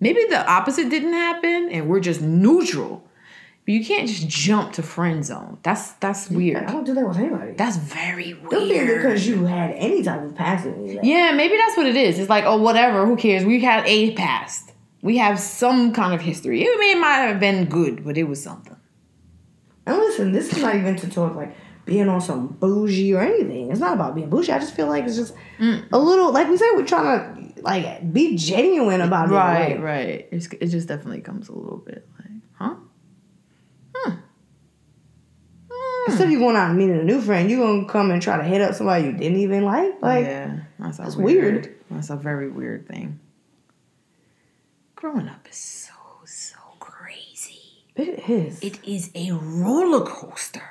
Maybe 0.00 0.24
the 0.30 0.42
opposite 0.50 0.88
didn't 0.88 1.12
happen, 1.12 1.68
and 1.70 1.86
we're 1.86 2.00
just 2.00 2.22
neutral. 2.22 3.04
But 3.66 3.74
you 3.74 3.84
can't 3.84 4.08
just 4.08 4.26
jump 4.26 4.72
to 4.72 4.82
friend 4.82 5.22
zone. 5.22 5.58
That's 5.62 5.92
that's 6.04 6.30
weird. 6.30 6.64
I 6.64 6.72
don't 6.72 6.84
do 6.84 6.94
that 6.94 7.06
with 7.06 7.18
anybody. 7.18 7.52
That's 7.52 7.76
very 7.76 8.32
weird. 8.32 8.48
Don't 8.50 8.68
think 8.70 8.86
because 8.88 9.26
you 9.28 9.44
had 9.44 9.72
any 9.72 10.02
type 10.02 10.22
of 10.22 10.34
past 10.34 10.64
that- 10.64 11.04
yeah, 11.04 11.32
maybe 11.32 11.58
that's 11.58 11.76
what 11.76 11.84
it 11.88 11.96
is. 11.96 12.18
It's 12.18 12.30
like, 12.30 12.44
oh, 12.46 12.56
whatever, 12.56 13.04
who 13.04 13.16
cares? 13.18 13.44
We 13.44 13.60
had 13.60 13.86
a 13.86 14.12
past. 14.14 14.72
We 15.02 15.18
have 15.18 15.38
some 15.38 15.92
kind 15.92 16.14
of 16.14 16.22
history. 16.22 16.62
It 16.62 16.80
may 16.80 16.94
might 16.98 17.26
have 17.26 17.38
been 17.38 17.66
good, 17.66 18.02
but 18.02 18.16
it 18.16 18.24
was 18.24 18.42
something. 18.42 18.76
And 19.86 19.96
listen, 19.96 20.32
this 20.32 20.52
is 20.52 20.62
not 20.62 20.74
even 20.76 20.96
to 20.96 21.08
talk 21.10 21.34
like 21.34 21.56
being 21.86 22.08
on 22.08 22.20
some 22.20 22.48
bougie 22.48 23.14
or 23.14 23.20
anything. 23.20 23.70
It's 23.70 23.80
not 23.80 23.94
about 23.94 24.14
being 24.14 24.28
bougie. 24.30 24.52
I 24.52 24.58
just 24.58 24.74
feel 24.74 24.86
like 24.86 25.04
it's 25.04 25.16
just 25.16 25.34
Mm. 25.58 25.84
a 25.92 25.98
little, 25.98 26.32
like 26.32 26.48
we 26.48 26.56
said, 26.56 26.70
we're 26.74 26.86
trying 26.86 27.54
to 27.54 27.62
like 27.62 28.12
be 28.12 28.36
genuine 28.36 29.00
about 29.00 29.28
it. 29.28 29.32
Right, 29.32 29.70
like, 29.76 29.82
right. 29.84 30.28
It's, 30.30 30.46
it 30.46 30.66
just 30.68 30.88
definitely 30.88 31.20
comes 31.22 31.48
a 31.48 31.52
little 31.54 31.78
bit 31.78 32.06
like, 32.18 32.30
huh? 32.54 32.74
Hmm. 33.94 34.12
Instead 36.06 36.26
of 36.26 36.30
you 36.32 36.38
going 36.38 36.56
out 36.56 36.70
and 36.70 36.78
meeting 36.78 36.98
a 36.98 37.02
new 37.04 37.20
friend, 37.20 37.50
you're 37.50 37.64
gonna 37.64 37.86
come 37.88 38.10
and 38.10 38.20
try 38.22 38.36
to 38.36 38.44
hit 38.44 38.60
up 38.60 38.74
somebody 38.74 39.04
you 39.06 39.12
didn't 39.12 39.38
even 39.38 39.64
like. 39.64 40.00
Like, 40.00 40.24
yeah, 40.26 40.60
that's, 40.78 40.98
that's 40.98 41.16
weird. 41.16 41.54
weird. 41.66 41.76
That's 41.90 42.10
a 42.10 42.16
very 42.16 42.48
weird 42.50 42.86
thing. 42.88 43.18
Growing 44.96 45.28
up 45.28 45.46
is 45.48 45.56
so 45.56 45.60
so 45.60 45.79
crazy. 45.79 45.79
It 48.08 48.28
is. 48.28 48.60
It 48.62 48.78
is 48.84 49.10
a 49.14 49.32
roller 49.32 50.04
coaster. 50.04 50.62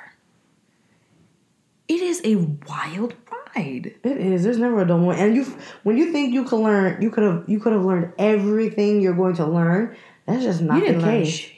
It 1.88 2.00
is 2.00 2.20
a 2.24 2.36
wild 2.36 3.14
ride. 3.56 3.94
It 4.04 4.16
is. 4.16 4.44
There's 4.44 4.58
never 4.58 4.80
a 4.82 4.86
dull 4.86 4.98
moment. 4.98 5.18
And 5.20 5.34
you, 5.34 5.44
when 5.82 5.96
you 5.98 6.12
think 6.12 6.32
you 6.32 6.44
could 6.44 6.60
learn, 6.60 7.02
you 7.02 7.10
could 7.10 7.24
have, 7.24 7.44
you 7.48 7.58
could 7.58 7.72
have 7.72 7.84
learned 7.84 8.12
everything 8.18 9.00
you're 9.00 9.14
going 9.14 9.34
to 9.36 9.46
learn. 9.46 9.96
That's 10.26 10.44
just 10.44 10.60
not 10.62 10.84
You 10.86 10.92
the 10.94 11.00
case. 11.00 11.28
shit. 11.28 11.52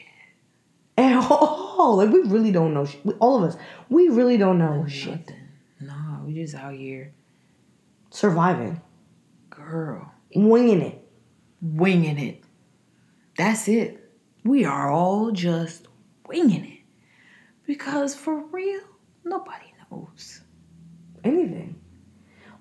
At 0.96 1.14
all. 1.30 1.96
Like 1.96 2.10
we 2.10 2.20
really 2.22 2.52
don't 2.52 2.72
know. 2.74 2.86
We, 3.04 3.12
all 3.14 3.42
of 3.42 3.50
us, 3.50 3.56
we 3.90 4.08
really 4.08 4.36
don't 4.38 4.58
know 4.58 4.86
shit. 4.88 5.18
Nothing. 5.18 5.48
Nah, 5.80 6.22
we 6.24 6.34
just 6.34 6.54
out 6.54 6.74
here, 6.74 7.12
Surviving, 8.10 8.80
girl, 9.50 10.12
winging 10.34 10.80
it. 10.80 11.04
winging 11.60 12.18
it. 12.18 12.42
That's 13.36 13.66
it. 13.68 14.01
We 14.44 14.64
are 14.64 14.90
all 14.90 15.30
just 15.30 15.86
winging 16.26 16.64
it. 16.64 16.78
Because 17.66 18.14
for 18.14 18.44
real, 18.46 18.80
nobody 19.24 19.66
knows. 19.90 20.40
Anything. 21.24 21.80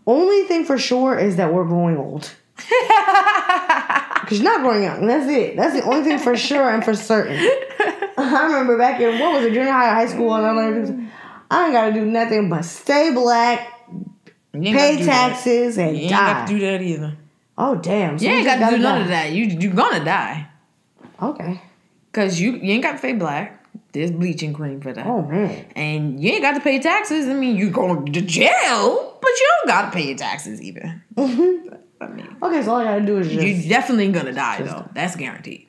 Only 0.06 0.44
thing 0.48 0.66
for 0.66 0.78
sure 0.78 1.18
is 1.18 1.38
that 1.38 1.54
we're 1.54 1.66
growing 1.66 1.98
old. 1.98 2.32
Cause 2.58 4.40
you're 4.40 4.44
not 4.44 4.62
growing 4.62 4.84
young. 4.84 5.08
That's 5.08 5.28
it. 5.30 5.56
That's 5.58 5.74
the 5.74 5.84
only 5.84 6.04
thing 6.04 6.20
for 6.20 6.38
sure 6.38 6.70
and 6.70 6.84
for 6.86 6.96
certain. 6.96 7.38
I 8.18 8.44
remember 8.46 8.78
back 8.78 9.02
in 9.02 9.20
what 9.20 9.34
was 9.34 9.46
it, 9.46 9.54
junior 9.54 9.72
high, 9.72 9.90
or 9.92 9.94
high 9.96 10.06
school, 10.08 10.34
and 10.36 10.46
I 10.46 10.52
learned 10.52 11.12
I 11.50 11.66
ain't 11.66 11.74
gotta 11.74 11.92
do 11.94 12.06
nothing 12.06 12.50
but 12.50 12.64
stay 12.64 13.12
black, 13.14 13.68
You 14.54 14.76
pay 14.76 14.98
do 14.98 15.06
that. 15.06 15.30
taxes, 15.32 15.78
and 15.78 15.98
You 15.98 16.04
ain't 16.04 16.12
die. 16.12 16.34
got 16.34 16.48
to 16.48 16.54
do 16.54 16.60
that 16.60 16.82
either. 16.82 17.18
oh 17.58 17.76
damn! 17.76 18.18
so 18.20 18.26
You 18.26 18.32
we 18.32 18.38
ain't 18.38 18.46
just 18.48 18.60
got 18.60 18.70
to 18.70 18.76
do 18.78 18.82
gotta 18.84 18.94
none 18.94 19.02
of 19.02 19.08
that. 19.10 19.32
You 19.32 19.46
you're 19.46 19.74
gonna 19.74 20.06
die. 20.06 20.48
Okay. 21.22 21.62
Cause 22.14 22.40
you 22.40 22.54
you 22.54 22.74
ain't 22.74 22.84
got 22.84 22.94
to 22.94 23.00
pay 23.00 23.14
black. 23.14 23.58
There's 23.94 24.12
bleaching 24.12 24.54
cream 24.54 24.82
for 24.82 24.92
that. 24.94 25.06
Oh 25.06 25.22
man. 25.24 25.66
And 25.76 26.22
you 26.22 26.32
ain't 26.32 26.42
got 26.42 26.54
to 26.54 26.60
pay 26.62 26.80
taxes. 26.80 27.28
I 27.28 27.34
mean, 27.34 27.56
you 27.58 27.70
going 27.70 28.12
to 28.12 28.22
jail, 28.22 29.18
but 29.22 29.30
you 29.30 29.50
don't 29.60 29.68
got 29.68 29.86
to 29.86 29.92
pay 29.92 30.08
your 30.08 30.18
taxes 30.18 30.62
either. 30.62 31.02
Mm-hmm. 31.16 31.74
I 32.02 32.08
mean, 32.08 32.36
Okay, 32.42 32.64
so 32.64 32.72
all 32.72 32.78
I 32.78 32.84
gotta 32.86 33.06
do 33.06 33.20
is 33.20 33.28
just. 33.30 33.46
you 33.46 33.70
definitely 33.70 34.12
gonna 34.12 34.34
die 34.34 34.62
though. 34.64 34.90
That's 34.94 35.16
guaranteed. 35.16 35.68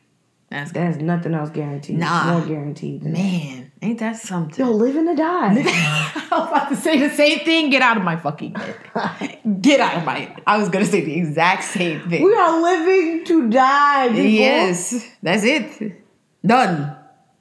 That's 0.48 0.72
There's 0.72 0.96
nothing 0.98 1.32
else 1.34 1.50
guaranteed. 1.50 1.98
Nah. 1.98 2.38
More 2.38 2.46
guaranteed. 2.46 3.02
Man, 3.04 3.72
ain't 3.80 3.98
that 4.00 4.16
something? 4.16 4.64
Yo, 4.64 4.70
living 4.72 5.06
to 5.06 5.14
die. 5.14 5.54
I 5.66 6.28
was 6.38 6.48
about 6.48 6.68
to 6.70 6.76
say 6.76 6.98
the 6.98 7.14
same 7.14 7.38
thing. 7.40 7.70
Get 7.70 7.80
out 7.82 7.96
of 7.96 8.02
my 8.02 8.16
fucking 8.16 8.54
head. 8.54 9.38
Get 9.62 9.80
out 9.80 9.96
of 9.98 10.04
my 10.04 10.18
head. 10.20 10.42
I 10.46 10.58
was 10.58 10.68
gonna 10.70 10.84
say 10.86 11.02
the 11.02 11.16
exact 11.18 11.64
same 11.64 12.00
thing. 12.08 12.22
we 12.24 12.34
are 12.34 12.62
living 12.62 13.24
to 13.26 13.50
die. 13.50 14.08
People. 14.08 14.24
yes, 14.24 15.06
that's 15.22 15.44
it. 15.44 16.01
Done. 16.44 16.96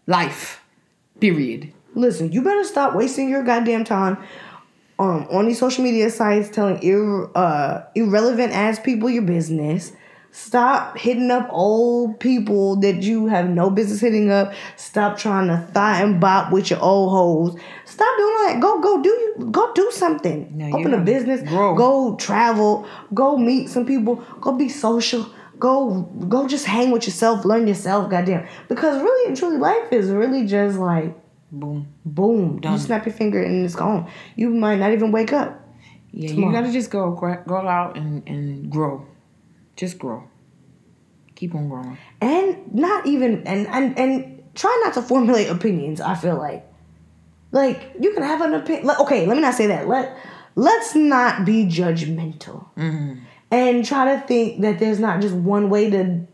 Life. 0.08 0.64
Period. 1.20 1.74
Listen, 1.94 2.32
you 2.32 2.42
better 2.42 2.64
stop 2.64 2.96
wasting 2.96 3.30
your 3.30 3.44
goddamn 3.44 3.84
time 3.84 4.18
um, 4.98 5.28
on 5.30 5.48
these 5.48 5.60
social 5.60 5.84
media 5.84 6.10
sites 6.10 6.50
telling 6.50 6.82
ir- 6.84 7.30
uh, 7.36 7.84
irrelevant 7.96 8.54
ass 8.54 8.80
people 8.80 9.10
your 9.10 9.24
business. 9.24 9.94
Stop 10.34 10.98
hitting 10.98 11.30
up 11.30 11.50
old 11.52 12.18
people 12.22 12.78
that 12.78 13.04
you 13.04 13.28
have 13.28 13.50
no 13.50 13.70
business 13.70 14.00
hitting 14.00 14.32
up. 14.32 14.54
Stop 14.78 15.18
trying 15.18 15.48
to 15.48 15.58
thigh 15.74 16.02
and 16.02 16.22
bop 16.22 16.54
with 16.54 16.70
your 16.70 16.80
old 16.82 17.12
hoes. 17.12 17.62
Stop 17.86 18.18
doing 18.18 18.36
all 18.40 18.48
that. 18.48 18.60
Go, 18.62 18.80
go 18.80 19.02
do 19.04 19.10
you. 19.10 19.50
Go 19.52 19.74
do 19.74 19.92
something. 19.92 20.72
Open 20.74 20.94
a 20.94 21.02
business. 21.02 21.42
grow. 21.42 21.76
Go 21.76 22.16
travel. 22.16 22.88
Go 23.14 23.36
meet 23.38 23.70
some 23.70 23.86
people. 23.86 24.24
Go 24.40 24.54
be 24.54 24.70
social. 24.70 25.30
Go, 25.62 26.02
go 26.28 26.47
just 26.47 26.65
hang 26.65 26.89
with 26.89 27.06
yourself. 27.06 27.45
Learn 27.45 27.67
yourself. 27.67 28.10
Goddamn. 28.10 28.47
Because 28.67 29.00
really 29.02 29.28
and 29.28 29.38
truly, 29.38 29.58
life 29.58 29.93
is 29.93 30.10
really 30.10 30.47
just 30.47 30.78
like 30.80 31.15
Boom. 31.52 31.88
boom, 32.04 32.60
Done. 32.62 32.74
you 32.74 32.80
snap 32.80 33.06
your 33.06 33.13
finger 33.13 33.41
and 33.43 33.63
it's 33.63 33.76
gone. 33.76 34.10
You 34.36 34.50
might 34.50 34.80
not 34.80 34.91
even 34.91 35.12
wake 35.12 35.34
up. 35.34 35.60
Yeah, 36.12 36.30
Tomorrow. 36.30 36.47
you 36.52 36.60
gotta 36.62 36.74
just 36.74 36.89
go 36.89 37.12
go 37.47 37.56
out 37.67 37.95
and, 37.97 38.28
and 38.28 38.71
grow. 38.71 39.06
Just 39.76 40.00
grow. 40.00 40.24
Keep 41.36 41.54
on 41.56 41.69
growing. 41.69 41.97
And 42.21 42.74
not 42.74 43.06
even 43.06 43.45
and 43.45 43.67
and 43.67 43.97
and 44.00 44.43
try 44.56 44.82
not 44.84 44.93
to 44.95 45.02
formulate 45.02 45.50
opinions, 45.50 46.02
I 46.02 46.15
feel 46.15 46.38
like. 46.38 46.65
Like 47.52 47.95
you 48.00 48.13
can 48.13 48.24
have 48.24 48.41
an 48.41 48.54
opinion. 48.56 48.89
Okay, 49.02 49.26
let 49.28 49.36
me 49.36 49.41
not 49.41 49.54
say 49.54 49.67
that. 49.67 49.88
Let 49.88 50.17
let's 50.56 50.95
not 50.95 51.45
be 51.45 51.65
judgmental. 51.65 52.65
Mm-hmm. 52.78 53.19
And 53.52 53.86
try 53.86 54.16
to 54.16 54.22
think 54.26 54.62
that 54.62 54.80
there's 54.80 54.99
not 54.99 55.22
just 55.22 55.36
one 55.36 55.70
way 55.70 55.89
to 55.89 56.26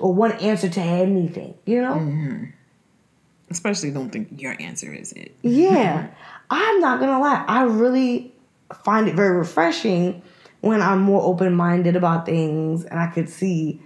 or 0.00 0.12
one 0.12 0.32
answer 0.32 0.68
to 0.68 0.80
anything, 0.80 1.54
you 1.64 1.80
know? 1.80 1.94
Mm-hmm. 1.94 2.44
Especially 3.50 3.90
don't 3.90 4.10
think 4.10 4.40
your 4.40 4.56
answer 4.60 4.92
is 4.92 5.12
it. 5.12 5.34
Yeah. 5.42 6.08
I'm 6.50 6.80
not 6.80 7.00
gonna 7.00 7.20
lie. 7.20 7.44
I 7.46 7.62
really 7.64 8.32
find 8.84 9.08
it 9.08 9.14
very 9.14 9.36
refreshing 9.36 10.22
when 10.60 10.82
I'm 10.82 11.00
more 11.00 11.22
open 11.22 11.54
minded 11.54 11.96
about 11.96 12.26
things 12.26 12.84
and 12.84 12.98
I 12.98 13.06
could 13.08 13.28
see 13.28 13.80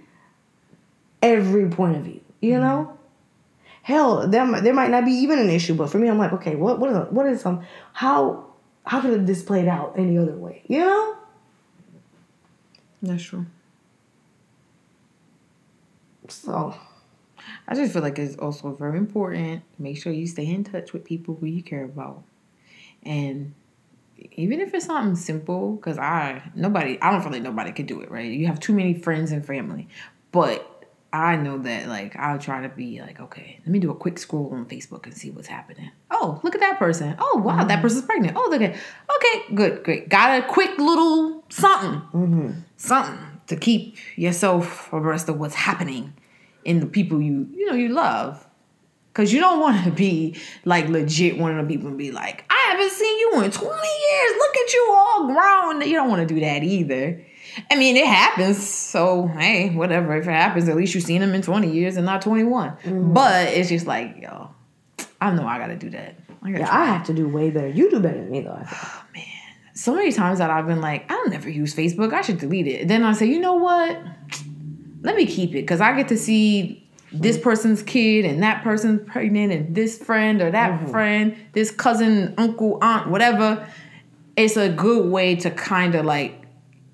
every 1.21 1.69
point 1.69 1.95
of 1.95 2.03
view. 2.03 2.21
You 2.41 2.53
mm-hmm. 2.53 2.61
know? 2.61 2.97
Hell, 3.83 4.27
there, 4.27 4.61
there 4.61 4.73
might 4.73 4.91
not 4.91 5.03
be 5.03 5.11
even 5.11 5.39
an 5.39 5.49
issue, 5.49 5.73
but 5.73 5.89
for 5.89 5.97
me, 5.97 6.07
I'm 6.07 6.17
like, 6.17 6.31
okay, 6.33 6.55
what 6.55 6.79
what 6.79 6.89
is 6.89 7.11
what 7.11 7.25
is 7.25 7.41
some 7.41 7.65
how 7.91 8.45
how 8.85 9.01
could 9.01 9.11
have 9.11 9.27
this 9.27 9.43
played 9.43 9.67
out 9.67 9.95
any 9.97 10.17
other 10.17 10.37
way? 10.37 10.63
You 10.67 10.79
know? 10.79 11.17
That's 13.03 13.21
true. 13.23 13.45
So 16.29 16.73
I 17.67 17.75
just 17.75 17.93
feel 17.93 18.01
like 18.01 18.17
it's 18.17 18.37
also 18.37 18.73
very 18.73 18.97
important. 18.97 19.63
Make 19.77 20.01
sure 20.01 20.13
you 20.13 20.25
stay 20.27 20.45
in 20.47 20.63
touch 20.63 20.93
with 20.93 21.03
people 21.03 21.35
who 21.35 21.45
you 21.45 21.61
care 21.61 21.83
about. 21.83 22.23
And 23.03 23.53
even 24.31 24.61
if 24.61 24.73
it's 24.73 24.85
something 24.85 25.15
simple, 25.15 25.75
because 25.75 25.97
I 25.97 26.41
nobody 26.55 26.99
I 27.01 27.11
don't 27.11 27.21
feel 27.21 27.31
like 27.31 27.41
nobody 27.41 27.71
could 27.73 27.87
do 27.87 28.01
it, 28.01 28.09
right? 28.09 28.31
You 28.31 28.47
have 28.47 28.59
too 28.59 28.73
many 28.73 28.93
friends 28.93 29.31
and 29.31 29.45
family. 29.45 29.89
But 30.31 30.69
I 31.11 31.35
know 31.35 31.57
that 31.59 31.87
like 31.89 32.15
I'll 32.15 32.39
try 32.39 32.61
to 32.61 32.69
be 32.69 33.01
like, 33.01 33.19
okay, 33.19 33.59
let 33.59 33.67
me 33.67 33.79
do 33.79 33.91
a 33.91 33.95
quick 33.95 34.17
scroll 34.17 34.49
on 34.53 34.65
Facebook 34.65 35.05
and 35.05 35.13
see 35.13 35.29
what's 35.29 35.47
happening. 35.47 35.91
Oh, 36.09 36.39
look 36.43 36.55
at 36.55 36.61
that 36.61 36.79
person. 36.79 37.15
Oh 37.19 37.41
wow, 37.43 37.57
Mm-hmm. 37.59 37.67
that 37.67 37.81
person's 37.81 38.05
pregnant. 38.05 38.37
Oh, 38.37 38.47
look 38.49 38.61
at 38.61 38.71
okay, 39.17 39.53
good, 39.55 39.83
great. 39.83 40.07
Got 40.07 40.41
a 40.41 40.47
quick 40.47 40.77
little 40.79 41.43
something, 41.49 42.01
Mm-hmm. 42.13 42.51
Something 42.83 43.17
to 43.47 43.55
keep 43.55 43.97
yourself 44.15 44.91
abreast 44.91 45.29
of 45.29 45.39
what's 45.39 45.55
happening 45.55 46.13
in 46.65 46.79
the 46.79 46.85
people 46.85 47.21
you 47.21 47.47
you 47.53 47.65
know 47.67 47.73
you 47.75 47.89
love. 47.89 48.47
Cause 49.13 49.31
you 49.31 49.39
don't 49.39 49.59
want 49.59 49.83
to 49.85 49.91
be 49.91 50.35
like 50.65 50.87
legit 50.89 51.37
one 51.37 51.55
of 51.55 51.67
the 51.67 51.71
people 51.71 51.87
and 51.87 51.99
be 51.99 52.11
like, 52.11 52.45
I 52.49 52.71
haven't 52.71 52.89
seen 52.89 53.19
you 53.19 53.43
in 53.43 53.51
20 53.51 53.69
years. 53.69 54.33
Look 54.39 54.57
at 54.57 54.73
you 54.73 54.87
all 54.97 55.27
grown. 55.27 55.81
You 55.87 55.93
don't 55.93 56.09
want 56.09 56.27
to 56.27 56.33
do 56.33 56.39
that 56.41 56.63
either. 56.63 57.23
I 57.69 57.75
mean, 57.75 57.95
it 57.95 58.07
happens. 58.07 58.67
So, 58.67 59.27
hey, 59.27 59.69
whatever. 59.69 60.17
If 60.17 60.27
it 60.27 60.31
happens, 60.31 60.67
at 60.67 60.75
least 60.75 60.95
you've 60.95 61.03
seen 61.03 61.21
them 61.21 61.35
in 61.35 61.43
20 61.43 61.71
years 61.71 61.95
and 61.95 62.07
not 62.07 62.23
21. 62.23 62.69
Mm-hmm. 62.71 63.13
But 63.13 63.49
it's 63.49 63.69
just 63.69 63.85
like, 63.85 64.15
yo, 64.19 64.49
I 65.21 65.29
know 65.29 65.45
I 65.45 65.59
got 65.59 65.67
to 65.67 65.75
do 65.75 65.91
that. 65.91 66.17
I 66.41 66.49
gotta 66.49 66.63
Yeah, 66.63 66.69
try. 66.69 66.81
I 66.81 66.85
have 66.87 67.05
to 67.05 67.13
do 67.13 67.27
way 67.29 67.51
better. 67.51 67.67
You 67.67 67.91
do 67.91 67.99
better 67.99 68.17
than 68.17 68.31
me 68.31 68.41
though. 68.41 68.57
I 68.59 68.65
think. 69.13 69.27
So 69.73 69.95
many 69.95 70.11
times 70.11 70.39
that 70.39 70.49
I've 70.49 70.67
been 70.67 70.81
like, 70.81 71.11
I'll 71.11 71.29
never 71.29 71.49
use 71.49 71.75
Facebook. 71.75 72.13
I 72.13 72.21
should 72.21 72.37
delete 72.37 72.67
it. 72.67 72.87
Then 72.87 73.03
I 73.03 73.13
say, 73.13 73.25
you 73.25 73.39
know 73.39 73.55
what? 73.55 73.99
Let 75.01 75.15
me 75.15 75.25
keep 75.25 75.49
it 75.51 75.61
because 75.61 75.81
I 75.81 75.95
get 75.95 76.07
to 76.09 76.17
see 76.17 76.87
this 77.11 77.37
person's 77.37 77.83
kid 77.83 78.25
and 78.25 78.41
that 78.43 78.63
person's 78.63 79.07
pregnant 79.07 79.51
and 79.51 79.75
this 79.75 79.97
friend 79.97 80.41
or 80.41 80.51
that 80.51 80.71
mm-hmm. 80.71 80.91
friend, 80.91 81.37
this 81.53 81.71
cousin, 81.71 82.33
uncle, 82.37 82.77
aunt, 82.81 83.09
whatever. 83.09 83.67
It's 84.35 84.57
a 84.57 84.69
good 84.69 85.11
way 85.11 85.35
to 85.37 85.51
kind 85.51 85.95
of 85.95 86.05
like 86.05 86.43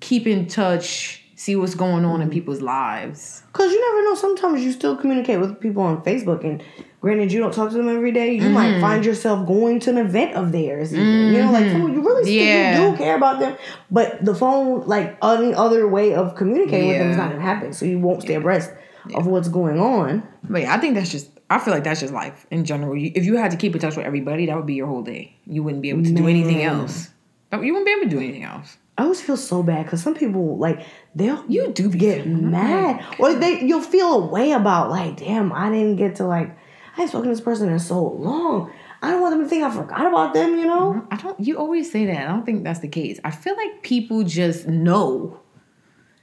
keep 0.00 0.26
in 0.26 0.46
touch, 0.46 1.22
see 1.36 1.56
what's 1.56 1.74
going 1.74 2.04
on 2.04 2.20
in 2.20 2.28
mm-hmm. 2.28 2.34
people's 2.34 2.60
lives. 2.60 3.42
Cause 3.52 3.70
you 3.70 3.80
never 3.80 4.04
know. 4.04 4.14
Sometimes 4.14 4.62
you 4.62 4.72
still 4.72 4.96
communicate 4.96 5.40
with 5.40 5.58
people 5.60 5.82
on 5.82 6.02
Facebook, 6.02 6.44
and 6.44 6.62
granted, 7.00 7.32
you 7.32 7.40
don't 7.40 7.52
talk 7.54 7.70
to 7.70 7.76
them 7.76 7.88
every 7.88 8.12
day. 8.12 8.32
You 8.34 8.50
might 8.50 8.70
Mm-hmm. 8.72 8.80
find 8.80 9.04
yourself 9.04 9.46
going 9.46 9.80
to 9.80 9.90
an 9.90 9.98
event 9.98 10.34
of 10.34 10.52
theirs. 10.52 10.92
Even. 10.92 11.06
You 11.32 11.42
know, 11.42 11.52
like 11.52 11.70
someone 11.70 11.92
you 11.94 12.02
really 12.02 12.24
still 12.24 12.34
Yeah. 12.34 12.84
you 12.84 12.90
do 12.90 12.96
care 12.96 13.16
about 13.16 13.40
them, 13.40 13.56
but 13.90 14.24
the 14.24 14.34
phone, 14.34 14.86
like 14.86 15.16
any 15.22 15.54
other 15.54 15.88
way 15.88 16.14
of 16.14 16.34
communicating 16.36 16.88
with 16.88 16.98
them, 16.98 17.10
is 17.10 17.16
not 17.16 17.30
gonna 17.30 17.42
happen. 17.42 17.72
So 17.72 17.84
you 17.86 17.98
won't 17.98 18.22
stay 18.22 18.34
abreast 18.34 18.70
of 19.14 19.26
what's 19.26 19.48
going 19.48 19.80
on. 19.80 20.22
But 20.44 20.62
yeah, 20.62 20.74
I 20.74 20.78
think 20.78 20.94
that's 20.94 21.10
just. 21.10 21.30
I 21.52 21.58
feel 21.58 21.74
like 21.74 21.82
that's 21.82 21.98
just 21.98 22.12
life 22.12 22.46
in 22.52 22.64
general. 22.64 22.94
You, 22.96 23.10
if 23.14 23.24
you 23.24 23.36
had 23.36 23.50
to 23.50 23.56
keep 23.56 23.74
in 23.74 23.80
touch 23.80 23.96
with 23.96 24.06
everybody, 24.06 24.46
that 24.46 24.54
would 24.56 24.66
be 24.66 24.74
your 24.74 24.86
whole 24.86 25.02
day. 25.02 25.34
You 25.46 25.64
wouldn't 25.64 25.82
be 25.82 25.90
able 25.90 26.04
to 26.04 26.12
do 26.12 26.28
anything 26.28 26.62
else. 26.62 27.08
But 27.50 27.64
You 27.64 27.72
wouldn't 27.72 27.86
be 27.86 27.92
able 27.92 28.04
to 28.04 28.08
do 28.08 28.18
anything 28.18 28.44
else. 28.44 28.76
I 28.96 29.02
always 29.02 29.20
feel 29.20 29.36
so 29.36 29.62
bad 29.64 29.84
because 29.86 30.00
some 30.00 30.14
people 30.14 30.58
like 30.58 30.82
they'll 31.16 31.42
You 31.48 31.72
do 31.72 31.90
get 31.90 32.22
feeling 32.22 32.50
mad, 32.52 33.04
or 33.18 33.34
they 33.34 33.62
you'll 33.62 33.80
feel 33.80 34.12
a 34.22 34.26
way 34.26 34.52
about 34.52 34.90
like, 34.90 35.16
damn, 35.16 35.52
I 35.52 35.70
didn't 35.70 35.96
get 35.96 36.16
to 36.16 36.24
like, 36.26 36.54
I 36.92 36.96
haven't 36.96 37.08
spoken 37.08 37.28
to 37.28 37.34
this 37.34 37.40
person 37.40 37.68
in 37.68 37.78
so 37.78 38.02
long. 38.02 38.72
I 39.02 39.10
don't 39.10 39.22
want 39.22 39.32
them 39.34 39.42
to 39.44 39.48
think 39.48 39.64
I 39.64 39.70
forgot 39.70 40.06
about 40.06 40.34
them. 40.34 40.58
You 40.58 40.66
know. 40.66 41.06
I 41.10 41.16
don't. 41.16 41.38
You 41.40 41.58
always 41.58 41.90
say 41.90 42.06
that. 42.06 42.28
I 42.28 42.28
don't 42.28 42.44
think 42.44 42.64
that's 42.64 42.80
the 42.80 42.88
case. 42.88 43.18
I 43.24 43.30
feel 43.30 43.56
like 43.56 43.82
people 43.82 44.22
just 44.24 44.66
know. 44.66 45.40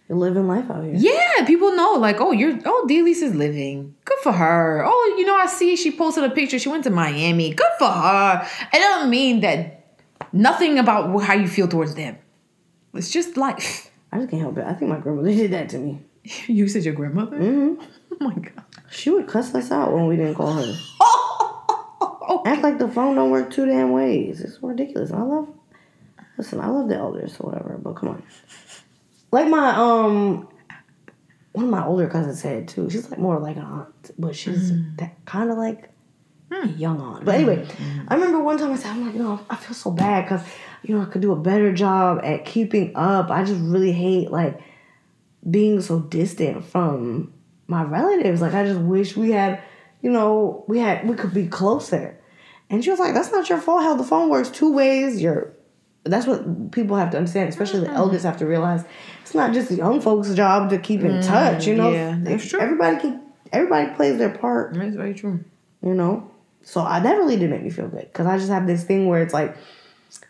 You're 0.07 0.17
living 0.17 0.47
life 0.47 0.69
out 0.69 0.83
here. 0.83 0.93
Yeah, 0.95 1.45
people 1.45 1.75
know. 1.75 1.93
Like, 1.93 2.21
oh, 2.21 2.31
you're. 2.31 2.57
Oh, 2.65 2.85
D-Lise 2.87 3.21
is 3.21 3.35
living. 3.35 3.95
Good 4.05 4.19
for 4.23 4.31
her. 4.31 4.83
Oh, 4.85 5.15
you 5.17 5.25
know, 5.25 5.35
I 5.35 5.47
see 5.47 5.75
she 5.75 5.91
posted 5.91 6.23
a 6.23 6.29
picture. 6.29 6.59
She 6.59 6.69
went 6.69 6.83
to 6.85 6.89
Miami. 6.89 7.53
Good 7.53 7.71
for 7.77 7.89
her. 7.89 8.47
It 8.73 8.77
doesn't 8.77 9.09
mean 9.09 9.41
that 9.41 9.97
nothing 10.31 10.77
about 10.79 11.17
how 11.23 11.33
you 11.33 11.47
feel 11.47 11.67
towards 11.67 11.95
them. 11.95 12.17
It's 12.93 13.11
just 13.11 13.35
life. 13.37 13.91
I 14.11 14.17
just 14.19 14.29
can't 14.29 14.41
help 14.41 14.57
it. 14.57 14.65
I 14.65 14.73
think 14.73 14.89
my 14.91 14.99
grandmother 14.99 15.31
did 15.33 15.51
that 15.51 15.69
to 15.69 15.77
me. 15.77 16.01
You 16.47 16.67
said 16.67 16.85
your 16.85 16.93
grandmother. 16.93 17.37
hmm 17.37 17.75
Oh 18.19 18.25
my 18.25 18.33
god. 18.35 18.63
She 18.89 19.09
would 19.09 19.27
cuss 19.27 19.53
us 19.53 19.71
out 19.71 19.93
when 19.93 20.07
we 20.07 20.15
didn't 20.15 20.35
call 20.35 20.53
her. 20.53 20.75
Act 22.45 22.61
like 22.61 22.77
the 22.79 22.87
phone 22.87 23.15
don't 23.15 23.31
work 23.31 23.51
two 23.51 23.65
damn 23.65 23.91
ways. 23.91 24.41
It's 24.41 24.61
ridiculous. 24.61 25.11
I 25.11 25.21
love. 25.21 25.49
Listen, 26.37 26.59
I 26.59 26.67
love 26.67 26.87
the 26.87 26.95
elders 26.95 27.35
or 27.39 27.49
whatever, 27.49 27.77
but 27.77 27.93
come 27.93 28.09
on. 28.09 28.23
Like 29.31 29.47
my 29.47 29.75
um, 29.75 30.47
one 31.53 31.65
of 31.65 31.71
my 31.71 31.85
older 31.85 32.07
cousins 32.07 32.41
said 32.41 32.67
too. 32.67 32.89
She's 32.89 33.09
like 33.09 33.19
more 33.19 33.39
like 33.39 33.57
an 33.57 33.63
aunt, 33.63 34.11
but 34.17 34.35
she's 34.35 34.69
hmm. 34.69 34.95
that 34.97 35.25
kind 35.25 35.49
of 35.49 35.57
like 35.57 35.89
a 36.51 36.67
young 36.67 37.01
aunt. 37.01 37.25
But 37.25 37.35
anyway, 37.35 37.65
hmm. 37.65 38.01
I 38.07 38.15
remember 38.15 38.39
one 38.39 38.57
time 38.57 38.71
I 38.71 38.75
said, 38.75 38.91
I'm 38.91 39.05
like, 39.05 39.15
you 39.15 39.23
know, 39.23 39.39
I 39.49 39.55
feel 39.55 39.73
so 39.73 39.91
bad 39.91 40.25
because 40.25 40.45
you 40.83 40.95
know 40.95 41.01
I 41.01 41.05
could 41.05 41.21
do 41.21 41.31
a 41.31 41.35
better 41.35 41.73
job 41.73 42.21
at 42.23 42.45
keeping 42.45 42.95
up. 42.95 43.31
I 43.31 43.43
just 43.43 43.59
really 43.59 43.91
hate 43.91 44.31
like 44.31 44.59
being 45.49 45.81
so 45.81 45.99
distant 45.99 46.63
from 46.65 47.33
my 47.67 47.83
relatives. 47.83 48.41
Like 48.41 48.53
I 48.53 48.65
just 48.65 48.79
wish 48.79 49.15
we 49.15 49.31
had, 49.31 49.61
you 50.01 50.09
know, 50.09 50.63
we 50.67 50.79
had 50.79 51.07
we 51.07 51.15
could 51.15 51.33
be 51.33 51.47
closer. 51.47 52.19
And 52.69 52.83
she 52.83 52.89
was 52.89 52.99
like, 52.99 53.13
"That's 53.13 53.31
not 53.31 53.47
your 53.49 53.59
fault. 53.59 53.83
How 53.83 53.95
the 53.95 54.03
phone 54.03 54.29
works 54.29 54.49
two 54.49 54.73
ways. 54.73 55.21
You're 55.21 55.53
that's 56.03 56.27
what 56.27 56.71
people 56.71 56.95
have 56.97 57.11
to 57.11 57.17
understand, 57.17 57.49
especially 57.49 57.81
the 57.81 57.87
mm-hmm. 57.87 57.95
elders 57.95 58.23
have 58.23 58.37
to 58.37 58.45
realize 58.45 58.83
it's 59.21 59.35
not 59.35 59.53
just 59.53 59.69
the 59.69 59.75
young 59.75 60.01
folks' 60.01 60.33
job 60.33 60.69
to 60.69 60.77
keep 60.77 61.01
in 61.01 61.11
mm, 61.11 61.25
touch. 61.25 61.67
You 61.67 61.75
know, 61.75 61.91
yeah, 61.91 62.17
that's 62.19 62.49
true. 62.49 62.59
Everybody 62.59 62.99
can, 62.99 63.21
everybody 63.51 63.93
plays 63.95 64.17
their 64.17 64.29
part. 64.29 64.73
that's 64.73 64.95
very 64.95 65.13
true. 65.13 65.43
You 65.81 65.93
know, 65.93 66.29
so 66.63 66.81
I 66.81 66.99
that 66.99 67.17
really 67.17 67.37
did 67.37 67.49
make 67.49 67.63
me 67.63 67.69
feel 67.69 67.87
good 67.87 68.01
because 68.11 68.25
I 68.25 68.37
just 68.37 68.49
have 68.49 68.67
this 68.67 68.83
thing 68.83 69.07
where 69.07 69.21
it's 69.21 69.33
like 69.33 69.55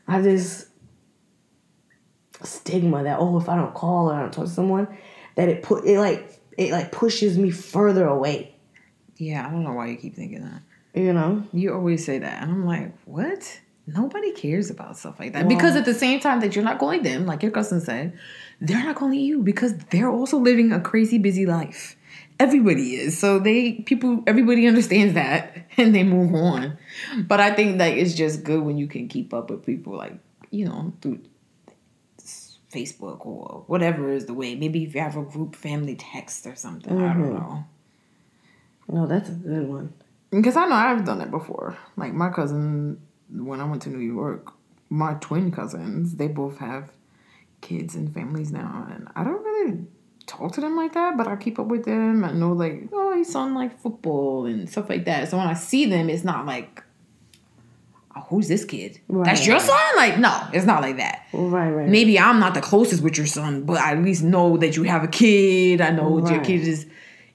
I 0.07 0.13
have 0.13 0.23
this 0.23 0.67
stigma 2.43 3.03
that 3.03 3.17
oh 3.19 3.37
if 3.39 3.49
I 3.49 3.55
don't 3.55 3.73
call 3.73 4.11
or 4.11 4.13
I 4.13 4.21
don't 4.21 4.31
talk 4.31 4.45
to 4.45 4.51
someone 4.51 4.87
that 5.35 5.49
it 5.49 5.63
put 5.63 5.85
it 5.85 5.99
like 5.99 6.36
it 6.57 6.71
like 6.71 6.91
pushes 6.91 7.37
me 7.37 7.51
further 7.51 8.05
away. 8.07 8.55
Yeah, 9.17 9.47
I 9.47 9.51
don't 9.51 9.63
know 9.63 9.73
why 9.73 9.87
you 9.87 9.97
keep 9.97 10.15
thinking 10.15 10.43
that. 10.43 10.61
You 10.99 11.13
know, 11.13 11.43
You 11.53 11.73
always 11.73 12.03
say 12.03 12.17
that. 12.19 12.41
And 12.41 12.51
I'm 12.51 12.65
like, 12.65 12.91
what? 13.05 13.59
Nobody 13.85 14.31
cares 14.33 14.69
about 14.69 14.97
stuff 14.97 15.19
like 15.19 15.33
that. 15.33 15.47
Because 15.47 15.75
at 15.75 15.85
the 15.85 15.93
same 15.93 16.19
time 16.19 16.41
that 16.41 16.55
you're 16.55 16.65
not 16.65 16.79
calling 16.79 17.03
them, 17.03 17.25
like 17.25 17.41
your 17.41 17.51
cousin 17.51 17.79
said, 17.79 18.17
they're 18.59 18.83
not 18.83 18.95
calling 18.95 19.19
you 19.19 19.41
because 19.41 19.77
they're 19.91 20.09
also 20.09 20.37
living 20.37 20.71
a 20.73 20.81
crazy 20.81 21.17
busy 21.17 21.45
life. 21.45 21.95
Everybody 22.39 22.95
is. 22.95 23.17
So 23.17 23.39
they 23.39 23.73
people 23.73 24.23
everybody 24.27 24.67
understands 24.67 25.13
that 25.13 25.55
and 25.77 25.95
they 25.95 26.03
move 26.03 26.33
on. 26.33 26.77
But 27.27 27.39
I 27.39 27.53
think 27.53 27.77
that 27.77 27.97
it's 27.97 28.13
just 28.13 28.43
good 28.43 28.63
when 28.63 28.77
you 28.77 28.87
can 28.87 29.07
keep 29.07 29.33
up 29.33 29.49
with 29.49 29.65
people 29.65 29.95
like, 29.95 30.17
you 30.51 30.65
know, 30.65 30.93
through 31.01 31.19
Facebook 32.71 33.25
or 33.25 33.63
whatever 33.67 34.11
is 34.11 34.25
the 34.25 34.33
way. 34.33 34.55
Maybe 34.55 34.83
if 34.83 34.93
you 34.95 35.01
have 35.01 35.15
a 35.15 35.23
group 35.23 35.55
family 35.55 35.95
text 35.95 36.45
or 36.45 36.55
something. 36.55 36.97
I 36.97 37.13
don't 37.13 37.23
mm-hmm. 37.23 37.33
know. 37.33 37.65
no, 38.89 39.07
that's 39.07 39.29
a 39.29 39.33
good 39.33 39.67
one. 39.67 39.93
Because 40.29 40.57
I 40.57 40.65
know 40.65 40.75
I've 40.75 41.05
done 41.05 41.21
it 41.21 41.31
before. 41.31 41.77
Like 41.95 42.13
my 42.13 42.29
cousin, 42.29 43.01
when 43.31 43.61
I 43.61 43.65
went 43.65 43.83
to 43.83 43.89
New 43.89 43.99
York, 43.99 44.51
my 44.89 45.13
twin 45.15 45.51
cousins, 45.51 46.15
they 46.15 46.27
both 46.27 46.57
have 46.57 46.91
kids 47.61 47.95
and 47.95 48.13
families 48.13 48.51
now, 48.51 48.87
and 48.91 49.07
I 49.15 49.23
don't 49.23 49.43
really 49.43 49.85
talk 50.25 50.53
to 50.53 50.61
them 50.61 50.75
like 50.75 50.93
that. 50.93 51.17
But 51.17 51.27
I 51.27 51.37
keep 51.37 51.59
up 51.59 51.67
with 51.67 51.85
them. 51.85 52.23
I 52.23 52.31
know 52.31 52.51
like, 52.51 52.89
oh, 52.91 53.15
he's 53.15 53.33
on 53.35 53.53
like 53.53 53.79
football 53.79 54.45
and 54.45 54.69
stuff 54.69 54.89
like 54.89 55.05
that. 55.05 55.29
So 55.29 55.37
when 55.37 55.47
I 55.47 55.53
see 55.53 55.85
them, 55.85 56.09
it's 56.09 56.23
not 56.25 56.45
like, 56.45 56.83
oh, 58.17 58.25
who's 58.29 58.47
this 58.47 58.65
kid? 58.65 58.99
That's 59.09 59.39
Right. 59.41 59.47
your 59.47 59.59
son? 59.59 59.95
Like, 59.95 60.17
no, 60.19 60.33
it's 60.53 60.65
not 60.65 60.81
like 60.81 60.97
that. 60.97 61.23
Right, 61.33 61.69
right. 61.69 61.87
Maybe 61.89 62.19
I'm 62.19 62.39
not 62.39 62.53
the 62.53 62.61
closest 62.61 63.03
with 63.03 63.17
your 63.17 63.27
son, 63.27 63.63
but 63.63 63.77
I 63.77 63.91
at 63.91 64.03
least 64.03 64.23
know 64.23 64.57
that 64.57 64.75
you 64.75 64.83
have 64.83 65.03
a 65.03 65.07
kid. 65.07 65.81
I 65.81 65.91
know 65.91 66.09
what 66.09 66.31
your 66.31 66.43
kid 66.43 66.67
is, 66.67 66.85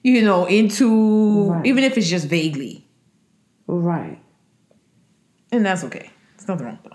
you 0.03 0.21
know, 0.21 0.45
into, 0.45 1.61
even 1.63 1.83
if 1.83 1.97
it's 1.97 2.09
just 2.09 2.27
vaguely. 2.27 2.87
Right. 3.67 4.19
And 5.51 5.65
that's 5.65 5.83
okay. 5.85 6.09
There's 6.37 6.47
nothing 6.47 6.65
wrong 6.65 6.79
with 6.83 6.91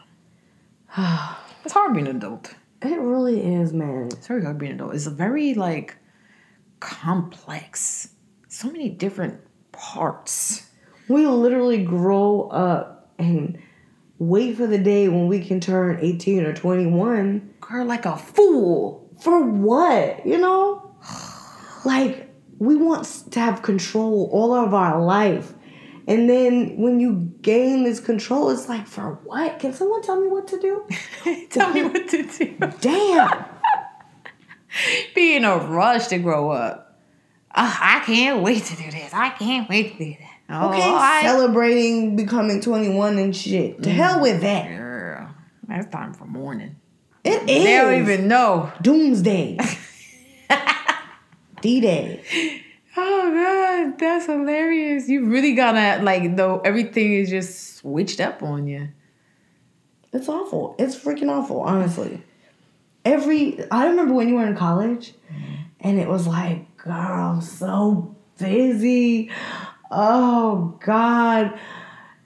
that. 0.97 1.39
it's 1.65 1.73
hard 1.73 1.95
being 1.95 2.09
an 2.09 2.17
adult. 2.17 2.55
It 2.83 2.99
really 2.99 3.41
is, 3.55 3.73
man. 3.73 4.09
It's 4.13 4.27
very 4.27 4.43
hard 4.45 4.59
being 4.59 4.73
an 4.73 4.79
adult. 4.79 4.95
It's 4.95 5.07
a 5.07 5.11
very 5.11 5.55
like 5.55 5.97
complex. 6.81 8.09
So 8.49 8.71
many 8.71 8.89
different 8.89 9.41
parts. 9.73 10.67
We 11.09 11.27
literally 11.27 11.85
grow 11.85 12.49
up 12.49 13.13
and 13.19 13.59
wait 14.19 14.57
for 14.57 14.67
the 14.67 14.79
day 14.79 15.09
when 15.09 15.27
we 15.29 15.45
can 15.45 15.61
turn 15.61 15.99
18 16.01 16.45
or 16.45 16.53
21 16.55 17.55
Girl, 17.61 17.85
like 17.87 18.07
a 18.07 18.17
fool. 18.17 19.11
for 19.21 19.43
what? 19.43 20.27
You 20.27 20.39
know? 20.39 20.97
Like, 21.85 22.29
we 22.59 22.77
want 22.77 23.05
to 23.31 23.41
have 23.41 23.63
control 23.63 24.29
all 24.33 24.53
of 24.55 24.75
our 24.75 25.01
life. 25.03 25.55
And 26.09 26.29
then 26.29 26.79
when 26.79 26.99
you 27.01 27.33
gain 27.43 27.85
this 27.85 28.01
control, 28.01 28.51
it's 28.51 28.69
like, 28.69 28.87
for 28.87 29.21
what? 29.25 29.59
Can 29.59 29.73
someone 29.75 30.03
tell 30.03 30.21
me 30.21 30.29
what 30.29 30.49
to 30.49 30.59
do? 30.59 30.87
Tell 31.51 31.73
me 31.73 31.85
what 31.85 32.09
to 32.09 32.23
do. 32.23 32.57
Damn. 32.81 33.45
Be 35.15 35.37
in 35.37 35.45
a 35.45 35.59
rush 35.59 36.07
to 36.09 36.19
grow 36.19 36.51
up. 36.51 36.99
Ah, 37.55 38.01
I 38.01 38.05
can't 38.05 38.43
wait 38.43 38.65
to 38.65 38.77
do 38.77 38.91
this. 38.91 39.13
I 39.13 39.31
can't 39.31 39.69
wait 39.69 39.99
to 39.99 40.05
do 40.05 40.17
that. 40.19 40.28
Oh, 40.51 40.71
Okay, 40.71 40.83
I, 40.83 41.23
celebrating 41.23 42.17
becoming 42.17 42.61
21 42.61 43.19
and 43.19 43.37
shit. 43.37 43.83
To 43.83 43.91
hell 43.91 44.19
mm, 44.19 44.23
with 44.23 44.41
that. 44.41 44.69
Girl. 44.69 45.35
That's 45.67 45.91
time 45.93 46.15
for 46.15 46.25
mourning. 46.25 46.77
It 47.25 47.43
is. 47.43 47.65
They 47.65 47.77
don't 47.77 48.01
even 48.01 48.29
know. 48.29 48.73
Doomsday. 48.81 49.59
D 51.61 51.81
Day. 51.81 52.65
Oh 52.97 53.31
god, 53.33 53.99
that's 53.99 54.27
hilarious. 54.27 55.09
You 55.09 55.27
really 55.27 55.55
gotta 55.55 56.03
like 56.03 56.37
though 56.37 56.61
everything 56.61 57.13
is 57.13 57.29
just 57.29 57.77
switched 57.77 58.21
up 58.21 58.43
on 58.43 58.67
you. 58.67 58.89
It's 60.13 60.29
awful. 60.29 60.75
It's 60.79 60.97
freaking 60.97 61.29
awful, 61.31 61.61
honestly. 61.61 62.23
Every 63.05 63.61
I 63.71 63.87
remember 63.89 64.15
when 64.15 64.29
you 64.29 64.37
were 64.37 64.47
in 64.47 64.57
college 64.57 65.13
mm. 65.33 65.59
and 65.81 65.99
it 65.99 66.09
was 66.09 66.27
like, 66.27 66.77
girl, 66.77 66.95
I'm 66.95 67.41
so 67.41 68.17
busy. 68.39 69.31
Oh 69.91 70.79
God. 70.85 71.59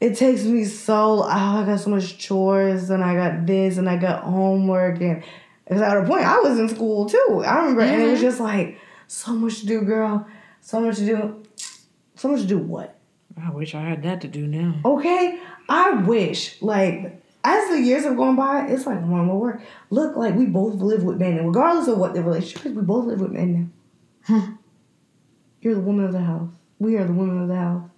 It 0.01 0.17
takes 0.17 0.43
me 0.43 0.65
so 0.65 1.23
oh, 1.23 1.29
I 1.29 1.65
got 1.65 1.79
so 1.79 1.91
much 1.91 2.19
chores 2.19 2.91
and 2.91 3.05
I 3.05 3.15
got 3.15 3.47
this 3.47 3.77
and 3.77 3.89
I 3.89 3.97
got 3.97 4.25
homework 4.25 5.01
and 5.01 5.23
because 5.65 5.81
at 5.81 5.97
a 5.97 6.05
point 6.05 6.25
I 6.25 6.41
was 6.41 6.59
in 6.59 6.69
school 6.69 7.09
too. 7.09 7.45
I 7.47 7.61
remember 7.61 7.83
and 7.83 8.03
it 8.03 8.07
was 8.07 8.15
mm-hmm. 8.15 8.23
just 8.23 8.41
like 8.41 8.79
so 9.07 9.33
much 9.33 9.61
to 9.61 9.67
do, 9.67 9.83
girl. 9.83 10.27
So 10.61 10.81
much 10.81 10.97
to 10.97 11.07
do. 11.07 11.43
So 12.17 12.29
much 12.29 12.41
to 12.41 12.47
do 12.47 12.59
what? 12.59 12.99
I 13.41 13.51
wish 13.51 13.75
I 13.75 13.83
had 13.83 14.03
that 14.03 14.21
to 14.23 14.29
do 14.29 14.47
now. 14.47 14.75
Okay, 14.85 15.41
I 15.69 15.93
wish 16.03 16.61
like 16.61 17.23
as 17.45 17.71
the 17.71 17.81
years 17.81 18.05
have 18.05 18.17
gone 18.17 18.37
by, 18.37 18.67
it's 18.67 18.87
like 18.87 19.01
more 19.03 19.19
and 19.19 19.27
more 19.27 19.41
work. 19.41 19.63
Look, 19.91 20.17
like 20.17 20.35
we 20.35 20.47
both 20.47 20.75
live 20.75 21.03
with 21.03 21.19
men, 21.19 21.39
and 21.39 21.47
regardless 21.49 21.89
of 21.89 21.99
what 21.99 22.15
the 22.15 22.23
relationship 22.23 22.67
is, 22.67 22.73
we 22.73 22.83
both 22.83 23.07
live 23.07 23.21
with 23.21 23.33
men 23.33 23.73
now. 24.29 24.39
Hmm. 24.39 24.53
You're 25.61 25.75
the 25.75 25.81
woman 25.81 26.05
of 26.05 26.13
the 26.13 26.21
house. 26.21 26.53
We 26.83 26.97
are 26.97 27.05
the 27.05 27.13
women 27.13 27.41
of 27.41 27.49
the 27.49 27.55
house. 27.55 27.89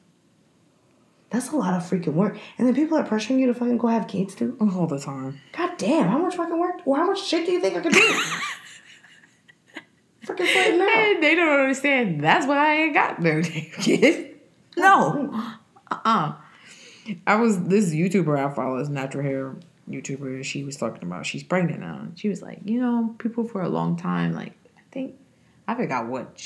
That's 1.31 1.51
a 1.51 1.57
lot 1.57 1.73
of 1.73 1.83
freaking 1.89 2.13
work. 2.13 2.37
And 2.59 2.67
then 2.67 2.75
people 2.75 2.99
are 2.99 3.05
pressuring 3.05 3.41
you 3.41 3.47
to 3.47 3.55
fucking 3.55 3.79
go 3.79 3.89
have 3.89 4.07
kids 4.07 4.35
too. 4.35 4.59
Oh, 4.61 4.79
all 4.79 4.87
the 4.87 5.01
time. 5.01 5.41
God 5.53 5.79
damn, 5.79 6.09
how 6.09 6.19
much 6.19 6.37
fucking 6.37 6.59
work? 6.61 6.83
Well, 6.85 7.01
how 7.01 7.07
much 7.07 7.25
shit 7.25 7.47
do 7.47 7.53
you 7.53 7.63
think 7.63 7.79
I 7.79 7.81
could 7.81 7.95
do? 7.95 7.99
freaking 10.27 10.53
slave 10.53 10.79
now. 10.79 10.87
And 10.87 11.23
they 11.23 11.35
don't 11.35 11.61
understand. 11.61 12.23
That's 12.23 12.47
why 12.47 12.59
I 12.59 12.75
ain't 12.83 12.93
got 12.95 13.23
no 13.23 13.41
damn 13.43 13.71
kid. 13.81 14.31
No. 14.77 15.31
Uh-uh. 15.89 16.35
I 17.29 17.37
was 17.37 17.63
this 17.63 17.95
YouTuber 17.95 18.37
I 18.37 18.53
follow 18.53 18.77
is 18.79 18.89
natural 18.89 19.23
hair 19.23 19.55
YouTuber. 19.89 20.45
She 20.45 20.65
was 20.65 20.77
talking 20.77 21.05
about 21.05 21.27
she's 21.27 21.45
pregnant 21.45 21.79
now. 21.79 22.09
She 22.17 22.29
was 22.29 22.43
like, 22.43 22.59
you 22.65 22.81
know, 22.81 23.15
people 23.19 23.47
for 23.47 23.63
a 23.63 23.69
long 23.69 23.97
time, 23.97 24.33
like 24.33 24.53
I 24.77 24.81
think 24.91 25.15
I 25.69 25.77
forgot 25.77 26.09
what 26.09 26.41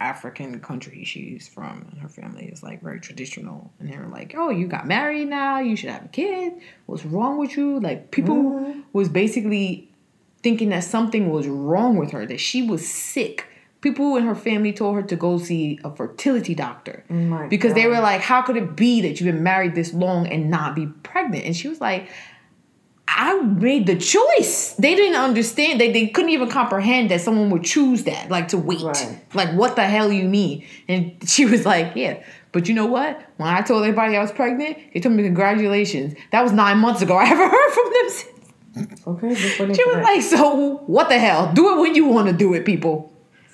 African 0.00 0.60
country 0.60 1.04
she's 1.04 1.46
from. 1.46 1.86
And 1.90 2.00
her 2.00 2.08
family 2.08 2.46
is 2.46 2.62
like 2.62 2.82
very 2.82 3.00
traditional, 3.00 3.72
and 3.78 3.92
they 3.92 3.96
were 3.98 4.06
like, 4.08 4.34
"Oh, 4.36 4.50
you 4.50 4.66
got 4.66 4.86
married 4.86 5.28
now. 5.28 5.60
You 5.60 5.76
should 5.76 5.90
have 5.90 6.06
a 6.06 6.08
kid. 6.08 6.54
What's 6.86 7.04
wrong 7.04 7.38
with 7.38 7.56
you?" 7.56 7.78
Like 7.80 8.10
people 8.10 8.36
Mhm. 8.36 8.82
was 8.92 9.08
basically 9.08 9.88
thinking 10.42 10.70
that 10.70 10.84
something 10.84 11.28
was 11.30 11.46
wrong 11.46 11.96
with 11.96 12.12
her, 12.12 12.24
that 12.26 12.40
she 12.40 12.62
was 12.62 12.86
sick. 12.88 13.44
People 13.82 14.16
in 14.16 14.24
her 14.24 14.34
family 14.34 14.72
told 14.74 14.94
her 14.96 15.02
to 15.02 15.16
go 15.16 15.38
see 15.38 15.78
a 15.84 15.94
fertility 15.94 16.54
doctor 16.54 17.02
Oh 17.10 17.46
because 17.48 17.72
they 17.74 17.86
were 17.86 18.00
like, 18.00 18.20
"How 18.20 18.42
could 18.42 18.56
it 18.56 18.76
be 18.76 19.00
that 19.02 19.20
you've 19.20 19.32
been 19.34 19.42
married 19.42 19.74
this 19.74 19.94
long 19.94 20.26
and 20.26 20.50
not 20.50 20.74
be 20.74 20.86
pregnant?" 21.02 21.44
And 21.46 21.56
she 21.56 21.66
was 21.68 21.80
like, 21.80 22.08
"I 23.16 23.40
made 23.40 23.86
the 23.86 23.96
choice." 23.96 24.74
They 24.78 24.94
didn't 24.94 25.20
understand. 25.20 25.80
They 25.80 25.90
they 25.92 26.08
couldn't 26.08 26.30
even 26.30 26.48
comprehend 26.48 27.10
that 27.10 27.20
someone 27.20 27.50
would 27.50 27.64
choose 27.64 28.04
that, 28.04 28.30
like 28.30 28.48
to 28.48 28.58
wait. 28.58 28.82
Right. 28.82 29.20
Like, 29.34 29.52
what 29.54 29.76
the 29.76 29.84
hell 29.84 30.12
you 30.12 30.28
mean? 30.28 30.64
And 30.88 31.16
she 31.28 31.46
was 31.46 31.66
like, 31.66 31.92
"Yeah." 31.94 32.22
But 32.52 32.68
you 32.68 32.74
know 32.74 32.86
what? 32.86 33.22
When 33.36 33.48
I 33.48 33.60
told 33.62 33.82
everybody 33.82 34.16
I 34.16 34.20
was 34.20 34.32
pregnant, 34.32 34.76
they 34.92 35.00
told 35.00 35.14
me 35.14 35.22
congratulations. 35.22 36.14
That 36.32 36.42
was 36.42 36.52
nine 36.52 36.78
months 36.78 37.00
ago. 37.02 37.16
I 37.18 37.24
haven't 37.24 37.50
heard 37.50 37.70
from 37.72 37.92
them 37.92 38.08
since. 38.08 39.06
Okay, 39.06 39.34
She 39.74 39.84
was 39.84 40.02
like, 40.02 40.22
"So 40.22 40.78
what 40.86 41.08
the 41.08 41.18
hell? 41.18 41.52
Do 41.52 41.76
it 41.76 41.80
when 41.80 41.94
you 41.94 42.06
want 42.06 42.28
to 42.28 42.32
do 42.32 42.54
it, 42.54 42.64
people." 42.64 43.10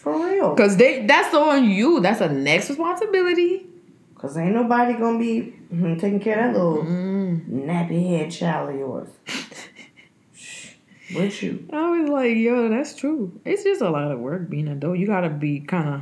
for 0.07 0.25
real. 0.25 0.55
Because 0.55 0.77
they 0.77 1.05
that's 1.05 1.35
on 1.35 1.69
you. 1.69 2.01
That's 2.01 2.21
a 2.21 2.29
next 2.29 2.69
responsibility. 2.69 3.67
Cause 4.15 4.37
ain't 4.37 4.55
nobody 4.55 4.95
gonna 4.95 5.19
be 5.19 5.56
mhm, 5.73 5.99
taking 6.01 6.21
care 6.21 6.49
of 6.49 6.55
that 6.55 6.59
little 6.59 6.83
Mm. 6.85 7.47
nappy 7.67 8.09
head 8.09 8.31
child 8.31 8.71
of 8.71 8.77
yours. 8.77 9.09
With 11.15 11.41
you. 11.43 11.69
I 11.73 12.01
was 12.01 12.09
like, 12.09 12.37
yo, 12.37 12.69
that's 12.69 12.95
true. 12.97 13.39
It's 13.45 13.63
just 13.63 13.81
a 13.81 13.89
lot 13.91 14.11
of 14.11 14.19
work 14.19 14.51
being 14.51 14.67
an 14.67 14.73
adult. 14.79 14.99
You 14.99 15.07
gotta 15.07 15.31
be 15.31 15.61
kind 15.61 15.89
of 15.89 16.01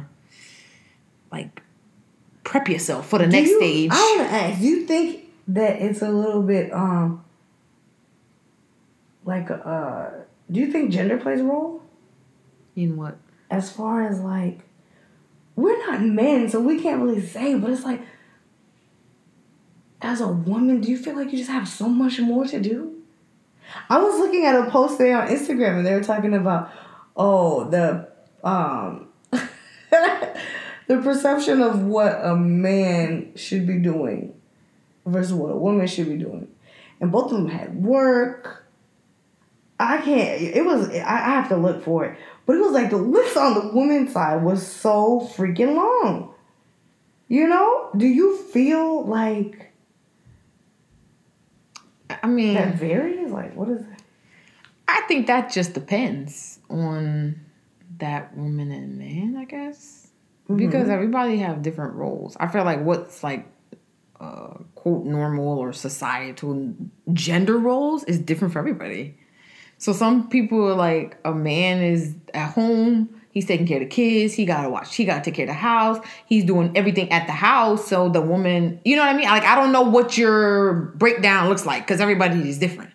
like 1.31 1.63
prep 2.43 2.69
yourself 2.69 3.07
for 3.09 3.19
the 3.19 3.27
Do 3.27 3.31
next 3.33 3.51
you- 3.51 3.59
stage. 3.59 3.91
I 3.93 4.17
wanna 4.17 4.31
ask, 4.31 4.61
you 4.63 4.87
think 4.87 5.25
that 5.49 5.83
it's 5.83 6.01
a 6.01 6.09
little 6.09 6.43
bit 6.43 6.73
um 6.73 7.23
like 9.27 9.51
uh 9.51 10.07
do 10.51 10.61
you 10.61 10.71
think 10.73 10.91
gender 10.91 11.19
plays 11.19 11.41
a 11.41 11.45
role? 11.45 11.83
In 12.77 12.97
what? 12.97 13.19
As 13.51 13.71
far 13.71 14.07
as 14.07 14.21
like 14.21 14.61
we're 15.57 15.79
not 15.87 16.01
men, 16.03 16.49
so 16.49 16.61
we 16.61 16.81
can't 16.81 17.03
really 17.03 17.21
say, 17.21 17.55
but 17.57 17.71
it's 17.71 17.85
like 17.85 18.01
as 20.05 20.21
a 20.21 20.29
woman, 20.29 20.81
do 20.81 20.91
you 20.91 20.99
feel 20.99 21.17
like 21.17 21.33
you 21.33 21.39
just 21.39 21.51
have 21.51 21.67
so 21.67 21.89
much 21.89 22.21
more 22.21 22.47
to 22.47 22.61
do? 22.61 22.95
I 23.89 23.99
was 23.99 24.19
looking 24.19 24.45
at 24.45 24.55
a 24.55 24.71
post 24.71 24.99
today 24.99 25.15
on 25.15 25.29
Instagram 25.29 25.79
and 25.79 25.87
they 25.87 25.95
were 25.95 26.05
talking 26.05 26.35
about 26.35 26.71
oh 27.17 27.65
the 27.71 28.09
um 28.43 29.09
the 29.31 31.01
perception 31.03 31.61
of 31.63 31.83
what 31.83 32.21
a 32.23 32.37
man 32.37 33.33
should 33.35 33.67
be 33.67 33.79
doing 33.79 34.35
versus 35.07 35.33
what 35.33 35.51
a 35.51 35.57
woman 35.57 35.87
should 35.87 36.09
be 36.09 36.17
doing. 36.17 36.49
And 37.01 37.11
both 37.11 37.33
of 37.33 37.39
them 37.39 37.49
had 37.49 37.83
work. 37.83 38.67
I 39.81 39.99
can't 39.99 40.43
it 40.43 40.65
was 40.65 40.91
I, 40.91 41.01
I 41.01 41.31
have 41.31 41.49
to 41.49 41.57
look 41.57 41.83
for 41.83 42.05
it. 42.05 42.19
But 42.47 42.57
it 42.57 42.61
was 42.61 42.73
like 42.73 42.91
the 42.91 42.99
list 42.99 43.37
on 43.39 43.55
the 43.55 43.69
woman's 43.73 44.13
side 44.13 44.43
was 44.43 44.67
so 44.67 45.29
freaking 45.35 45.75
long. 45.75 46.35
You 47.27 47.49
know? 47.49 47.91
Do 47.97 48.07
you 48.07 48.37
feel 48.37 49.07
like 49.07 49.74
I 52.11 52.27
mean, 52.27 52.55
that 52.55 52.75
varies? 52.75 53.31
Like 53.31 53.55
what 53.55 53.69
is 53.69 53.85
that? 53.87 54.03
I 54.89 55.03
think 55.09 55.27
that 55.27 55.51
just 55.51 55.73
depends 55.73 56.61
on 56.71 57.41
that 57.99 58.37
woman 58.37 58.71
and 58.71 58.99
man, 58.99 59.37
I 59.37 59.45
guess. 59.45 60.09
Because 60.55 60.91
everybody 60.91 61.39
have 61.39 61.63
different 61.63 61.95
roles. 61.95 62.37
I 62.39 62.49
feel 62.49 62.65
like 62.65 62.81
what's 62.83 63.25
like 63.25 63.47
uh, 64.21 64.55
quote 64.75 65.05
normal 65.05 65.59
or 65.59 65.73
societal 65.73 66.75
gender 67.13 67.59
roles 67.59 68.05
is 68.05 68.19
different 68.19 68.53
for 68.53 68.59
everybody. 68.59 69.17
So 69.79 69.93
some 69.93 70.29
people 70.29 70.67
are 70.69 70.75
like 70.75 71.19
a 71.25 71.33
man 71.35 71.83
is 71.83 72.15
at 72.33 72.53
home, 72.53 73.21
he's 73.35 73.45
taking 73.45 73.67
care 73.67 73.77
of 73.77 73.83
the 73.83 73.89
kids, 73.89 74.33
he 74.33 74.47
gotta 74.47 74.71
watch, 74.71 74.95
he 74.95 75.05
gotta 75.05 75.23
take 75.23 75.35
care 75.35 75.45
of 75.45 75.49
the 75.49 75.55
house, 75.55 75.99
he's 76.27 76.45
doing 76.45 76.73
everything 76.75 77.11
at 77.11 77.27
the 77.27 77.33
house. 77.33 77.87
So 77.87 78.09
the 78.09 78.23
woman, 78.23 78.81
you 78.85 78.97
know 78.97 79.03
what 79.03 79.15
I 79.15 79.19
mean? 79.19 79.29
Like 79.29 79.45
I 79.45 79.57
don't 79.57 79.73
know 79.73 79.83
what 79.83 80.17
your 80.17 80.95
breakdown 80.97 81.49
looks 81.49 81.67
like 81.67 81.83
because 81.87 82.01
everybody 82.01 82.49
is 82.49 82.59
different. 82.59 82.93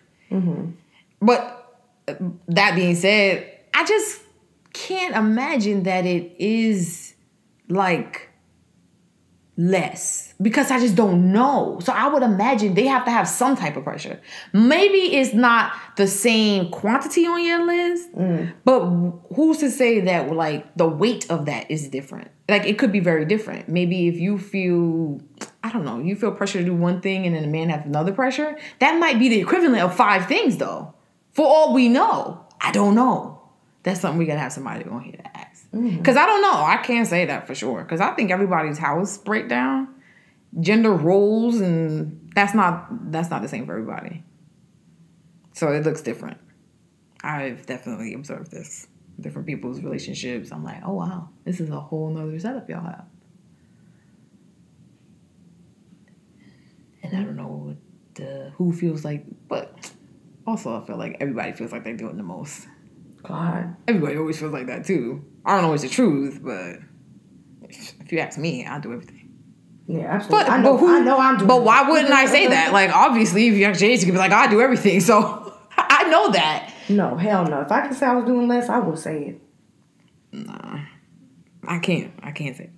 But 1.20 1.78
uh, 2.08 2.14
that 2.48 2.74
being 2.74 2.96
said, 2.96 3.46
I 3.74 3.84
just 3.84 4.22
can't 4.72 5.14
imagine 5.14 5.82
that 5.84 6.06
it 6.06 6.34
is 6.38 7.14
like 7.68 8.29
less 9.60 10.32
because 10.40 10.70
I 10.70 10.80
just 10.80 10.94
don't 10.94 11.32
know. 11.32 11.78
So 11.82 11.92
I 11.92 12.08
would 12.08 12.22
imagine 12.22 12.72
they 12.72 12.86
have 12.86 13.04
to 13.04 13.10
have 13.10 13.28
some 13.28 13.56
type 13.56 13.76
of 13.76 13.84
pressure. 13.84 14.18
Maybe 14.54 15.16
it's 15.16 15.34
not 15.34 15.72
the 15.96 16.06
same 16.06 16.70
quantity 16.70 17.26
on 17.26 17.44
your 17.44 17.66
list, 17.66 18.12
mm. 18.14 18.52
but 18.64 18.88
who's 19.34 19.58
to 19.58 19.70
say 19.70 20.00
that 20.00 20.32
like 20.32 20.74
the 20.76 20.88
weight 20.88 21.30
of 21.30 21.44
that 21.44 21.70
is 21.70 21.88
different? 21.88 22.30
Like 22.48 22.64
it 22.64 22.78
could 22.78 22.90
be 22.90 23.00
very 23.00 23.26
different. 23.26 23.68
Maybe 23.68 24.08
if 24.08 24.16
you 24.16 24.38
feel 24.38 25.20
I 25.62 25.70
don't 25.70 25.84
know, 25.84 25.98
you 25.98 26.16
feel 26.16 26.32
pressure 26.32 26.60
to 26.60 26.64
do 26.64 26.74
one 26.74 27.02
thing 27.02 27.26
and 27.26 27.36
then 27.36 27.44
a 27.44 27.48
man 27.48 27.68
has 27.68 27.84
another 27.84 28.12
pressure, 28.12 28.58
that 28.78 28.98
might 28.98 29.18
be 29.18 29.28
the 29.28 29.40
equivalent 29.40 29.82
of 29.82 29.94
five 29.94 30.26
things 30.26 30.56
though. 30.56 30.94
For 31.32 31.46
all 31.46 31.74
we 31.74 31.88
know. 31.88 32.46
I 32.62 32.72
don't 32.72 32.94
know. 32.94 33.42
That's 33.82 34.00
something 34.00 34.18
we 34.18 34.26
gotta 34.26 34.40
have 34.40 34.52
somebody 34.52 34.84
on 34.84 35.00
here 35.00 35.16
to 35.16 35.36
ask. 35.36 35.49
Mm-hmm. 35.74 35.98
Because 35.98 36.16
I 36.16 36.26
don't 36.26 36.42
know. 36.42 36.64
I 36.64 36.78
can't 36.78 37.06
say 37.06 37.26
that 37.26 37.46
for 37.46 37.54
sure. 37.54 37.82
Because 37.82 38.00
I 38.00 38.12
think 38.12 38.30
everybody's 38.30 38.78
house 38.78 39.18
breakdown, 39.18 39.88
gender 40.60 40.92
roles, 40.92 41.60
and 41.60 42.30
that's 42.34 42.54
not 42.54 43.12
that's 43.12 43.30
not 43.30 43.42
the 43.42 43.48
same 43.48 43.66
for 43.66 43.72
everybody. 43.72 44.24
So 45.52 45.72
it 45.72 45.84
looks 45.84 46.02
different. 46.02 46.38
I've 47.22 47.66
definitely 47.66 48.14
observed 48.14 48.50
this. 48.50 48.88
Different 49.20 49.46
people's 49.46 49.80
relationships. 49.82 50.50
I'm 50.50 50.64
like, 50.64 50.82
oh 50.84 50.94
wow, 50.94 51.28
this 51.44 51.60
is 51.60 51.70
a 51.70 51.78
whole 51.78 52.10
nother 52.10 52.38
setup 52.38 52.68
y'all 52.68 52.84
have. 52.84 53.04
And 57.02 57.16
I 57.16 57.22
don't 57.22 57.36
know 57.36 57.76
the, 58.14 58.52
who 58.56 58.72
feels 58.72 59.04
like, 59.04 59.24
but 59.48 59.92
also 60.46 60.80
I 60.80 60.86
feel 60.86 60.96
like 60.96 61.16
everybody 61.20 61.52
feels 61.52 61.72
like 61.72 61.84
they're 61.84 61.96
doing 61.96 62.16
the 62.16 62.22
most. 62.22 62.66
God. 63.22 63.76
Everybody 63.88 64.16
always 64.16 64.38
feels 64.38 64.52
like 64.52 64.66
that 64.66 64.84
too. 64.84 65.24
I 65.44 65.54
don't 65.54 65.62
know 65.62 65.72
it's 65.72 65.82
the 65.82 65.88
truth, 65.88 66.40
but 66.42 66.76
if 67.68 68.12
you 68.12 68.18
ask 68.18 68.38
me, 68.38 68.66
I'll 68.66 68.80
do 68.80 68.92
everything. 68.92 69.20
Yeah, 69.86 70.02
absolutely. 70.02 70.44
But 70.44 70.52
I 70.52 70.62
know 70.62 70.72
but 70.74 70.78
who? 70.78 70.96
I 70.96 71.00
know 71.00 71.18
I'm 71.18 71.36
doing 71.36 71.48
But 71.48 71.64
why 71.64 71.88
wouldn't 71.88 72.12
I 72.12 72.26
say 72.26 72.46
that? 72.46 72.72
Like 72.72 72.90
obviously, 72.94 73.48
if 73.48 73.54
you 73.54 73.64
ask 73.64 73.80
Jay, 73.80 73.92
you 73.92 73.98
could 73.98 74.12
be 74.12 74.18
like, 74.18 74.32
I 74.32 74.48
do 74.48 74.60
everything. 74.60 75.00
So 75.10 75.52
I 75.76 76.04
know 76.08 76.30
that. 76.32 76.72
No, 76.88 77.16
hell 77.16 77.44
no. 77.46 77.60
If 77.62 77.72
I 77.72 77.86
could 77.86 77.96
say 77.96 78.06
I 78.06 78.14
was 78.14 78.24
doing 78.24 78.48
less, 78.48 78.68
I 78.68 78.78
would 78.78 78.98
say 78.98 79.24
it. 79.24 79.40
Nah, 80.32 80.80
I 81.66 81.78
can't. 81.78 82.12
I 82.22 82.30
can't 82.32 82.56
say. 82.56 82.70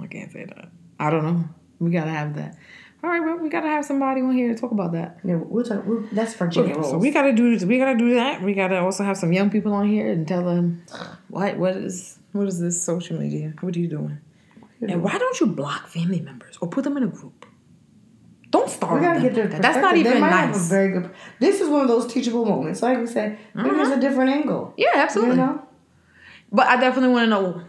I 0.00 0.06
can't 0.06 0.32
say 0.32 0.44
that. 0.46 0.68
I 0.98 1.10
don't 1.10 1.24
know. 1.24 1.44
We 1.78 1.90
gotta 1.90 2.10
have 2.10 2.36
that. 2.36 2.56
All 3.04 3.10
right, 3.10 3.20
well, 3.20 3.36
we 3.38 3.48
gotta 3.48 3.66
have 3.66 3.84
somebody 3.84 4.20
on 4.20 4.32
here 4.32 4.54
to 4.54 4.60
talk 4.60 4.70
about 4.70 4.92
that. 4.92 5.18
Yeah, 5.24 5.34
we'll 5.36 5.64
talk. 5.64 5.84
We'll, 5.84 6.04
that's 6.12 6.34
Virginia 6.34 6.76
rules. 6.76 6.90
so 6.90 6.98
we 6.98 7.10
gotta 7.10 7.32
do 7.32 7.58
we 7.66 7.78
gotta 7.78 7.98
do 7.98 8.14
that. 8.14 8.42
We 8.42 8.54
gotta 8.54 8.78
also 8.78 9.02
have 9.02 9.16
some 9.16 9.32
young 9.32 9.50
people 9.50 9.72
on 9.72 9.88
here 9.88 10.10
and 10.10 10.26
tell 10.26 10.44
them 10.44 10.84
what 11.28 11.56
what 11.58 11.76
is 11.76 12.20
what 12.30 12.46
is 12.46 12.60
this 12.60 12.80
social 12.80 13.18
media? 13.18 13.54
What 13.60 13.74
are 13.74 13.80
you 13.80 13.88
doing? 13.88 14.18
And 14.80 15.02
why 15.02 15.18
don't 15.18 15.40
you 15.40 15.46
block 15.46 15.88
family 15.88 16.20
members 16.20 16.56
or 16.60 16.68
put 16.68 16.84
them 16.84 16.96
in 16.96 17.02
a 17.02 17.08
group? 17.08 17.46
Don't 18.50 18.70
start. 18.70 19.00
We 19.00 19.06
gotta 19.06 19.20
get 19.20 19.34
their 19.34 19.48
That's 19.48 19.62
not 19.62 19.94
perspective. 19.94 20.04
They 20.04 20.10
even 20.10 20.20
might 20.20 20.30
have 20.30 20.50
a 20.50 20.52
nice. 20.52 20.68
very 20.68 20.92
good. 20.92 21.10
This 21.40 21.60
is 21.60 21.68
one 21.68 21.82
of 21.82 21.88
those 21.88 22.12
teachable 22.12 22.44
moments. 22.44 22.82
Like 22.82 22.98
we 22.98 23.06
said, 23.06 23.38
maybe 23.54 23.70
there's 23.70 23.88
mm-hmm. 23.88 23.98
a 23.98 24.00
different 24.00 24.30
angle. 24.30 24.74
yeah, 24.76 24.90
absolutely. 24.94 25.36
You 25.36 25.42
know, 25.42 25.62
But 26.52 26.66
I 26.68 26.76
definitely 26.78 27.14
want 27.14 27.24
to 27.24 27.30
know 27.30 27.64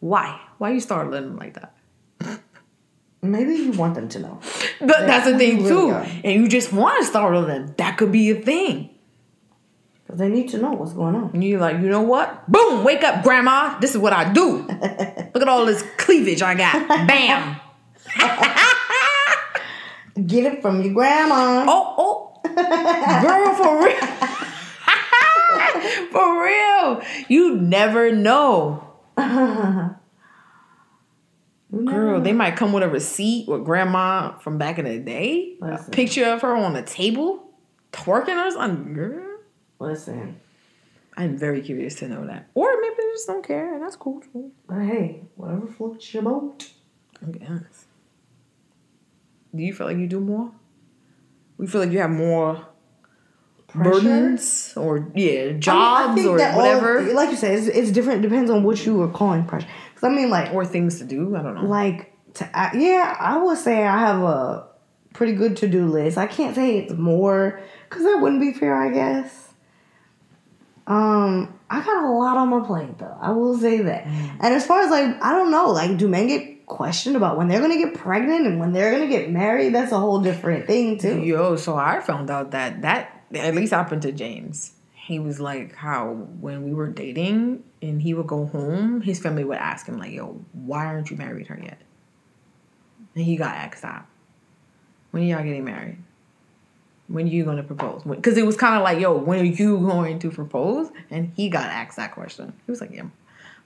why. 0.00 0.40
Why 0.58 0.70
you 0.72 0.80
started 0.80 1.12
them 1.12 1.36
like 1.36 1.54
that? 1.54 1.76
Maybe 3.22 3.54
you 3.54 3.72
want 3.72 3.94
them 3.94 4.08
to 4.08 4.18
know. 4.18 4.40
But 4.80 5.06
that's 5.06 5.30
the 5.30 5.38
thing 5.38 5.58
too. 5.58 5.90
really. 5.92 6.20
And 6.24 6.42
you 6.42 6.48
just 6.48 6.72
want 6.72 6.98
to 7.00 7.06
startle 7.06 7.42
them. 7.42 7.74
That 7.78 7.96
could 7.96 8.10
be 8.12 8.30
a 8.30 8.34
thing. 8.34 8.90
Cause 10.08 10.18
they 10.18 10.28
need 10.28 10.50
to 10.50 10.58
know 10.58 10.72
what's 10.72 10.92
going 10.92 11.14
on. 11.14 11.30
And 11.32 11.42
you're 11.42 11.58
like, 11.58 11.76
you 11.76 11.88
know 11.88 12.02
what? 12.02 12.46
Boom! 12.50 12.84
Wake 12.84 13.02
up, 13.02 13.22
grandma. 13.22 13.78
This 13.78 13.92
is 13.92 13.98
what 13.98 14.12
I 14.12 14.30
do. 14.30 14.58
Look 14.66 15.40
at 15.40 15.48
all 15.48 15.64
this 15.64 15.82
cleavage 15.96 16.42
I 16.42 16.54
got. 16.54 16.86
Bam. 17.08 17.58
Get 20.26 20.52
it 20.52 20.60
from 20.60 20.82
your 20.82 20.92
grandma. 20.92 21.64
Oh, 21.66 21.94
oh. 21.96 22.28
Girl, 23.22 23.54
for 23.54 23.86
real. 23.86 23.96
for 26.10 26.44
real. 26.44 27.00
You 27.28 27.56
never 27.56 28.12
know. 28.12 28.84
Girl, 31.72 32.20
they 32.20 32.32
might 32.32 32.56
come 32.56 32.72
with 32.72 32.82
a 32.82 32.88
receipt 32.88 33.48
with 33.48 33.64
grandma 33.64 34.36
from 34.38 34.58
back 34.58 34.78
in 34.78 34.84
the 34.84 34.98
day. 34.98 35.56
A 35.62 35.78
picture 35.90 36.26
of 36.26 36.42
her 36.42 36.54
on 36.54 36.74
the 36.74 36.82
table, 36.82 37.50
twerking 37.92 38.36
or 38.36 38.50
something. 38.50 38.92
Girl. 38.92 39.38
Listen, 39.78 40.38
I'm 41.16 41.36
very 41.38 41.62
curious 41.62 41.94
to 41.96 42.08
know 42.08 42.26
that. 42.26 42.48
Or 42.54 42.78
maybe 42.80 42.94
they 42.98 43.08
just 43.14 43.26
don't 43.26 43.44
care, 43.46 43.72
and 43.74 43.82
that's 43.82 43.96
cool 43.96 44.20
too. 44.20 44.52
but 44.68 44.80
hey, 44.82 45.22
whatever 45.36 45.66
floats 45.66 46.12
your 46.12 46.22
boat. 46.24 46.70
I 47.26 47.30
guess. 47.30 47.86
Do 49.54 49.62
you 49.62 49.72
feel 49.72 49.86
like 49.86 49.96
you 49.98 50.06
do 50.06 50.20
more? 50.20 50.50
We 51.56 51.66
feel 51.66 51.80
like 51.82 51.90
you 51.92 51.98
have 52.00 52.10
more 52.10 52.66
Pressure? 53.68 53.90
burdens 53.90 54.74
or 54.76 55.10
yeah, 55.14 55.30
I 55.30 55.44
mean, 55.46 55.56
I 55.56 55.58
jobs 55.58 56.24
or 56.26 56.38
that 56.38 56.54
all- 56.54 56.58
whatever, 56.60 57.12
like 57.14 57.30
you 57.30 57.36
said, 57.36 57.58
it's, 57.58 57.66
it's 57.68 57.90
different. 57.90 58.24
It 58.24 58.28
depends 58.28 58.50
on 58.50 58.62
what 58.62 58.84
you 58.84 59.00
are 59.02 59.08
calling 59.08 59.44
pressure. 59.46 59.68
I 60.02 60.08
mean, 60.08 60.30
like, 60.30 60.52
or 60.52 60.64
things 60.64 60.98
to 60.98 61.04
do. 61.04 61.36
I 61.36 61.42
don't 61.42 61.54
know. 61.54 61.64
like 61.64 62.12
to, 62.34 62.58
I, 62.58 62.76
yeah, 62.76 63.16
I 63.18 63.36
would 63.38 63.58
say 63.58 63.84
I 63.84 63.98
have 63.98 64.22
a 64.22 64.66
pretty 65.14 65.34
good 65.34 65.56
to 65.58 65.68
do 65.68 65.86
list. 65.86 66.18
I 66.18 66.26
can't 66.26 66.54
say 66.54 66.78
it's 66.78 66.92
more 66.92 67.60
because 67.88 68.04
that 68.04 68.18
wouldn't 68.20 68.40
be 68.40 68.52
fair. 68.52 68.74
I 68.74 68.90
guess. 68.90 69.50
Um, 70.86 71.58
I 71.70 71.80
got 71.82 72.04
a 72.04 72.10
lot 72.10 72.36
on 72.36 72.48
my 72.48 72.66
plate 72.66 72.98
though. 72.98 73.16
I 73.20 73.30
will 73.30 73.56
say 73.56 73.82
that. 73.82 74.04
Mm. 74.04 74.36
And 74.40 74.54
as 74.54 74.66
far 74.66 74.80
as 74.80 74.90
like, 74.90 75.22
I 75.22 75.32
don't 75.32 75.50
know, 75.50 75.70
like, 75.70 75.96
do 75.96 76.08
men 76.08 76.26
get 76.26 76.66
questioned 76.66 77.16
about 77.16 77.36
when 77.36 77.48
they're 77.48 77.60
gonna 77.60 77.78
get 77.78 77.94
pregnant 77.94 78.46
and 78.46 78.58
when 78.58 78.72
they're 78.72 78.90
gonna 78.90 79.08
get 79.08 79.30
married? 79.30 79.74
That's 79.74 79.92
a 79.92 79.98
whole 79.98 80.20
different 80.20 80.66
thing 80.66 80.98
too. 80.98 81.20
Yo, 81.22 81.56
so 81.56 81.76
I 81.76 82.00
found 82.00 82.30
out 82.30 82.50
that 82.50 82.82
that 82.82 83.24
at 83.34 83.54
least 83.54 83.72
happened 83.72 84.02
to 84.02 84.12
James. 84.12 84.72
He 85.04 85.18
was 85.18 85.40
like 85.40 85.74
how 85.74 86.12
when 86.40 86.62
we 86.64 86.72
were 86.72 86.86
dating 86.86 87.64
and 87.82 88.00
he 88.00 88.14
would 88.14 88.28
go 88.28 88.46
home, 88.46 89.00
his 89.00 89.18
family 89.18 89.42
would 89.42 89.58
ask 89.58 89.86
him 89.86 89.98
like, 89.98 90.12
"Yo, 90.12 90.44
why 90.52 90.86
aren't 90.86 91.10
you 91.10 91.16
married 91.16 91.48
her 91.48 91.58
yet?" 91.60 91.78
And 93.16 93.24
he 93.24 93.36
got 93.36 93.54
asked 93.56 93.82
that. 93.82 94.06
When 95.10 95.24
are 95.24 95.26
y'all 95.26 95.42
getting 95.42 95.64
married? 95.64 95.98
When 97.08 97.26
are 97.26 97.30
you 97.30 97.44
going 97.44 97.56
to 97.56 97.62
propose? 97.64 98.02
Because 98.04 98.38
it 98.38 98.46
was 98.46 98.56
kind 98.56 98.76
of 98.76 98.82
like, 98.82 99.00
"Yo, 99.00 99.16
when 99.16 99.40
are 99.40 99.44
you 99.44 99.78
going 99.80 100.20
to 100.20 100.30
propose?" 100.30 100.90
And 101.10 101.32
he 101.36 101.48
got 101.48 101.66
asked 101.66 101.96
that 101.96 102.12
question. 102.12 102.52
He 102.64 102.70
was 102.70 102.80
like, 102.80 102.92
"Yeah." 102.92 103.06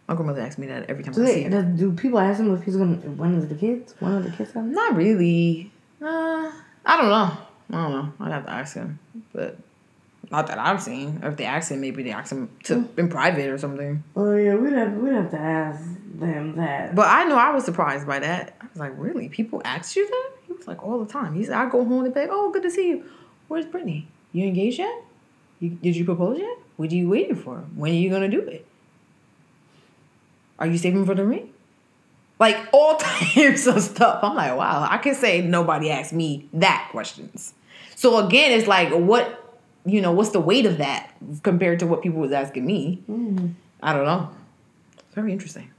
My 0.08 0.14
grandmother 0.14 0.40
asked 0.40 0.58
me 0.58 0.68
that 0.68 0.88
every 0.88 1.02
time 1.04 1.12
Do, 1.14 1.22
I 1.22 1.26
see 1.26 1.32
they, 1.34 1.42
him. 1.42 1.50
does, 1.50 1.78
do 1.80 1.92
people 1.92 2.18
ask 2.20 2.38
him 2.40 2.54
if 2.54 2.62
he's 2.62 2.76
gonna 2.76 2.94
when 2.94 3.34
is 3.34 3.48
the 3.48 3.56
kids? 3.56 3.94
When 3.98 4.12
are 4.12 4.22
the 4.22 4.30
kids 4.30 4.52
coming? 4.52 4.72
Not 4.72 4.94
really. 4.96 5.70
Uh, 6.00 6.50
I 6.86 6.96
don't 6.96 7.10
know. 7.10 7.36
I 7.76 7.82
don't 7.82 7.92
know. 7.92 8.12
I'd 8.20 8.32
have 8.32 8.46
to 8.46 8.52
ask 8.52 8.74
him, 8.76 9.00
but 9.32 9.58
not 10.30 10.48
that 10.48 10.58
I've 10.58 10.82
seen. 10.82 11.20
Or 11.22 11.30
if 11.30 11.36
they 11.36 11.44
ask 11.44 11.70
him, 11.70 11.80
maybe 11.80 12.02
they 12.02 12.10
ask 12.10 12.32
him 12.32 12.50
to 12.64 12.80
hmm. 12.80 13.00
in 13.00 13.08
private 13.08 13.48
or 13.48 13.58
something. 13.58 14.02
Oh 14.14 14.34
yeah, 14.34 14.54
we'd 14.54 14.72
have 14.72 14.92
we'd 14.94 15.14
have 15.14 15.30
to 15.30 15.38
ask 15.38 15.84
them 16.14 16.56
that. 16.56 16.94
But 16.94 17.08
I 17.08 17.24
know 17.24 17.36
I 17.36 17.50
was 17.50 17.64
surprised 17.64 18.06
by 18.06 18.18
that. 18.18 18.56
I 18.60 18.66
was 18.66 18.78
like, 18.78 18.92
really? 18.96 19.28
People 19.28 19.62
ask 19.64 19.96
you 19.96 20.06
that? 20.08 20.30
He 20.46 20.52
was 20.52 20.66
like, 20.66 20.82
all 20.82 21.02
the 21.04 21.10
time. 21.10 21.34
He 21.34 21.44
said, 21.44 21.54
I 21.54 21.68
go 21.68 21.84
home 21.84 22.04
and 22.04 22.14
be 22.14 22.20
like, 22.20 22.30
oh, 22.32 22.50
good 22.50 22.62
to 22.62 22.70
see 22.70 22.88
you. 22.88 23.04
Where's 23.48 23.66
Brittany? 23.66 24.08
You 24.32 24.46
engaged 24.46 24.78
yet? 24.78 25.02
You, 25.60 25.70
did 25.70 25.96
you 25.96 26.04
propose 26.04 26.38
yet? 26.38 26.58
What 26.76 26.90
are 26.90 26.94
you 26.94 27.08
waiting 27.08 27.36
for? 27.36 27.58
When 27.74 27.92
are 27.92 27.94
you 27.94 28.10
gonna 28.10 28.28
do 28.28 28.40
it? 28.40 28.66
Are 30.58 30.66
you 30.66 30.78
saving 30.78 31.06
for 31.06 31.14
the 31.14 31.24
ring? 31.24 31.52
Like 32.38 32.58
all 32.72 32.96
types 32.98 33.66
of 33.66 33.80
stuff. 33.82 34.20
I'm 34.22 34.34
like, 34.34 34.56
wow, 34.56 34.86
I 34.90 34.98
can 34.98 35.14
say 35.14 35.42
nobody 35.42 35.90
asked 35.90 36.12
me 36.12 36.48
that 36.54 36.88
questions. 36.90 37.54
So 37.94 38.26
again, 38.26 38.52
it's 38.52 38.68
like 38.68 38.90
what 38.90 39.45
you 39.86 40.00
know, 40.00 40.12
what's 40.12 40.30
the 40.30 40.40
weight 40.40 40.66
of 40.66 40.78
that 40.78 41.12
compared 41.42 41.78
to 41.78 41.86
what 41.86 42.02
people 42.02 42.20
was 42.20 42.32
asking 42.32 42.66
me? 42.66 43.02
I 43.82 43.92
don't 43.92 44.04
know. 44.04 44.30
It's 44.98 45.14
Very 45.14 45.32
interesting. 45.32 45.70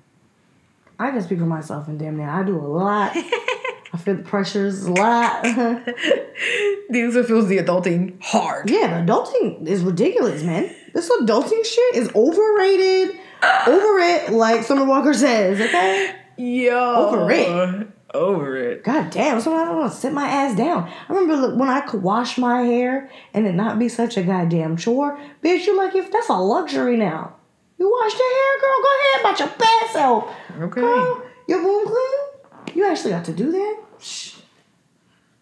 I 1.00 1.12
can 1.12 1.22
speak 1.22 1.40
for 1.40 1.46
myself 1.46 1.88
and 1.88 2.00
damn 2.00 2.18
near 2.18 2.30
I 2.30 2.44
do 2.44 2.58
a 2.58 2.66
lot. 2.66 3.12
I 3.94 3.98
feel 3.98 4.16
the 4.16 4.24
pressures 4.24 4.84
a 4.84 4.92
lot. 4.92 5.44
These 6.90 7.14
feels 7.28 7.48
the 7.48 7.58
adulting 7.58 8.22
hard. 8.22 8.70
Yeah, 8.70 9.02
the 9.04 9.12
adulting 9.12 9.68
is 9.68 9.82
ridiculous, 9.84 10.44
man. 10.44 10.74
This 10.94 11.10
adulting 11.22 11.66
shit 11.66 11.96
is 11.96 12.10
overrated. 12.16 13.16
Over 13.68 14.00
it, 14.00 14.32
like 14.32 14.64
Summer 14.64 14.86
Walker 14.86 15.14
says, 15.14 15.62
okay? 15.62 16.16
Yo. 16.38 16.96
Over 16.96 17.32
it. 17.32 17.88
Over 18.18 18.58
it. 18.58 18.84
God 18.84 19.12
damn, 19.12 19.40
sometimes 19.40 19.62
I 19.62 19.66
don't 19.66 19.78
want 19.78 19.94
to 19.94 19.98
sit 19.98 20.12
my 20.12 20.28
ass 20.28 20.58
down. 20.58 20.92
I 21.08 21.14
remember 21.14 21.56
when 21.56 21.70
I 21.70 21.82
could 21.82 22.02
wash 22.02 22.40
my 22.40 22.64
hair 22.64 23.12
and 23.32 23.46
it 23.46 23.54
not 23.54 23.78
be 23.78 23.90
such 23.90 24.18
a 24.18 24.24
goddamn 24.24 24.76
chore. 24.76 25.20
Bitch, 25.44 25.68
you 25.68 25.78
like 25.78 25.96
if 25.96 26.12
that's 26.12 26.30
a 26.30 26.34
luxury 26.34 26.98
now. 26.98 27.36
You 27.78 27.92
wash 27.92 28.18
your 28.18 28.34
hair, 28.34 28.60
girl, 28.60 28.82
go 28.82 28.90
ahead 29.00 29.20
about 29.22 29.40
your 29.40 29.60
bad 29.60 29.90
self. 29.92 30.36
Okay. 30.60 30.82
Girl, 30.82 31.24
your 31.48 31.60
room 31.60 31.86
clean? 31.86 32.76
You 32.76 32.88
actually 32.88 33.12
got 33.12 33.26
to 33.26 33.34
do 33.34 33.52
that? 33.52 33.84
Shh. 34.00 34.38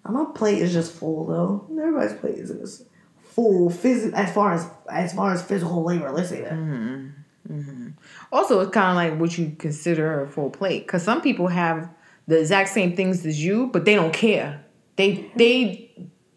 My 0.07 0.25
plate 0.35 0.61
is 0.61 0.73
just 0.73 0.91
full 0.91 1.25
though. 1.25 1.65
Everybody's 1.81 2.19
plate 2.19 2.35
is 2.35 2.51
just 2.51 2.83
full 3.23 3.69
phys- 3.69 4.13
as 4.13 4.33
far 4.33 4.53
as 4.53 4.69
as 4.91 5.13
far 5.13 5.31
as 5.31 5.41
physical 5.41 5.83
labor, 5.83 6.11
let's 6.11 6.29
say 6.29 6.41
that. 6.41 6.53
Mm-hmm. 6.53 7.89
Also, 8.31 8.59
it's 8.59 8.71
kind 8.71 8.89
of 8.89 8.95
like 8.95 9.19
what 9.19 9.37
you 9.37 9.55
consider 9.57 10.21
a 10.21 10.27
full 10.27 10.49
plate. 10.49 10.85
Because 10.85 11.03
some 11.03 11.21
people 11.21 11.47
have 11.47 11.89
the 12.27 12.39
exact 12.39 12.69
same 12.69 12.95
things 12.95 13.25
as 13.25 13.43
you, 13.43 13.67
but 13.67 13.85
they 13.85 13.95
don't 13.95 14.13
care. 14.13 14.63
They, 14.95 15.31
they, 15.35 15.91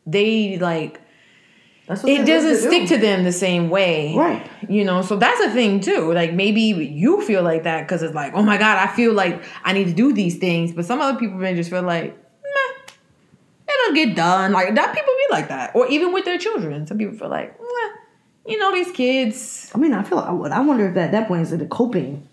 they 0.07 0.59
like, 0.59 1.01
That's 1.87 2.03
what 2.03 2.13
it 2.13 2.27
doesn't 2.27 2.57
supposed 2.57 2.69
stick 2.69 2.89
do. 2.89 2.97
to 2.97 3.01
them 3.01 3.25
the 3.25 3.33
same 3.33 3.71
way. 3.71 4.15
Right. 4.15 4.49
You 4.69 4.85
know, 4.85 5.03
so 5.03 5.17
that's 5.17 5.41
a 5.41 5.51
thing 5.51 5.81
too. 5.81 6.13
Like 6.13 6.33
maybe 6.35 6.61
you 6.63 7.23
feel 7.23 7.43
like 7.43 7.63
that 7.65 7.83
because 7.83 8.03
it's 8.03 8.15
like, 8.15 8.33
oh 8.35 8.43
my 8.43 8.59
God, 8.59 8.77
I 8.79 8.93
feel 8.95 9.13
like 9.13 9.43
I 9.65 9.73
need 9.73 9.85
to 9.85 9.95
do 9.95 10.13
these 10.13 10.37
things. 10.39 10.73
But 10.73 10.85
some 10.85 11.01
other 11.01 11.19
people 11.19 11.39
may 11.39 11.55
just 11.55 11.71
feel 11.71 11.83
like, 11.83 12.17
meh, 12.17 12.93
it'll 13.69 13.95
get 13.95 14.15
done. 14.17 14.53
Like 14.53 14.75
that 14.75 14.95
people 14.95 15.15
be 15.17 15.27
like 15.33 15.49
that. 15.49 15.75
Or 15.75 15.87
even 15.89 16.13
with 16.13 16.25
their 16.25 16.39
children. 16.39 16.87
Some 16.87 16.99
people 16.99 17.17
feel 17.17 17.31
like, 17.31 17.59
you 18.47 18.59
know, 18.59 18.73
these 18.73 18.91
kids. 18.93 19.71
I 19.75 19.79
mean, 19.79 19.93
I 19.93 20.03
feel 20.03 20.19
I 20.19 20.31
I 20.31 20.61
wonder 20.61 20.89
if 20.89 20.97
at 20.97 21.13
that 21.13 21.29
point 21.29 21.43
is 21.43 21.53
it 21.53 21.63
a 21.63 21.67
coping? 21.67 22.28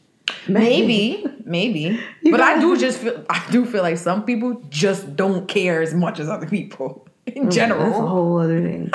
Maybe, 0.48 1.26
maybe. 1.44 2.00
You 2.22 2.32
but 2.32 2.42
I 2.42 2.60
do 2.60 2.76
just 2.78 3.00
feel 3.00 3.24
I 3.30 3.46
do 3.52 3.66
feel 3.66 3.84
like 3.84 3.98
some 3.98 4.26
people 4.26 4.62
just 4.70 5.16
don't 5.16 5.48
care 5.48 5.82
as 5.82 5.94
much 5.94 6.20
as 6.20 6.28
other 6.30 6.48
people 6.48 7.08
in 7.28 7.52
general. 7.52 7.84
That's 7.84 7.98
a 7.98 8.08
whole 8.08 8.40
other 8.40 8.62
thing. 8.62 8.92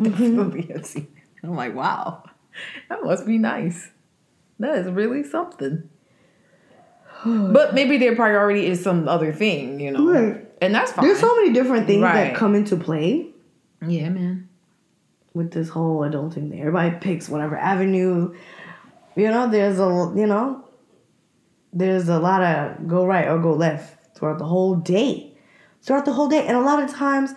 Definitely. 0.00 0.62
Mm-hmm. 0.70 1.46
I'm 1.46 1.56
like, 1.56 1.74
wow, 1.74 2.22
that 2.88 3.02
must 3.02 3.26
be 3.26 3.38
nice. 3.38 3.90
That 4.60 4.78
is 4.78 4.86
really 4.88 5.24
something. 5.24 5.88
but 7.24 7.74
maybe 7.74 7.96
their 7.98 8.14
priority 8.16 8.66
is 8.66 8.82
some 8.82 9.08
other 9.08 9.32
thing, 9.32 9.80
you 9.80 9.90
know, 9.90 10.08
Right. 10.12 10.46
and 10.60 10.74
that's 10.74 10.92
fine. 10.92 11.04
There's 11.04 11.18
so 11.20 11.34
many 11.36 11.52
different 11.52 11.86
things 11.86 12.02
Right. 12.02 12.30
that 12.30 12.36
come 12.36 12.54
into 12.54 12.76
play 12.76 13.26
yeah, 13.86 14.08
man. 14.08 14.47
With 15.38 15.52
this 15.52 15.70
whole 15.70 16.00
adulting 16.00 16.50
thing. 16.50 16.60
Everybody 16.60 16.96
picks 17.00 17.28
whatever 17.28 17.56
avenue. 17.56 18.34
You 19.16 19.28
know, 19.30 19.48
there's 19.50 19.78
a 19.78 20.12
you 20.14 20.26
know, 20.26 20.68
there's 21.72 22.08
a 22.08 22.18
lot 22.18 22.42
of 22.42 22.86
go 22.86 23.06
right 23.06 23.26
or 23.26 23.38
go 23.38 23.54
left 23.54 24.14
throughout 24.14 24.38
the 24.38 24.44
whole 24.44 24.74
day. 24.74 25.32
Throughout 25.80 26.04
the 26.04 26.12
whole 26.12 26.28
day. 26.28 26.46
And 26.46 26.56
a 26.56 26.60
lot 26.60 26.82
of 26.82 26.90
times 26.90 27.30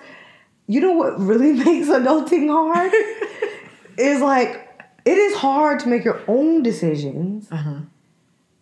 you 0.67 0.81
know 0.81 0.93
what 0.93 1.19
really 1.19 1.53
makes 1.65 1.87
adulting 1.87 2.49
hard 2.49 2.91
is 3.97 4.21
like 4.21 4.67
it 5.05 5.17
is 5.17 5.37
hard 5.37 5.79
to 5.81 5.87
make 5.87 6.03
your 6.03 6.21
own 6.27 6.63
decisions. 6.63 7.51
Uh-huh. 7.51 7.81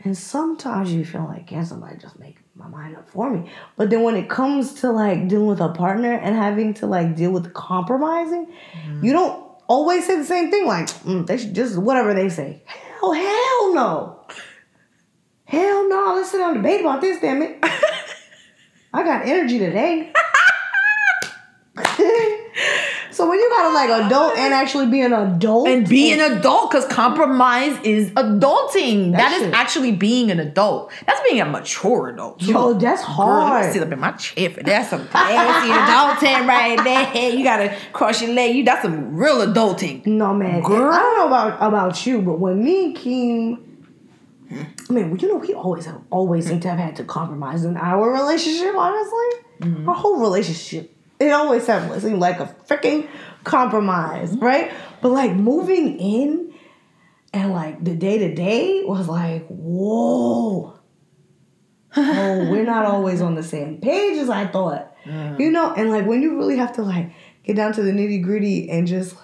And 0.02 0.18
sometimes 0.18 0.94
you 0.94 1.04
feel 1.04 1.26
like, 1.26 1.48
can 1.48 1.66
somebody 1.66 1.98
just 1.98 2.18
make 2.20 2.38
my 2.60 2.68
mind 2.68 2.96
up 2.98 3.10
for 3.10 3.30
me? 3.30 3.50
But 3.78 3.90
then 3.90 4.04
when 4.04 4.16
it 4.16 4.30
comes 4.30 4.74
to 4.82 4.92
like 4.92 5.28
dealing 5.28 5.48
with 5.48 5.62
a 5.62 5.70
partner 5.70 6.12
and 6.12 6.36
having 6.36 6.74
to 6.76 6.86
like 6.86 7.16
deal 7.16 7.32
with 7.32 7.54
compromising, 7.54 8.54
you 9.02 9.14
don't 9.14 9.50
always 9.68 10.06
say 10.06 10.18
the 10.18 10.26
same 10.26 10.52
thing. 10.52 10.68
Like, 10.68 10.88
mm, 10.88 11.26
they 11.26 11.38
should 11.38 11.56
just 11.56 11.78
whatever 11.78 12.14
they 12.14 12.30
say. 12.30 12.62
Hell, 12.66 13.14
hell 13.14 13.74
no. 13.74 14.22
Hell 15.46 15.90
no. 15.90 16.14
Let's 16.16 16.32
sit 16.32 16.40
down 16.40 16.56
and 16.56 16.64
debate 16.64 16.82
about 16.82 17.02
this, 17.02 17.22
damn 17.22 17.42
it. 17.42 17.58
I 18.94 19.04
got 19.04 19.26
energy 19.26 19.60
today. 19.60 20.12
So 23.20 23.30
when 23.30 23.38
you 23.38 23.50
gotta 23.50 23.74
like 23.74 23.90
adult 24.06 24.38
and 24.38 24.54
actually 24.54 24.88
be 24.88 25.02
an 25.02 25.12
adult 25.12 25.68
and 25.68 25.88
be 25.88 26.12
an 26.14 26.22
adult 26.38 26.72
because 26.72 26.86
compromise 26.88 27.78
is 27.84 28.10
adulting. 28.12 29.12
That 29.12 29.18
that 29.30 29.42
is 29.42 29.54
actually 29.54 29.92
being 29.92 30.32
an 30.32 30.40
adult. 30.40 30.92
That's 31.06 31.20
being 31.30 31.42
a 31.42 31.46
mature 31.46 32.08
adult. 32.08 32.40
too. 32.40 32.52
Yo, 32.54 32.74
that's 32.76 33.02
hard. 33.02 33.64
Girl, 33.66 33.74
sit 33.74 33.84
up 33.84 33.92
in 33.92 34.00
my 34.00 34.12
chair. 34.14 34.50
for- 34.52 34.64
That's 34.64 34.90
some 34.90 35.06
classy 35.10 35.70
adulting 35.84 36.48
right 36.48 36.82
there. 37.14 37.30
You 37.38 37.44
gotta 37.44 37.76
cross 37.92 38.22
your 38.22 38.32
leg. 38.34 38.56
You 38.56 38.64
that's 38.64 38.84
some 38.84 39.16
real 39.16 39.46
adulting. 39.46 40.06
No 40.06 40.34
man, 40.34 40.62
Girl. 40.64 40.92
I 40.94 40.98
don't 41.00 41.18
know 41.20 41.28
about 41.28 41.58
about 41.62 42.06
you, 42.06 42.22
but 42.22 42.40
when 42.40 42.64
me 42.64 42.86
and 42.86 42.96
Keem, 42.98 43.58
I 44.90 44.94
mean, 44.94 45.20
you 45.20 45.28
know, 45.28 45.36
we 45.36 45.54
always 45.54 45.86
have 45.86 46.02
always 46.10 46.48
seem 46.48 46.60
to 46.62 46.70
have 46.70 46.80
had 46.80 46.96
to 46.96 47.04
compromise 47.04 47.66
in 47.66 47.78
our 47.78 48.12
relationship. 48.12 48.74
Honestly, 48.76 49.28
Mm-hmm. 49.60 49.90
our 49.90 49.96
whole 49.96 50.22
relationship, 50.22 50.96
it 51.20 51.32
always 51.32 51.66
seemed 51.66 52.20
like 52.20 52.40
a 52.40 52.56
freaking 52.68 53.08
compromise, 53.44 54.36
right? 54.38 54.72
But 55.02 55.10
like 55.10 55.36
moving 55.36 56.00
in 56.00 56.54
and 57.34 57.52
like 57.52 57.84
the 57.84 57.96
day 57.96 58.18
to 58.20 58.34
day 58.34 58.84
was 58.86 59.08
like, 59.08 59.48
whoa. 59.48 60.76
oh, 61.98 62.52
we're 62.52 62.66
not 62.66 62.86
always 62.86 63.22
on 63.22 63.36
the 63.36 63.44
same 63.44 63.82
page 63.82 64.18
as 64.18 64.30
I 64.30 64.48
thought. 64.48 64.96
Mm. 65.06 65.40
You 65.40 65.52
know, 65.52 65.74
and 65.74 65.90
like 65.90 66.06
when 66.06 66.22
you 66.22 66.38
really 66.38 66.58
have 66.58 66.74
to 66.74 66.84
like 66.84 67.12
get 67.44 67.56
down 67.56 67.74
to 67.74 67.84
the 67.84 67.92
nitty 67.92 68.24
gritty 68.24 68.70
and 68.70 68.88
just 68.88 69.16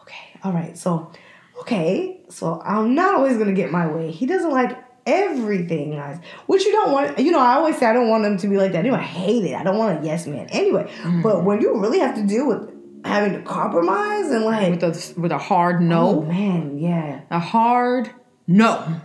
okay, 0.00 0.40
all 0.42 0.52
right, 0.52 0.76
so 0.78 1.12
okay, 1.60 2.22
so 2.30 2.60
I'm 2.64 2.94
not 2.94 3.14
always 3.14 3.36
gonna 3.36 3.52
get 3.52 3.70
my 3.70 3.86
way. 3.86 4.10
He 4.10 4.24
doesn't 4.24 4.50
like 4.50 4.78
everything 5.06 5.92
guys. 5.92 6.18
which 6.46 6.64
you 6.64 6.72
don't 6.72 6.92
want. 6.92 7.18
You 7.18 7.32
know, 7.32 7.40
I 7.40 7.54
always 7.54 7.78
say 7.78 7.86
I 7.86 7.92
don't 7.92 8.08
want 8.08 8.24
them 8.24 8.36
to 8.38 8.48
be 8.48 8.56
like 8.56 8.72
that. 8.72 8.80
Anyway, 8.80 8.98
I 8.98 9.02
hate 9.02 9.44
it. 9.44 9.54
I 9.54 9.62
don't 9.62 9.78
want 9.78 10.00
a 10.02 10.06
yes 10.06 10.26
man. 10.26 10.48
Anyway, 10.50 10.90
but 11.22 11.44
when 11.44 11.60
you 11.60 11.80
really 11.80 12.00
have 12.00 12.14
to 12.16 12.26
deal 12.26 12.46
with 12.46 12.72
having 13.04 13.32
to 13.34 13.42
compromise 13.42 14.30
and 14.30 14.44
like, 14.44 14.70
With 14.70 14.82
a 14.82 15.20
with 15.20 15.32
a 15.32 15.38
hard 15.38 15.76
oh 15.76 15.80
no. 15.80 16.22
man, 16.22 16.78
yeah. 16.78 17.20
A 17.30 17.38
hard 17.38 18.10
no. 18.46 19.00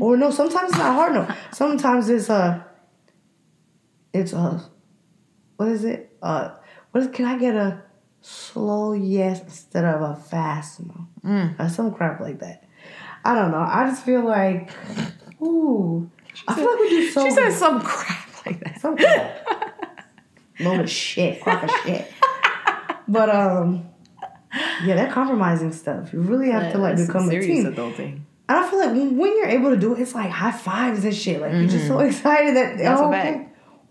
Or 0.00 0.16
no, 0.16 0.30
sometimes 0.30 0.70
it's 0.70 0.78
not 0.78 0.94
hard. 0.94 1.14
No, 1.14 1.34
sometimes 1.52 2.08
it's 2.08 2.28
a, 2.28 2.66
it's 4.12 4.32
a, 4.32 4.68
what 5.56 5.68
is 5.68 5.84
it? 5.84 6.16
Uh, 6.20 6.50
what 6.90 7.04
is? 7.04 7.10
Can 7.10 7.26
I 7.26 7.38
get 7.38 7.54
a 7.54 7.82
slow 8.20 8.92
yes 8.92 9.40
instead 9.40 9.84
of 9.84 10.02
a 10.02 10.16
fast 10.16 10.80
no? 10.80 11.06
Mm. 11.24 11.60
Or 11.60 11.68
some 11.68 11.94
crap 11.94 12.20
like 12.20 12.40
that. 12.40 12.63
I 13.24 13.34
don't 13.34 13.50
know. 13.50 13.58
I 13.58 13.88
just 13.88 14.04
feel 14.04 14.22
like, 14.24 14.70
ooh, 15.40 16.10
I 16.46 16.54
feel 16.54 16.70
like 16.70 16.80
we 16.80 16.88
do 16.90 17.10
so. 17.10 17.24
She 17.24 17.30
said 17.30 17.50
some 17.52 17.80
crap 17.80 18.46
like 18.46 18.60
that. 18.60 18.80
some 18.80 18.96
crap. 18.96 20.04
Load 20.60 20.80
of 20.80 20.90
shit, 20.90 21.40
crock 21.40 21.62
of 21.62 21.70
shit. 21.84 22.12
But 23.08 23.28
um, 23.34 23.88
yeah, 24.84 24.94
that 24.96 25.12
compromising 25.12 25.72
stuff. 25.72 26.12
You 26.12 26.20
really 26.20 26.50
have 26.50 26.72
to 26.72 26.78
like 26.78 26.96
become 26.96 27.28
a 27.28 27.40
team. 27.40 27.66
adulting. 27.66 28.20
And 28.46 28.58
I 28.58 28.68
feel 28.68 28.78
like 28.78 28.90
when, 28.90 29.16
when 29.16 29.36
you're 29.36 29.48
able 29.48 29.70
to 29.70 29.76
do 29.76 29.94
it, 29.94 30.00
it's 30.00 30.14
like 30.14 30.30
high 30.30 30.52
fives 30.52 31.04
and 31.04 31.14
shit. 31.14 31.40
Like 31.40 31.52
you're 31.52 31.66
just 31.66 31.86
so 31.86 31.98
excited 32.00 32.54
that 32.56 32.78
That's 32.78 33.00
oh, 33.00 33.08
okay. 33.08 33.48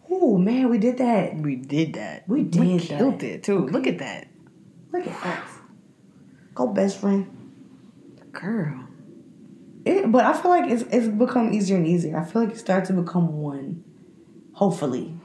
Oh 0.09 0.37
man, 0.37 0.69
we 0.69 0.77
did 0.77 0.99
that. 0.99 1.35
We 1.35 1.55
did 1.55 1.93
that. 1.93 2.29
We 2.29 2.43
did 2.43 2.61
We 2.61 2.77
that. 2.77 2.97
killed 2.97 3.23
it 3.23 3.43
too. 3.43 3.67
Look 3.67 3.87
at 3.87 3.97
that. 3.97 4.27
Look 4.91 5.07
at 5.07 5.25
us. 5.25 5.49
Go 6.53 6.67
best 6.67 6.99
friend. 6.99 7.27
Girl. 8.31 8.82
It, 9.85 10.11
but 10.11 10.25
I 10.25 10.33
feel 10.33 10.51
like 10.51 10.69
it's 10.69 10.83
it's 10.83 11.07
become 11.07 11.53
easier 11.53 11.77
and 11.77 11.85
easier. 11.85 12.17
I 12.17 12.23
feel 12.23 12.43
like 12.43 12.53
it 12.53 12.59
starts 12.59 12.87
to 12.87 12.93
become 12.93 13.41
one, 13.41 13.83
hopefully, 14.53 15.17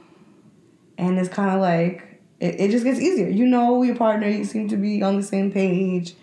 and 0.97 1.17
it's 1.17 1.29
kind 1.29 1.51
of 1.51 1.61
like 1.61 2.21
it, 2.39 2.59
it 2.59 2.71
just 2.71 2.83
gets 2.83 2.99
easier. 2.99 3.29
You 3.29 3.45
know 3.45 3.83
your 3.83 3.95
partner. 3.95 4.27
You 4.27 4.43
seem 4.43 4.67
to 4.69 4.77
be 4.77 5.01
on 5.01 5.15
the 5.17 5.23
same 5.23 5.51
page. 5.51 6.15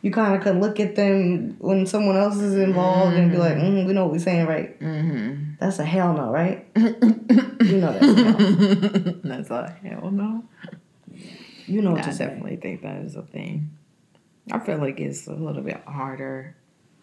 You 0.00 0.10
kind 0.10 0.34
of 0.34 0.42
can 0.42 0.60
look 0.60 0.80
at 0.80 0.96
them 0.96 1.56
when 1.60 1.86
someone 1.86 2.16
else 2.16 2.36
is 2.36 2.54
involved 2.54 3.14
and 3.14 3.30
be 3.30 3.36
like, 3.36 3.56
mm, 3.56 3.86
"We 3.86 3.92
know 3.92 4.04
what 4.04 4.12
we're 4.12 4.18
saying, 4.18 4.46
right?" 4.46 4.78
Mm-hmm. 4.80 5.54
That's 5.60 5.78
a 5.78 5.84
hell 5.84 6.14
no, 6.14 6.30
right? 6.30 6.66
you 6.76 7.78
know 7.78 7.92
that's 7.92 8.04
a 8.04 8.24
hell. 8.24 9.14
That's 9.22 9.50
a 9.50 9.78
hell 9.82 10.10
no. 10.10 10.44
You 11.66 11.82
know 11.82 11.92
what 11.92 12.00
I 12.06 12.10
definitely 12.10 12.56
think 12.56 12.82
that 12.82 13.02
is 13.02 13.16
a 13.16 13.22
thing. 13.22 13.76
I 14.50 14.58
feel 14.58 14.78
like 14.78 14.98
it's 14.98 15.26
a 15.26 15.34
little 15.34 15.62
bit 15.62 15.82
harder, 15.86 16.56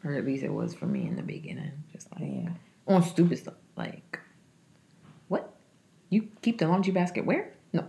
or 0.04 0.14
at 0.14 0.26
least 0.26 0.44
it 0.44 0.52
was 0.54 0.74
for 0.74 0.86
me 0.86 1.08
in 1.08 1.16
the 1.16 1.24
beginning. 1.24 1.72
Just 1.92 2.12
like 2.14 2.22
Yeah. 2.22 2.50
on 2.88 3.04
stupid 3.04 3.38
stuff, 3.40 3.56
like 3.76 4.20
what? 5.28 5.54
You 6.10 6.28
keep 6.42 6.58
the 6.60 6.68
laundry 6.68 6.92
basket 6.94 7.26
where? 7.26 7.54
No, 7.74 7.88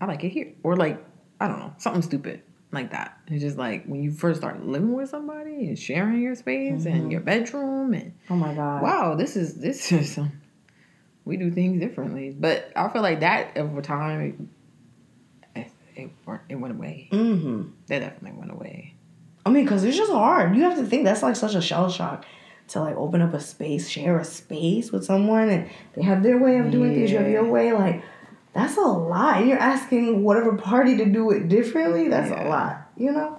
I 0.00 0.06
like 0.06 0.24
it 0.24 0.30
here, 0.30 0.52
or 0.62 0.76
like 0.76 1.04
I 1.40 1.48
don't 1.48 1.58
know, 1.58 1.72
something 1.78 2.02
stupid 2.02 2.42
like 2.72 2.90
that. 2.92 3.18
It's 3.28 3.42
just 3.42 3.58
like 3.58 3.84
when 3.86 4.02
you 4.02 4.10
first 4.12 4.40
start 4.40 4.64
living 4.64 4.92
with 4.94 5.10
somebody 5.10 5.66
and 5.68 5.78
sharing 5.78 6.20
your 6.22 6.34
space 6.34 6.86
and 6.86 7.10
your 7.12 7.20
bedroom 7.20 7.92
and 7.94 8.12
Oh 8.30 8.36
my 8.36 8.54
god. 8.54 8.82
wow, 8.82 9.14
this 9.14 9.36
is 9.36 9.54
this 9.56 9.92
is 10.00 10.16
um, 10.18 10.32
we 11.24 11.36
do 11.36 11.50
things 11.50 11.80
differently. 11.80 12.34
But 12.38 12.72
I 12.74 12.88
feel 12.88 13.02
like 13.02 13.20
that 13.20 13.56
over 13.56 13.82
time, 13.82 14.48
it 15.54 15.70
it, 15.94 16.10
it 16.48 16.54
went 16.54 16.74
away. 16.74 17.08
Mm-hmm. 17.12 17.68
That 17.88 17.98
definitely 18.00 18.38
went 18.38 18.50
away. 18.50 18.94
I 19.44 19.50
mean, 19.50 19.64
because 19.64 19.84
it's 19.84 19.96
just 19.96 20.12
hard. 20.12 20.56
You 20.56 20.62
have 20.62 20.76
to 20.78 20.84
think 20.84 21.04
that's 21.04 21.22
like 21.22 21.36
such 21.36 21.54
a 21.54 21.62
shell 21.62 21.90
shock 21.90 22.24
to 22.68 22.80
like 22.80 22.96
open 22.96 23.20
up 23.20 23.34
a 23.34 23.40
space, 23.40 23.88
share 23.88 24.18
a 24.18 24.24
space 24.24 24.92
with 24.92 25.04
someone, 25.04 25.48
and 25.48 25.70
they 25.94 26.02
have 26.02 26.22
their 26.22 26.38
way 26.38 26.58
of 26.58 26.70
doing 26.70 26.94
things. 26.94 27.10
You 27.10 27.18
have 27.18 27.28
your 27.28 27.44
way. 27.48 27.72
Like 27.72 28.02
that's 28.54 28.76
a 28.76 28.80
lot. 28.82 29.38
And 29.38 29.48
you're 29.48 29.58
asking 29.58 30.22
whatever 30.22 30.56
party 30.56 30.96
to 30.98 31.06
do 31.06 31.30
it 31.30 31.48
differently. 31.48 32.08
That's 32.08 32.30
a 32.30 32.48
lot. 32.48 32.88
You 32.96 33.12
know. 33.12 33.38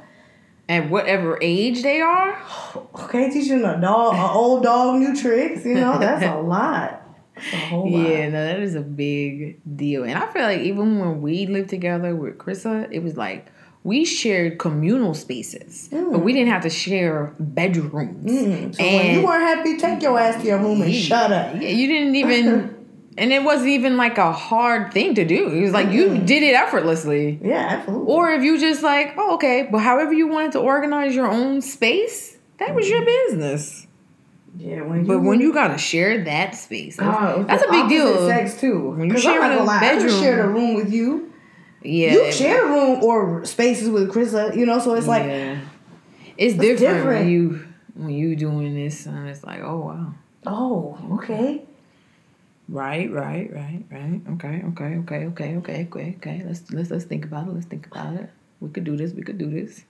At 0.69 0.89
whatever 0.89 1.37
age 1.41 1.83
they 1.83 1.99
are, 1.99 2.41
Okay, 2.95 3.29
teaching 3.29 3.63
a 3.65 3.79
dog, 3.81 4.13
an 4.15 4.21
old 4.21 4.63
dog, 4.63 4.99
new 4.99 5.15
tricks. 5.15 5.65
You 5.65 5.75
know, 5.75 5.99
that's 5.99 6.23
a 6.23 6.35
lot. 6.41 7.01
That's 7.35 7.53
a 7.53 7.57
whole 7.57 7.91
lot. 7.91 8.09
yeah, 8.09 8.29
no, 8.29 8.45
that 8.45 8.59
is 8.59 8.75
a 8.75 8.81
big 8.81 9.59
deal. 9.75 10.03
And 10.03 10.17
I 10.17 10.25
feel 10.31 10.43
like 10.43 10.61
even 10.61 10.99
when 10.99 11.21
we 11.21 11.47
lived 11.47 11.69
together 11.69 12.15
with 12.15 12.37
Krissa, 12.37 12.87
it 12.91 12.99
was 12.99 13.17
like 13.17 13.47
we 13.85 14.05
shared 14.05 14.59
communal 14.59 15.13
spaces, 15.13 15.89
but 15.91 16.19
we 16.19 16.31
didn't 16.33 16.49
have 16.51 16.63
to 16.63 16.69
share 16.69 17.33
bedrooms. 17.39 18.25
Mm. 18.31 18.75
So 18.75 18.81
when 18.83 19.19
you 19.19 19.25
weren't 19.25 19.43
happy, 19.43 19.77
take 19.77 20.01
your 20.01 20.17
ass 20.17 20.41
to 20.41 20.47
your 20.47 20.59
room 20.59 20.81
and 20.81 20.93
shut 20.93 21.31
up. 21.31 21.55
Yeah, 21.55 21.69
you 21.69 21.87
didn't 21.87 22.15
even, 22.15 22.85
and 23.17 23.33
it 23.33 23.43
wasn't 23.43 23.69
even 23.69 23.97
like 23.97 24.17
a 24.17 24.31
hard 24.31 24.93
thing 24.93 25.15
to 25.15 25.25
do. 25.25 25.49
It 25.49 25.61
was 25.61 25.71
like 25.73 25.89
you 25.89 26.17
did 26.19 26.43
it 26.43 26.55
effortlessly. 26.55 27.39
Yeah, 27.43 27.57
absolutely. 27.79 28.07
Or 28.13 28.31
if 28.31 28.43
you 28.43 28.57
just 28.57 28.83
like, 28.83 29.15
oh, 29.17 29.35
okay, 29.35 29.67
but 29.69 29.79
however 29.79 30.13
you 30.13 30.27
wanted 30.27 30.53
to 30.53 30.59
organize 30.59 31.13
your 31.13 31.27
own 31.29 31.61
space, 31.61 32.37
that 32.59 32.73
was 32.73 32.87
your 32.87 33.03
business. 33.03 33.85
yeah, 34.57 34.81
when 34.81 35.05
But 35.05 35.19
when 35.19 35.41
you 35.41 35.51
gotta 35.51 35.77
share 35.77 36.23
that 36.23 36.55
space, 36.55 36.95
that's, 36.95 37.17
Oh, 37.19 37.43
that's 37.43 37.63
a 37.65 37.69
big 37.69 37.89
deal. 37.89 38.27
Sex 38.29 38.61
too. 38.61 38.91
When 38.91 39.09
you 39.09 39.17
share 39.17 39.43
a 39.43 39.57
gonna 39.57 39.69
I 39.69 39.79
bedroom- 39.81 40.07
just 40.07 40.21
shared 40.21 40.45
a 40.45 40.47
room 40.47 40.75
with 40.75 40.93
you. 40.93 41.32
Yeah, 41.83 42.13
You 42.13 42.31
share 42.31 42.65
a 42.65 42.69
room 42.69 43.03
or 43.03 43.43
spaces 43.45 43.89
with 43.89 44.11
Krista, 44.11 44.55
you 44.55 44.65
know, 44.65 44.79
so 44.79 44.93
it's 44.95 45.07
like 45.07 45.25
yeah. 45.25 45.59
it's 46.37 46.53
different, 46.55 46.79
different. 46.79 47.19
when 47.19 47.29
you 47.29 47.67
when 47.95 48.09
you 48.09 48.35
doing 48.35 48.73
this, 48.75 49.05
and 49.05 49.27
it's 49.27 49.43
like, 49.43 49.61
oh 49.61 49.77
wow, 49.79 50.13
Oh, 50.45 50.97
okay. 51.19 51.61
right, 52.69 53.11
right, 53.11 53.51
right, 53.53 53.83
right, 53.91 54.21
okay, 54.33 54.63
okay, 54.69 54.95
okay, 54.97 55.25
okay, 55.27 55.55
okay, 55.57 55.87
okay, 55.87 56.15
okay. 56.17 56.43
Let's 56.45 56.71
let's 56.71 56.89
let's 56.89 57.05
think 57.05 57.25
about 57.25 57.47
it. 57.47 57.53
Let's 57.53 57.65
think 57.67 57.87
about 57.87 58.13
it. 58.15 58.29
We 58.61 58.69
could 58.69 58.85
do 58.85 58.95
this. 58.95 59.11
We 59.13 59.23
could 59.23 59.37
do 59.37 59.49
this. 59.49 59.83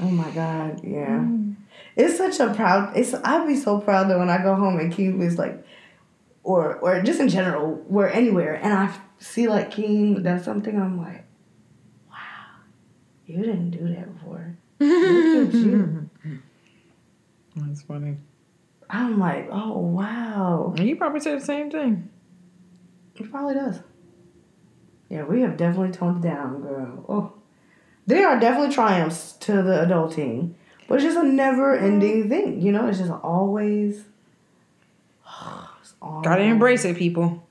Oh 0.00 0.10
my 0.10 0.28
God, 0.30 0.80
yeah. 0.82 1.20
Mm. 1.20 1.54
It's 1.96 2.18
such 2.18 2.40
a 2.40 2.52
proud. 2.52 2.96
It's 2.96 3.14
I'd 3.14 3.46
be 3.46 3.56
so 3.56 3.80
proud 3.80 4.10
that 4.10 4.18
when 4.18 4.28
I 4.28 4.42
go 4.42 4.56
home 4.56 4.78
and 4.80 4.92
Keem 4.92 5.22
is 5.22 5.38
like, 5.38 5.64
or 6.42 6.74
or 6.76 7.00
just 7.02 7.20
in 7.20 7.28
general, 7.28 7.76
where 7.86 8.12
anywhere, 8.12 8.54
and 8.56 8.72
I 8.72 8.92
see 9.18 9.48
like 9.48 9.70
Keem 9.70 10.22
does 10.22 10.44
something, 10.44 10.80
I'm 10.80 10.98
like, 10.98 11.24
wow, 12.10 12.16
you 13.26 13.38
didn't 13.38 13.70
do 13.70 13.88
that 13.88 14.14
before. 14.14 14.56
Look 14.78 15.48
at 15.48 15.54
you. 15.54 16.10
That's 17.56 17.82
funny. 17.82 18.16
I'm 18.90 19.18
like, 19.18 19.48
oh 19.50 19.78
wow, 19.78 20.74
And 20.76 20.86
you 20.88 20.96
probably 20.96 21.20
say 21.20 21.34
the 21.34 21.44
same 21.44 21.70
thing. 21.70 22.10
he 23.14 23.24
probably 23.24 23.54
does. 23.54 23.80
Yeah, 25.08 25.24
we 25.24 25.42
have 25.42 25.56
definitely 25.56 25.92
toned 25.92 26.24
it 26.24 26.28
down, 26.28 26.62
girl. 26.62 27.04
Oh, 27.08 27.32
there 28.06 28.28
are 28.28 28.38
definitely 28.38 28.74
triumphs 28.74 29.32
to 29.40 29.62
the 29.62 29.84
adulting, 29.86 30.54
but 30.88 30.96
it's 30.96 31.04
just 31.04 31.18
a 31.18 31.22
never-ending 31.22 32.22
mm-hmm. 32.22 32.28
thing. 32.28 32.60
You 32.60 32.72
know, 32.72 32.88
it's 32.88 32.98
just 32.98 33.10
always. 33.10 34.04
it's 35.80 35.94
always 36.02 36.24
Gotta 36.24 36.42
embrace 36.42 36.84
it, 36.84 36.96
people. 36.96 37.46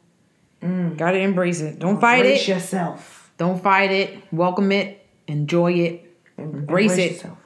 Mm. 0.64 0.98
Gotta 0.98 1.20
embrace 1.20 1.60
it. 1.62 1.80
Don't 1.80 2.00
fight 2.00 2.20
Embrace 2.26 2.44
it. 2.44 2.48
yourself. 2.54 3.32
Don't 3.38 3.62
fight 3.62 3.92
it. 3.92 4.18
Welcome 4.32 4.72
it. 4.72 5.06
Enjoy 5.28 5.74
it. 5.74 6.16
Em- 6.38 6.56
Embrace 6.56 6.98
it. 6.98 7.12
yourself. 7.14 7.38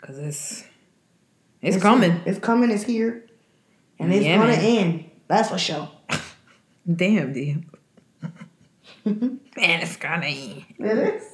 Cause 0.00 0.18
it's 0.18 0.64
it's, 1.60 1.82
coming. 1.82 2.20
It's 2.26 2.38
coming. 2.38 2.70
It's 2.70 2.84
here, 2.84 3.26
and 3.98 4.12
it's 4.14 4.24
Yeah, 4.24 4.36
gonna 4.38 4.52
man. 4.52 4.64
end. 4.64 5.10
That's 5.28 5.50
for 5.50 5.58
sure. 5.58 5.90
Damn, 6.94 7.32
dude. 7.32 7.64
Man, 9.04 9.40
it's 9.56 9.96
gonna 9.96 10.26
end. 10.26 10.64
It 10.78 10.98
is. 11.14 11.32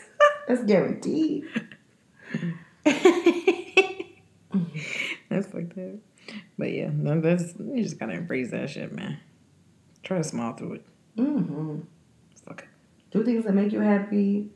It's 0.48 0.64
guaranteed. 0.64 1.44
That's 5.28 5.46
fucked 5.46 5.78
up. 5.78 5.94
But 6.58 6.72
yeah, 6.72 6.90
no, 6.92 7.20
that's 7.20 7.54
you 7.58 7.82
just 7.82 7.98
gotta 7.98 8.12
embrace 8.14 8.50
that 8.50 8.70
shit, 8.70 8.92
man. 8.92 9.18
Try 10.02 10.18
to 10.18 10.24
smile 10.24 10.54
through 10.54 10.74
it. 10.74 10.86
Hmm 11.16 11.80
Fuck 12.46 12.62
it. 12.62 12.68
Do 13.10 13.24
things 13.24 13.44
that 13.44 13.52
make 13.54 13.72
you 13.72 13.80
happy. 13.80 14.50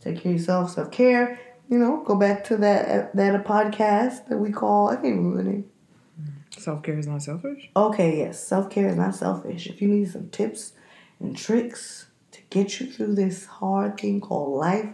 Take 0.00 0.20
care 0.20 0.32
of 0.32 0.38
yourself. 0.38 0.70
Self 0.72 0.90
care. 0.90 1.38
You 1.68 1.78
know, 1.78 2.02
go 2.04 2.16
back 2.16 2.44
to 2.44 2.56
that 2.58 3.14
that 3.14 3.34
a 3.34 3.38
podcast 3.38 4.28
that 4.28 4.38
we 4.38 4.50
call. 4.50 4.88
I 4.88 4.96
can't 4.96 5.16
remember 5.16 5.42
the 5.42 5.50
name. 5.50 5.70
Self 6.56 6.82
care 6.82 6.98
is 6.98 7.06
not 7.06 7.22
selfish. 7.22 7.70
Okay, 7.76 8.18
yes, 8.18 8.42
self 8.44 8.70
care 8.70 8.88
is 8.88 8.96
not 8.96 9.14
selfish. 9.14 9.66
If 9.66 9.80
you 9.80 9.88
need 9.88 10.10
some 10.10 10.28
tips 10.30 10.72
and 11.20 11.36
tricks 11.36 12.06
to 12.32 12.40
get 12.50 12.80
you 12.80 12.90
through 12.90 13.14
this 13.14 13.46
hard 13.46 13.98
thing 13.98 14.20
called 14.20 14.58
life, 14.58 14.90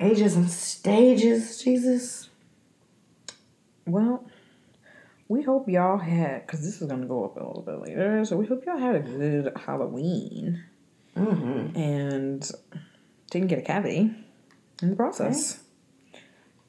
ages 0.00 0.34
and 0.36 0.50
stages, 0.50 1.62
Jesus. 1.62 2.30
Well, 3.86 4.24
we 5.28 5.42
hope 5.42 5.68
y'all 5.68 5.98
had 5.98 6.46
because 6.46 6.60
this 6.62 6.80
is 6.82 6.88
gonna 6.88 7.06
go 7.06 7.24
up 7.24 7.36
a 7.36 7.40
little 7.44 7.62
bit 7.62 7.80
later. 7.80 8.24
So 8.24 8.36
we 8.36 8.46
hope 8.46 8.64
y'all 8.66 8.78
had 8.78 8.94
a 8.96 9.00
good 9.00 9.52
Halloween 9.66 10.64
Mm-hmm. 11.16 11.76
and 11.78 12.50
didn't 13.30 13.48
get 13.48 13.58
a 13.58 13.62
cavity 13.62 14.10
in 14.80 14.90
the 14.90 14.96
process. 14.96 15.60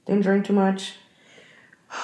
Didn't 0.05 0.23
drink 0.23 0.45
too 0.45 0.53
much. 0.53 0.95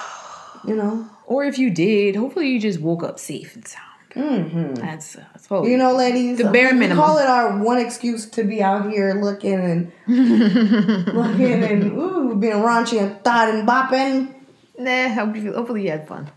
You 0.66 0.76
know. 0.76 1.08
Or 1.24 1.44
if 1.44 1.58
you 1.58 1.70
did, 1.70 2.16
hopefully 2.16 2.50
you 2.50 2.60
just 2.60 2.80
woke 2.82 3.02
up 3.02 3.18
safe 3.18 3.54
and 3.54 3.66
sound. 3.66 3.86
Mm-hmm. 4.14 4.74
That's 4.74 5.16
uh, 5.16 5.24
that's 5.32 5.48
You 5.50 5.78
know, 5.78 5.94
ladies, 5.94 6.36
The 6.36 6.50
bare 6.50 6.72
we 6.72 6.78
minimum. 6.80 7.02
call 7.02 7.16
it 7.16 7.26
our 7.26 7.62
one 7.62 7.78
excuse 7.78 8.26
to 8.30 8.44
be 8.44 8.62
out 8.62 8.90
here 8.90 9.14
looking 9.14 9.54
and 9.54 9.92
looking 10.06 11.62
and 11.64 11.84
ooh, 11.92 12.36
being 12.36 12.54
raunchy 12.56 13.00
and 13.00 13.22
thought 13.24 13.48
and 13.48 13.66
bopping. 13.66 14.34
Nah, 14.78 15.08
hope 15.14 15.34
hopefully 15.36 15.84
you 15.84 15.90
had 15.92 16.06
fun. 16.08 16.30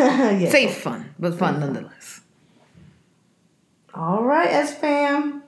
yeah. 0.40 0.50
Safe 0.50 0.74
fun, 0.74 1.14
but 1.18 1.38
fun 1.38 1.60
nonetheless. 1.60 2.22
All 3.92 4.24
right, 4.24 4.48
S 4.48 4.74
fam. 4.74 5.42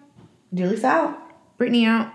Julie's 0.53 0.85
out. 0.85 1.17
Brittany 1.57 1.87
out. 1.87 2.12